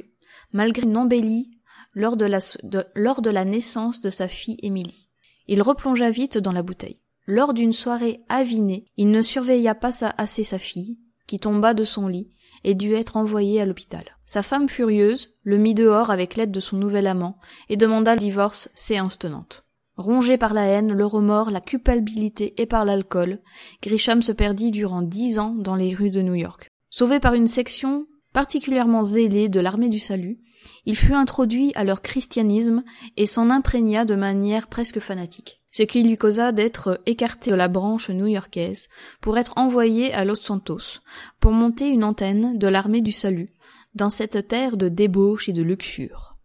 malgré 0.51 0.83
une 0.83 0.97
embellie 0.97 1.51
lors 1.93 2.17
de, 2.17 2.25
la, 2.25 3.45
naissance 3.45 4.01
de 4.01 4.10
sa 4.10 4.27
fille 4.27 4.58
Émilie. 4.62 5.10
Il 5.47 5.62
replongea 5.62 6.10
vite 6.10 6.38
dans 6.38 6.51
la 6.51 6.63
bouteille. 6.63 6.99
Lors 7.25 7.53
d'une 7.53 7.73
soirée 7.73 8.21
avinée, 8.29 8.86
il 8.97 9.12
ne 9.12 9.21
surveilla 9.21 9.75
pas 9.75 9.91
assez 10.17 10.43
sa 10.43 10.58
fille, 10.58 10.99
qui 11.27 11.39
tomba 11.39 11.73
de 11.73 11.84
son 11.84 12.08
lit 12.08 12.29
et 12.63 12.75
dut 12.75 12.93
être 12.93 13.17
envoyée 13.17 13.62
à 13.62 13.65
l'hôpital. 13.65 14.03
Sa 14.25 14.43
femme 14.43 14.67
furieuse 14.67 15.36
le 15.43 15.58
mit 15.58 15.73
dehors 15.73 16.12
avec 16.12 16.36
l'aide 16.36 16.51
de 16.51 16.60
son 16.60 16.77
nouvel 16.77 17.08
amant 17.08 17.38
et 17.69 17.77
demanda 17.77 18.13
le 18.13 18.19
divorce 18.19 18.69
séance 18.75 19.19
tenante. 19.19 19.63
Rongé 19.95 20.38
par 20.38 20.53
la 20.53 20.65
haine, 20.65 20.91
le 20.91 21.06
remords, 21.06 21.51
la 21.51 21.62
culpabilité 21.62 22.60
et 22.62 22.65
par 22.65 22.84
l'alcool, 22.84 23.39
Grisham 23.82 24.21
se 24.21 24.32
perdit 24.32 24.71
durant 24.71 25.03
dix 25.03 25.38
ans 25.38 25.53
dans 25.53 25.75
les 25.75 25.93
rues 25.93 26.10
de 26.10 26.21
New 26.21 26.34
York. 26.34 26.69
Sauvé 26.89 27.19
par 27.19 27.36
une 27.36 27.47
section 27.47 28.08
particulièrement 28.34 29.03
zélée 29.03 29.49
de 29.49 29.60
l'armée 29.60 29.89
du 29.89 29.99
salut, 29.99 30.39
il 30.86 30.95
fut 30.95 31.13
introduit 31.13 31.71
à 31.76 31.84
leur 31.84 32.02
christianisme 32.02 32.84
et 33.17 33.26
s'en 33.26 33.49
imprégna 33.49 34.06
de 34.06 34.15
manière 34.15 34.67
presque 34.67 34.99
fanatique, 34.99 35.62
ce 35.71 35.84
qui 35.84 36.04
lui 36.04 36.17
causa 36.17 36.52
d'être 36.52 37.02
écarté 37.06 37.52
de 37.52 37.56
la 37.56 37.67
branche 37.67 38.10
new-yorkaise 38.10 38.89
pour 39.21 39.38
être 39.38 39.54
envoyé 39.58 40.13
à 40.13 40.26
Los 40.26 40.36
Santos 40.36 41.02
pour 41.39 41.52
monter 41.52 41.88
une 41.88 42.04
antenne 42.04 42.58
de 42.58 42.67
l'armée 42.67 43.02
du 43.02 43.12
salut 43.12 43.49
dans 43.95 44.10
cette 44.10 44.47
terre 44.47 44.78
de 44.78 44.89
débauche 44.89 45.49
et 45.49 45.54
de 45.54 45.62
luxure. 45.62 46.36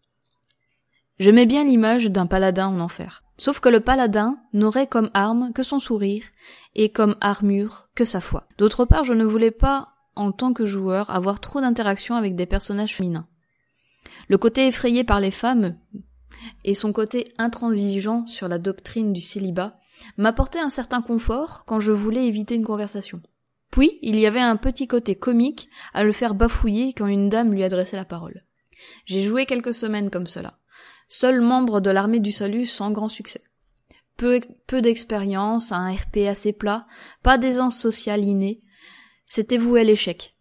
J'aimais 1.19 1.47
bien 1.47 1.65
l'image 1.65 2.07
d'un 2.07 2.27
paladin 2.27 2.69
en 2.69 2.81
enfer. 2.81 3.25
Sauf 3.39 3.61
que 3.61 3.69
le 3.69 3.81
paladin 3.81 4.39
n'aurait 4.53 4.87
comme 4.87 5.11
arme 5.15 5.53
que 5.53 5.63
son 5.63 5.81
sourire 5.81 6.25
et 6.75 6.91
comme 6.91 7.17
armure 7.21 7.89
que 7.95 8.05
sa 8.05 8.21
foi. 8.21 8.49
D'autre 8.59 8.85
part, 8.85 9.05
je 9.05 9.15
ne 9.15 9.25
voulais 9.25 9.53
pas, 9.53 9.95
en 10.17 10.33
tant 10.33 10.53
que 10.53 10.67
joueur, 10.67 11.11
avoir 11.11 11.41
trop 11.41 11.61
d'interactions 11.61 12.17
avec 12.17 12.37
des 12.37 12.47
personnages 12.47 12.95
féminins. 12.95 13.29
Le 14.29 14.39
côté 14.39 14.67
effrayé 14.67 15.05
par 15.05 15.21
les 15.21 15.31
femmes 15.31 15.77
et 16.65 16.75
son 16.75 16.93
côté 16.93 17.33
intransigeant 17.39 18.27
sur 18.27 18.49
la 18.49 18.59
doctrine 18.59 19.13
du 19.13 19.21
célibat 19.21 19.79
m'apportaient 20.17 20.61
un 20.61 20.71
certain 20.71 21.03
confort 21.03 21.65
quand 21.67 21.81
je 21.81 21.93
voulais 21.93 22.27
éviter 22.27 22.55
une 22.55 22.65
conversation. 22.65 23.21
Puis, 23.71 23.99
il 24.03 24.19
y 24.19 24.27
avait 24.27 24.41
un 24.41 24.57
petit 24.57 24.87
côté 24.87 25.15
comique 25.15 25.69
à 25.93 26.05
le 26.05 26.13
faire 26.13 26.35
bafouiller 26.35 26.93
quand 26.93 27.07
une 27.07 27.29
dame 27.29 27.53
lui 27.53 27.65
adressait 27.65 27.97
la 27.97 28.05
parole. 28.05 28.45
J'ai 29.05 29.23
joué 29.23 29.47
quelques 29.47 29.75
semaines 29.75 30.11
comme 30.11 30.27
cela. 30.27 30.59
Seul 31.09 31.41
membre 31.41 31.81
de 31.81 31.91
l'armée 31.91 32.21
du 32.21 32.33
salut 32.33 32.67
sans 32.67 32.91
grand 32.91 33.09
succès. 33.09 33.43
Peu, 34.17 34.41
peu 34.67 34.81
d'expérience, 34.81 35.73
un 35.73 35.93
RP 35.93 36.19
assez 36.29 36.53
plat, 36.53 36.87
pas 37.23 37.39
d'aisance 37.39 37.79
sociale 37.79 38.25
innée. 38.25 38.63
C'était 39.27 39.59
voué 39.59 39.81
à 39.81 39.85
l'échec. 39.85 40.37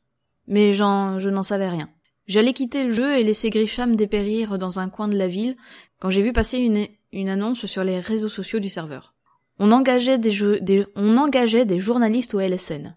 Mais 0.48 0.74
j'en, 0.74 1.20
je 1.20 1.30
n'en 1.30 1.44
savais 1.44 1.70
rien. 1.70 1.90
J'allais 2.28 2.54
quitter 2.54 2.84
le 2.84 2.92
jeu 2.92 3.18
et 3.18 3.24
laisser 3.24 3.50
Grisham 3.50 3.96
dépérir 3.96 4.58
dans 4.58 4.80
un 4.80 4.90
coin 4.90 5.08
de 5.08 5.18
la 5.18 5.28
ville 5.28 5.56
quand 6.00 6.10
j'ai 6.10 6.22
vu 6.22 6.34
passer 6.34 6.58
une, 6.58 7.30
annonce 7.30 7.66
sur 7.66 7.84
les 7.84 8.00
réseaux 8.00 8.30
sociaux 8.30 8.60
du 8.60 8.70
serveur. 8.70 9.14
On 9.60 9.72
engageait 9.72 10.18
des, 10.18 10.32
jeux, 10.32 10.60
des, 10.60 10.86
on 10.96 11.18
engageait 11.18 11.66
des 11.66 11.80
journalistes 11.80 12.34
au 12.34 12.40
LSN. 12.40 12.96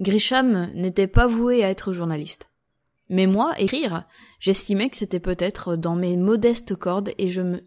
Grisham 0.00 0.70
n'était 0.74 1.06
pas 1.06 1.26
voué 1.26 1.62
à 1.62 1.68
être 1.68 1.92
journaliste. 1.92 2.48
Mais 3.10 3.26
moi, 3.26 3.52
écrire, 3.58 4.04
j'estimais 4.40 4.88
que 4.88 4.96
c'était 4.96 5.20
peut-être 5.20 5.76
dans 5.76 5.94
mes 5.94 6.16
modestes 6.16 6.74
cordes 6.74 7.12
et 7.18 7.28
je 7.28 7.42
me, 7.42 7.60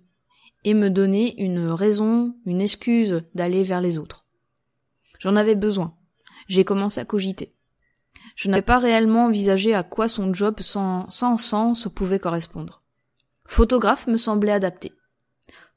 et 0.64 0.74
me 0.74 0.90
donner 0.90 1.40
une 1.42 1.68
raison, 1.68 2.36
une 2.48 2.62
excuse 2.62 3.24
d'aller 3.36 3.64
vers 3.64 3.82
les 3.82 4.00
autres. 4.00 4.26
J'en 5.20 5.36
avais 5.36 5.56
besoin. 5.56 5.96
J'ai 6.48 6.66
commencé 6.66 7.00
à 7.00 7.06
cogiter. 7.06 7.55
Je 8.36 8.50
n'avais 8.50 8.62
pas 8.62 8.80
réellement 8.80 9.26
envisagé 9.26 9.74
à 9.74 9.84
quoi 9.84 10.08
son 10.08 10.34
job 10.34 10.60
sans, 10.60 11.10
sens 11.10 11.88
pouvait 11.94 12.20
correspondre. 12.20 12.82
Photographe 13.46 14.08
me 14.08 14.18
semblait 14.18 14.52
adapté. 14.52 14.94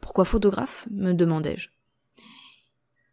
Pourquoi 0.00 0.24
photographe? 0.24 0.86
me 0.90 1.12
demandai-je. 1.12 1.70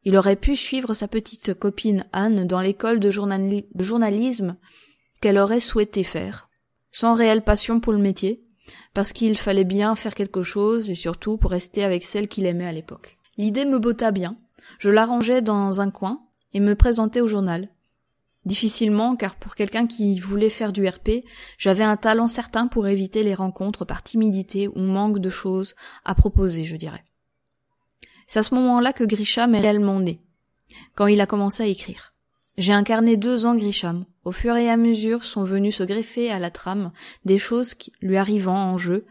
Il 0.04 0.15
aurait 0.15 0.36
pu 0.36 0.56
suivre 0.56 0.93
sa 0.93 1.08
petite 1.08 1.56
copine 1.56 2.06
Anne 2.13 2.45
dans 2.45 2.62
l'école 2.62 3.00
de, 3.00 3.10
de, 3.10 3.84
journalisme 3.84 4.56
qu'elle 5.19 5.39
aurait 5.39 5.60
souhaité 5.60 6.04
faire, 6.04 6.48
sans 6.91 7.15
réelle 7.15 7.43
passion 7.43 7.80
pour 7.80 7.91
le 7.91 8.00
métier, 8.00 8.45
parce 8.93 9.13
qu'il 9.13 9.38
fallait 9.38 9.63
bien 9.63 9.95
faire 9.95 10.13
quelque 10.13 10.43
chose 10.43 10.89
et 10.89 10.95
surtout 10.95 11.38
pour 11.38 11.52
rester 11.52 11.84
avec 11.84 12.06
celle 12.06 12.28
qu'il 12.28 12.45
aimait 12.45 12.67
à 12.67 12.71
l'époque. 12.71 13.17
L'idée 13.38 13.65
me 13.65 13.80
botta 13.80 14.12
bien, 14.12 14.38
je 14.80 14.89
l'arrangeai 14.89 15.41
dans 15.41 15.82
un 15.82 15.89
coin 15.89 16.21
et 16.54 16.60
me 16.60 16.76
présentai 16.76 17.21
au 17.21 17.28
journal, 17.28 17.69
Difficilement, 18.45 19.15
car 19.15 19.36
pour 19.36 19.55
quelqu'un 19.55 19.88
qui 19.88 20.19
voulait 20.19 20.51
faire 20.51 20.71
du 20.71 20.88
RP, 20.88 21.25
j'avais 21.58 21.84
un 21.84 21.97
talent 21.97 22.27
certain 22.27 22.67
pour 22.67 22.88
éviter 22.88 23.23
les 23.23 23.34
rencontres 23.34 23.86
par 23.86 24.03
timidité 24.03 24.67
ou 24.67 24.79
manque 24.79 25.19
de 25.19 25.31
choses 25.31 25.73
à 26.03 26.13
proposer, 26.13 26.63
je 26.63 26.75
dirais. 26.75 27.03
C'est 28.27 28.39
à 28.39 28.43
ce 28.43 28.53
moment-là 28.55 28.93
que 28.93 29.03
Grisham 29.03 29.55
est 29.55 29.62
réellement 29.62 29.99
né, 29.99 30.21
quand 30.93 31.08
il 31.08 31.21
a 31.21 31.25
commencé 31.25 31.63
à 31.63 31.67
écrire. 31.67 32.13
J'ai 32.58 32.73
incarné 32.73 33.17
deux 33.17 33.45
ans 33.45 33.55
Grisham. 33.55 34.05
Au 34.23 34.31
fur 34.31 34.55
et 34.55 34.69
à 34.69 34.77
mesure 34.77 35.23
sont 35.23 35.43
venus 35.43 35.77
se 35.77 35.84
greffer 35.84 36.31
à 36.31 36.39
la 36.39 36.51
trame 36.51 36.91
des 37.25 37.38
choses 37.38 37.75
lui 38.01 38.17
arrivant 38.17 38.71
en 38.71 38.77
jeu 38.77 39.05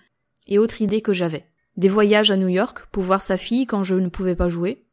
et 0.47 0.59
autres 0.59 0.81
idées 0.81 1.03
que 1.03 1.13
j'avais. 1.13 1.47
Des 1.77 1.89
voyages 1.89 2.31
à 2.31 2.37
New 2.37 2.49
York 2.49 2.87
pour 2.93 3.03
voir 3.03 3.21
sa 3.21 3.37
fille 3.37 3.67
quand 3.67 3.85
je 3.85 3.97
ne 3.97 4.09
pouvais 4.09 4.37
pas 4.37 4.49
jouer, 4.49 4.84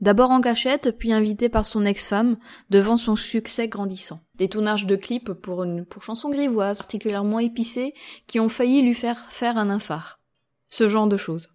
D'abord 0.00 0.32
en 0.32 0.40
cachette, 0.40 0.98
puis 0.98 1.12
invité 1.12 1.48
par 1.48 1.64
son 1.64 1.84
ex-femme, 1.84 2.36
devant 2.68 2.96
son 2.96 3.16
succès 3.16 3.68
grandissant. 3.68 4.20
Des 4.34 4.48
tournages 4.48 4.86
de 4.86 4.96
clips 4.96 5.32
pour 5.32 5.62
une 5.62 5.86
pour 5.86 6.02
chansons 6.02 6.30
grivoises 6.30 6.78
particulièrement 6.78 7.38
épicées 7.38 7.94
qui 8.26 8.40
ont 8.40 8.48
failli 8.48 8.82
lui 8.82 8.94
faire 8.94 9.30
faire 9.30 9.56
un 9.56 9.70
infart. 9.70 10.20
Ce 10.68 10.88
genre 10.88 11.06
de 11.06 11.16
choses. 11.16 11.48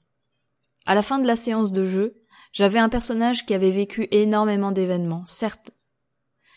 À 0.85 0.95
la 0.95 1.03
fin 1.03 1.19
de 1.19 1.27
la 1.27 1.35
séance 1.35 1.71
de 1.71 1.83
jeu, 1.83 2.15
j'avais 2.51 2.79
un 2.79 2.89
personnage 2.89 3.45
qui 3.45 3.53
avait 3.53 3.71
vécu 3.71 4.07
énormément 4.11 4.71
d'événements, 4.71 5.25
certes, 5.25 5.71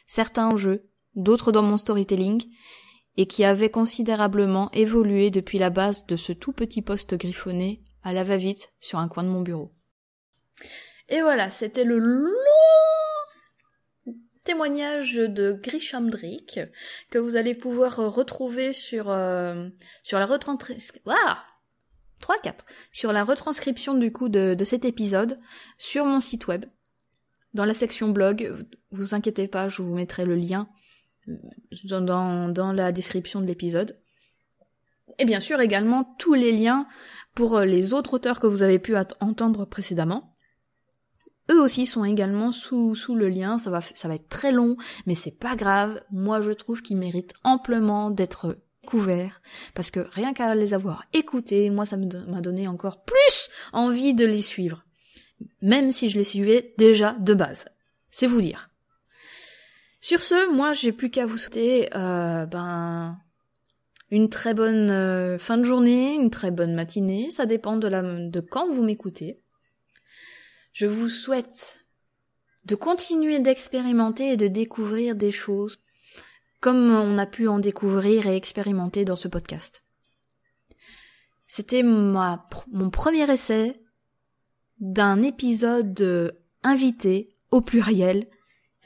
certains 0.07 0.47
en 0.47 0.57
jeu, 0.57 0.89
d'autres 1.15 1.53
dans 1.53 1.63
mon 1.63 1.77
storytelling, 1.77 2.43
et 3.17 3.27
qui 3.27 3.45
avait 3.45 3.71
considérablement 3.71 4.71
évolué 4.73 5.31
depuis 5.31 5.59
la 5.59 5.71
base 5.71 6.07
de 6.07 6.17
ce 6.17 6.33
tout 6.33 6.53
petit 6.53 6.81
poste 6.81 7.15
griffonné 7.15 7.83
à 8.03 8.13
la 8.13 8.25
va-vite 8.25 8.73
sur 8.81 8.99
un 8.99 9.09
coin 9.09 9.23
de 9.23 9.29
mon 9.29 9.43
bureau. 9.43 9.75
Et 11.13 11.21
voilà, 11.21 11.51
c'était 11.51 11.85
le 11.85 11.99
long 11.99 12.33
témoignage 14.45 15.17
de 15.17 15.53
Grisham 15.53 16.09
Drake 16.09 16.59
que 17.11 17.19
vous 17.19 17.37
allez 17.37 17.55
pouvoir 17.55 17.97
retrouver 17.97 18.73
sur 18.73 19.11
euh, 19.11 19.69
sur 20.03 20.19
la 20.19 20.25
retranscription. 20.25 21.03
3 22.21 22.39
4 22.43 22.65
sur 22.93 23.13
la 23.13 23.25
retranscription 23.25 23.95
du 23.95 24.11
coup 24.11 24.31
de, 24.31 24.55
de 24.55 24.65
cet 24.65 24.87
épisode 24.87 25.37
sur 25.77 26.07
mon 26.07 26.19
site 26.19 26.47
web 26.47 26.65
dans 27.53 27.67
la 27.67 27.75
section 27.75 28.09
blog. 28.09 28.67
Vous 28.91 29.15
inquiétez 29.15 29.49
pas, 29.49 29.69
je 29.69 29.83
vous 29.83 29.95
mettrai 29.95 30.25
le 30.25 30.37
lien 30.37 30.67
euh, 31.29 32.01
dans, 32.01 32.49
dans 32.49 32.73
la 32.73 32.91
description 32.91 33.43
de 33.43 33.47
l'épisode. 33.47 34.01
Et 35.19 35.27
bien 35.27 35.41
sûr 35.41 35.61
également 35.61 36.17
tous 36.19 36.33
les 36.33 36.53
liens 36.53 36.87
pour 37.35 37.61
les 37.61 37.93
autres 37.93 38.15
auteurs 38.15 38.41
que 38.41 38.47
vous 38.47 38.63
avez 38.63 38.79
pu 38.79 38.97
entendre 39.21 39.67
précédemment. 39.67 40.32
Eux 41.53 41.61
aussi 41.61 41.85
sont 41.85 42.05
également 42.05 42.51
sous, 42.51 42.95
sous 42.95 43.15
le 43.15 43.29
lien, 43.29 43.59
ça 43.59 43.69
va, 43.69 43.81
ça 43.83 44.09
va 44.09 44.15
être 44.15 44.29
très 44.31 44.53
long, 44.53 44.77
mais 45.07 45.15
c'est 45.15 45.39
pas 45.39 45.55
grave, 45.55 46.01
moi 46.11 46.41
je 46.41 46.53
trouve 46.53 46.81
qu'ils 46.81 46.97
méritent 46.97 47.35
amplement 47.45 48.11
d'être 48.11 48.57
découvert, 48.83 49.43
parce 49.75 49.91
que 49.91 50.01
rien 50.01 50.33
qu'à 50.33 50.55
les 50.55 50.73
avoir 50.73 51.05
écoutés, 51.13 51.69
moi 51.69 51.85
ça 51.85 51.99
m'a 51.99 52.41
donné 52.41 52.69
encore 52.69 53.05
plus 53.05 53.51
envie 53.75 54.15
de 54.15 54.25
les 54.25 54.41
suivre. 54.41 54.85
Même 55.61 55.93
si 55.93 56.09
je 56.09 56.19
les 56.19 56.25
suivais 56.25 56.73
déjà 56.79 57.13
de 57.13 57.35
base. 57.35 57.67
C'est 58.11 58.27
vous 58.27 58.41
dire. 58.41 58.71
Sur 60.01 60.23
ce, 60.23 60.51
moi 60.55 60.73
j'ai 60.73 60.93
plus 60.93 61.11
qu'à 61.11 61.27
vous 61.27 61.37
souhaiter 61.37 61.91
euh, 61.95 62.47
ben 62.47 63.19
une 64.11 64.29
très 64.29 64.55
bonne 64.55 64.91
euh, 64.91 65.39
fin 65.39 65.59
de 65.59 65.65
journée, 65.65 66.15
une 66.15 66.31
très 66.31 66.51
bonne 66.51 66.75
matinée, 66.75 67.31
ça 67.31 67.47
dépend 67.47 67.77
de, 67.77 67.89
la, 67.89 68.03
de 68.03 68.41
quand 68.41 68.71
vous 68.71 68.83
m'écoutez. 68.83 69.42
Je 70.73 70.87
vous 70.87 71.09
souhaite 71.09 71.81
de 72.65 72.75
continuer 72.75 73.39
d'expérimenter 73.41 74.33
et 74.33 74.37
de 74.37 74.49
découvrir 74.49 75.15
des 75.15 75.33
choses 75.33 75.79
comme 76.61 76.91
on 76.95 77.19
a 77.19 77.27
pu 77.27 77.49
en 77.49 77.59
découvrir 77.59 78.27
et 78.27 78.37
expérimenter 78.37 79.05
dans 79.05 79.17
ce 79.17 79.27
podcast. 79.29 79.83
C'était 81.47 81.83
mon 81.83 82.91
premier 82.91 83.31
essai 83.31 83.83
d'un 84.79 85.23
épisode 85.23 86.35
invité 86.63 87.37
au 87.51 87.61
pluriel 87.61 88.27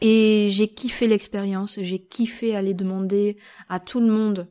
et 0.01 0.49
j'ai 0.51 0.69
kiffé 0.69 1.07
l'expérience, 1.07 1.79
j'ai 1.81 2.05
kiffé 2.05 2.57
aller 2.57 2.75
demander 2.75 3.37
à 3.69 3.79
tout 3.79 4.01
le 4.01 4.09
monde 4.09 4.49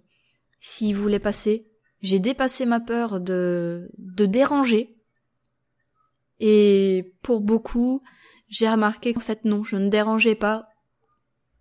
s'il 0.59 0.95
voulait 0.95 1.19
passer. 1.19 1.67
J'ai 2.01 2.19
dépassé 2.19 2.65
ma 2.65 2.79
peur 2.79 3.19
de, 3.19 3.89
de 3.97 4.25
déranger. 4.25 4.94
Et 6.39 7.13
pour 7.21 7.41
beaucoup, 7.41 8.01
j'ai 8.47 8.69
remarqué 8.69 9.13
qu'en 9.13 9.21
fait 9.21 9.45
non, 9.45 9.63
je 9.63 9.75
ne 9.75 9.89
dérangeais 9.89 10.35
pas. 10.35 10.67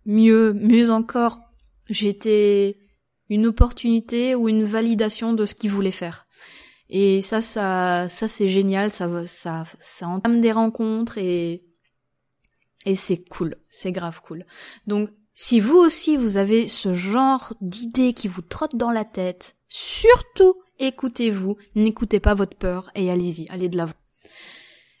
Mieux, 0.05 0.53
mieux 0.53 0.91
encore, 0.91 1.39
j'étais 1.89 2.77
une 3.29 3.47
opportunité 3.47 4.35
ou 4.35 4.49
une 4.49 4.63
validation 4.63 5.33
de 5.33 5.45
ce 5.45 5.55
qu'ils 5.55 5.71
voulaient 5.71 5.91
faire. 5.91 6.27
Et 6.89 7.21
ça, 7.21 7.41
ça, 7.41 8.07
ça 8.09 8.27
c'est 8.27 8.47
génial, 8.47 8.91
ça, 8.91 9.25
ça, 9.25 9.63
ça 9.79 10.07
entame 10.07 10.41
des 10.41 10.51
rencontres 10.51 11.17
et, 11.17 11.63
et 12.85 12.95
c'est 12.95 13.27
cool, 13.27 13.55
c'est 13.69 13.91
grave 13.91 14.21
cool. 14.21 14.45
Donc, 14.85 15.09
si 15.33 15.59
vous 15.59 15.77
aussi 15.77 16.15
vous 16.15 16.37
avez 16.37 16.67
ce 16.67 16.93
genre 16.93 17.53
d'idées 17.61 18.13
qui 18.13 18.27
vous 18.27 18.43
trottent 18.43 18.75
dans 18.75 18.91
la 18.91 19.03
tête, 19.03 19.55
surtout 19.67 20.55
écoutez-vous, 20.77 21.57
n'écoutez 21.73 22.19
pas 22.19 22.35
votre 22.35 22.55
peur 22.55 22.91
et 22.93 23.09
allez-y, 23.09 23.47
allez 23.49 23.69
de 23.69 23.77
l'avant. 23.77 23.93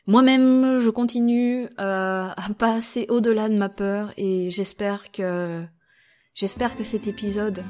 Moi-même, 0.07 0.77
je 0.77 0.89
continue 0.91 1.65
euh, 1.79 2.27
à 2.29 2.49
passer 2.57 3.07
au-delà 3.09 3.49
de 3.49 3.55
ma 3.55 3.69
peur 3.69 4.11
et 4.17 4.51
j'espère 4.51 5.11
que 5.11 5.63
j'espère 6.35 6.75
que 6.75 6.83
cet 6.83 7.07
épisode, 7.07 7.63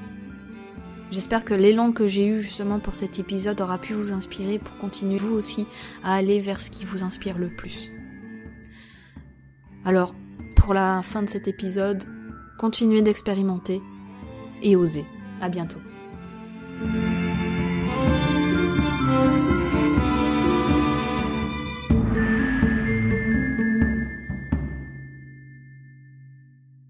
j'espère 1.12 1.46
que 1.46 1.54
l'élan 1.54 1.94
que 1.94 2.08
j'ai 2.08 2.28
eu 2.28 2.42
justement 2.42 2.80
pour 2.80 2.94
cet 2.94 3.20
épisode 3.20 3.62
aura 3.62 3.78
pu 3.78 3.94
vous 3.94 4.12
inspirer 4.12 4.60
pour 4.60 4.76
continuer 4.78 5.18
vous 5.18 5.34
aussi 5.34 5.66
à 6.04 6.16
aller 6.16 6.40
vers 6.40 6.60
ce 6.60 6.72
qui 6.72 6.84
vous 6.84 7.04
inspire 7.04 7.38
le 7.38 7.48
plus. 7.48 7.90
Alors, 9.86 10.14
pour 10.58 10.74
la 10.74 11.04
fin 11.04 11.24
de 11.24 11.30
cet 11.30 11.48
épisode, 11.48 12.04
continuez 12.58 13.02
d'expérimenter 13.02 13.82
et 14.62 14.76
osez. 14.76 15.06
À 15.42 15.48
bientôt. 15.48 15.80